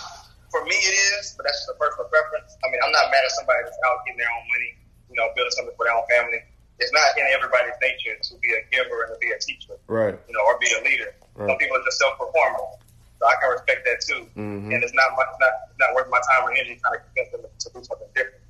for 0.51 0.65
me, 0.65 0.75
it 0.75 0.95
is, 1.23 1.35
but 1.37 1.43
that's 1.43 1.59
just 1.59 1.71
a 1.71 1.79
personal 1.79 2.09
preference. 2.11 2.57
I 2.59 2.67
mean, 2.67 2.81
I'm 2.83 2.91
not 2.91 3.07
mad 3.07 3.23
at 3.23 3.31
somebody 3.31 3.59
that's 3.63 3.79
out 3.87 4.03
getting 4.03 4.19
their 4.19 4.27
own 4.27 4.43
money, 4.43 4.71
you 5.07 5.15
know, 5.15 5.31
building 5.39 5.55
something 5.55 5.73
for 5.77 5.85
their 5.87 5.95
own 5.95 6.03
family. 6.11 6.43
It's 6.79 6.91
not 6.91 7.05
in 7.15 7.25
everybody's 7.29 7.77
nature 7.79 8.17
to 8.17 8.33
be 8.41 8.49
a 8.49 8.61
giver 8.73 9.05
and 9.05 9.13
to 9.13 9.19
be 9.21 9.29
a 9.31 9.39
teacher, 9.39 9.77
right? 9.87 10.17
You 10.27 10.33
know, 10.33 10.43
or 10.45 10.57
be 10.57 10.67
a 10.73 10.81
leader. 10.83 11.13
Right. 11.35 11.49
Some 11.49 11.57
people 11.61 11.77
are 11.77 11.85
just 11.85 12.01
self-performers, 12.01 12.81
so 13.19 13.23
I 13.23 13.35
can 13.37 13.49
respect 13.53 13.85
that 13.85 14.01
too. 14.01 14.25
Mm-hmm. 14.33 14.73
And 14.73 14.79
it's 14.81 14.93
not, 14.97 15.13
much, 15.13 15.29
it's 15.31 15.41
not, 15.41 15.53
it's 15.69 15.79
not 15.79 15.93
worth 15.93 16.09
my 16.09 16.21
time 16.33 16.49
or 16.49 16.51
energy 16.51 16.81
trying 16.81 16.97
to 16.97 17.01
convince 17.13 17.29
them 17.29 17.41
to 17.45 17.67
do 17.71 17.79
something 17.85 18.09
different. 18.17 18.41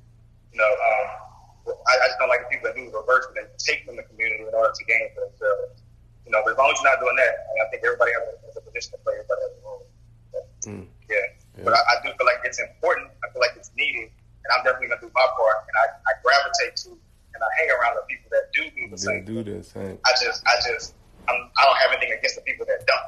You 0.52 0.58
know, 0.58 0.72
um, 0.72 1.06
I, 1.68 1.92
I 2.00 2.06
just 2.12 2.18
don't 2.20 2.32
like 2.32 2.48
the 2.48 2.50
people 2.52 2.68
that 2.68 2.76
do 2.76 2.88
the 2.88 2.96
reverse, 2.96 3.28
they 3.36 3.44
take 3.60 3.84
from 3.84 3.96
the 3.96 4.04
community 4.08 4.44
in 4.44 4.52
order 4.52 4.72
to 4.72 4.84
gain 4.84 5.12
for 5.12 5.28
themselves. 5.28 5.84
You 6.24 6.32
know, 6.32 6.40
but 6.40 6.56
as 6.56 6.58
long 6.58 6.72
as 6.72 6.80
you're 6.80 6.88
not 6.88 7.00
doing 7.04 7.16
that, 7.20 7.32
I, 7.44 7.50
mean, 7.52 7.62
I 7.64 7.68
think 7.68 7.84
everybody 7.84 8.12
has 8.16 8.24
a, 8.24 8.32
has 8.48 8.56
a 8.56 8.62
position 8.64 8.96
to 8.96 8.98
play, 9.04 9.20
everybody 9.20 9.40
has 9.44 9.52
a 9.52 9.60
role. 9.60 9.84
mm. 10.64 10.84
yeah. 11.12 11.20
yeah. 11.60 11.64
But 11.68 11.76
I, 11.76 11.80
I 11.84 11.94
do 12.00 12.08
feel 12.16 12.24
like 12.24 12.40
it's 12.48 12.60
important. 12.60 13.12
I 13.20 13.28
feel 13.32 13.44
like 13.44 13.52
it's 13.60 13.68
needed, 13.76 14.08
and 14.08 14.48
I'm 14.56 14.64
definitely 14.64 14.96
gonna 14.96 15.04
do 15.04 15.12
my 15.12 15.28
part. 15.36 15.68
And 15.68 15.76
I, 15.76 15.86
I 16.08 16.12
gravitate 16.24 16.80
to 16.88 16.96
and 17.34 17.42
I 17.42 17.50
hang 17.58 17.70
around 17.70 17.96
the 17.96 18.06
people 18.08 18.30
that 18.30 18.52
do 18.54 18.62
do 18.70 18.88
the 18.90 18.96
they 18.96 18.96
same. 18.96 19.24
Do 19.24 19.42
the 19.42 19.62
same. 19.62 19.98
I 20.06 20.10
just, 20.22 20.42
I 20.46 20.54
just, 20.70 20.94
I'm, 21.28 21.34
I 21.34 21.64
don't 21.64 21.76
have 21.78 21.90
anything 21.92 22.16
against 22.18 22.36
the 22.36 22.42
people 22.42 22.66
that 22.66 22.86
don't. 22.86 23.00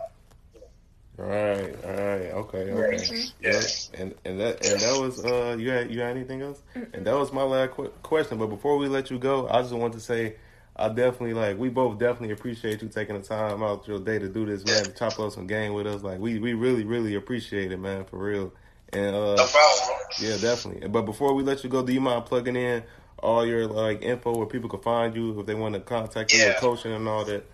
Right, 1.19 1.75
right, 1.83 2.31
okay, 2.33 2.59
okay. 2.73 2.97
Mm-hmm. 2.97 3.43
Yeah. 3.43 4.01
And 4.03 4.15
and 4.27 4.39
that 4.39 4.67
and 4.67 4.81
that 4.83 5.01
was 5.01 5.25
uh 5.25 5.57
you 5.59 5.71
had 5.71 5.91
you 5.91 6.01
had 6.01 6.11
anything 6.11 6.43
else? 6.43 6.61
And 6.93 7.07
that 7.07 7.17
was 7.17 7.33
my 7.33 7.43
last 7.43 7.71
qu- 7.71 7.89
question. 8.03 8.37
But 8.37 8.49
before 8.49 8.77
we 8.77 8.87
let 8.89 9.11
you 9.11 9.19
go, 9.19 9.49
I 9.49 9.63
just 9.63 9.73
want 9.73 9.95
to 9.95 10.01
say 10.01 10.37
I 10.77 10.89
definitely 10.89 11.33
like 11.33 11.57
we 11.57 11.71
both 11.71 11.99
definitely 11.99 12.33
appreciate 12.33 12.83
you 12.83 12.89
taking 12.89 13.19
the 13.19 13.27
time 13.27 13.63
out 13.63 13.89
your 13.89 13.99
day 13.99 14.19
to 14.19 14.29
do 14.29 14.45
this, 14.45 14.63
man. 14.67 14.85
To 14.85 14.93
chop 14.93 15.19
up 15.19 15.33
some 15.33 15.47
game 15.47 15.73
with 15.73 15.87
us, 15.87 16.03
like 16.03 16.19
we 16.19 16.39
we 16.39 16.53
really 16.53 16.85
really 16.85 17.15
appreciate 17.15 17.73
it, 17.73 17.79
man, 17.79 18.05
for 18.05 18.19
real. 18.19 18.53
And 18.93 19.17
uh, 19.17 19.37
No 19.37 19.47
problem. 19.47 19.99
yeah, 20.21 20.37
definitely. 20.37 20.87
But 20.89 21.03
before 21.07 21.33
we 21.33 21.43
let 21.43 21.65
you 21.65 21.71
go, 21.71 21.83
do 21.83 21.95
you 21.95 22.01
mind 22.03 22.27
plugging 22.27 22.57
in 22.57 22.83
all 23.23 23.47
your 23.47 23.67
like 23.67 24.03
info 24.03 24.37
where 24.37 24.47
people 24.47 24.69
can 24.69 24.81
find 24.81 25.15
you 25.15 25.39
if 25.41 25.47
they 25.47 25.55
want 25.55 25.75
to 25.75 25.81
contact 25.81 26.33
you 26.33 26.41
Yeah. 26.41 26.49
with 26.49 26.57
coaching 26.59 26.93
and 26.93 27.09
all 27.09 27.25
that? 27.25 27.45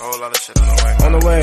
Whole 0.00 0.18
lot 0.20 0.30
of 0.30 0.38
shit 0.38 0.58
on 0.58 0.66
the 0.66 0.74
way. 0.84 0.96
On 1.04 1.12
the 1.20 1.26
way. 1.26 1.42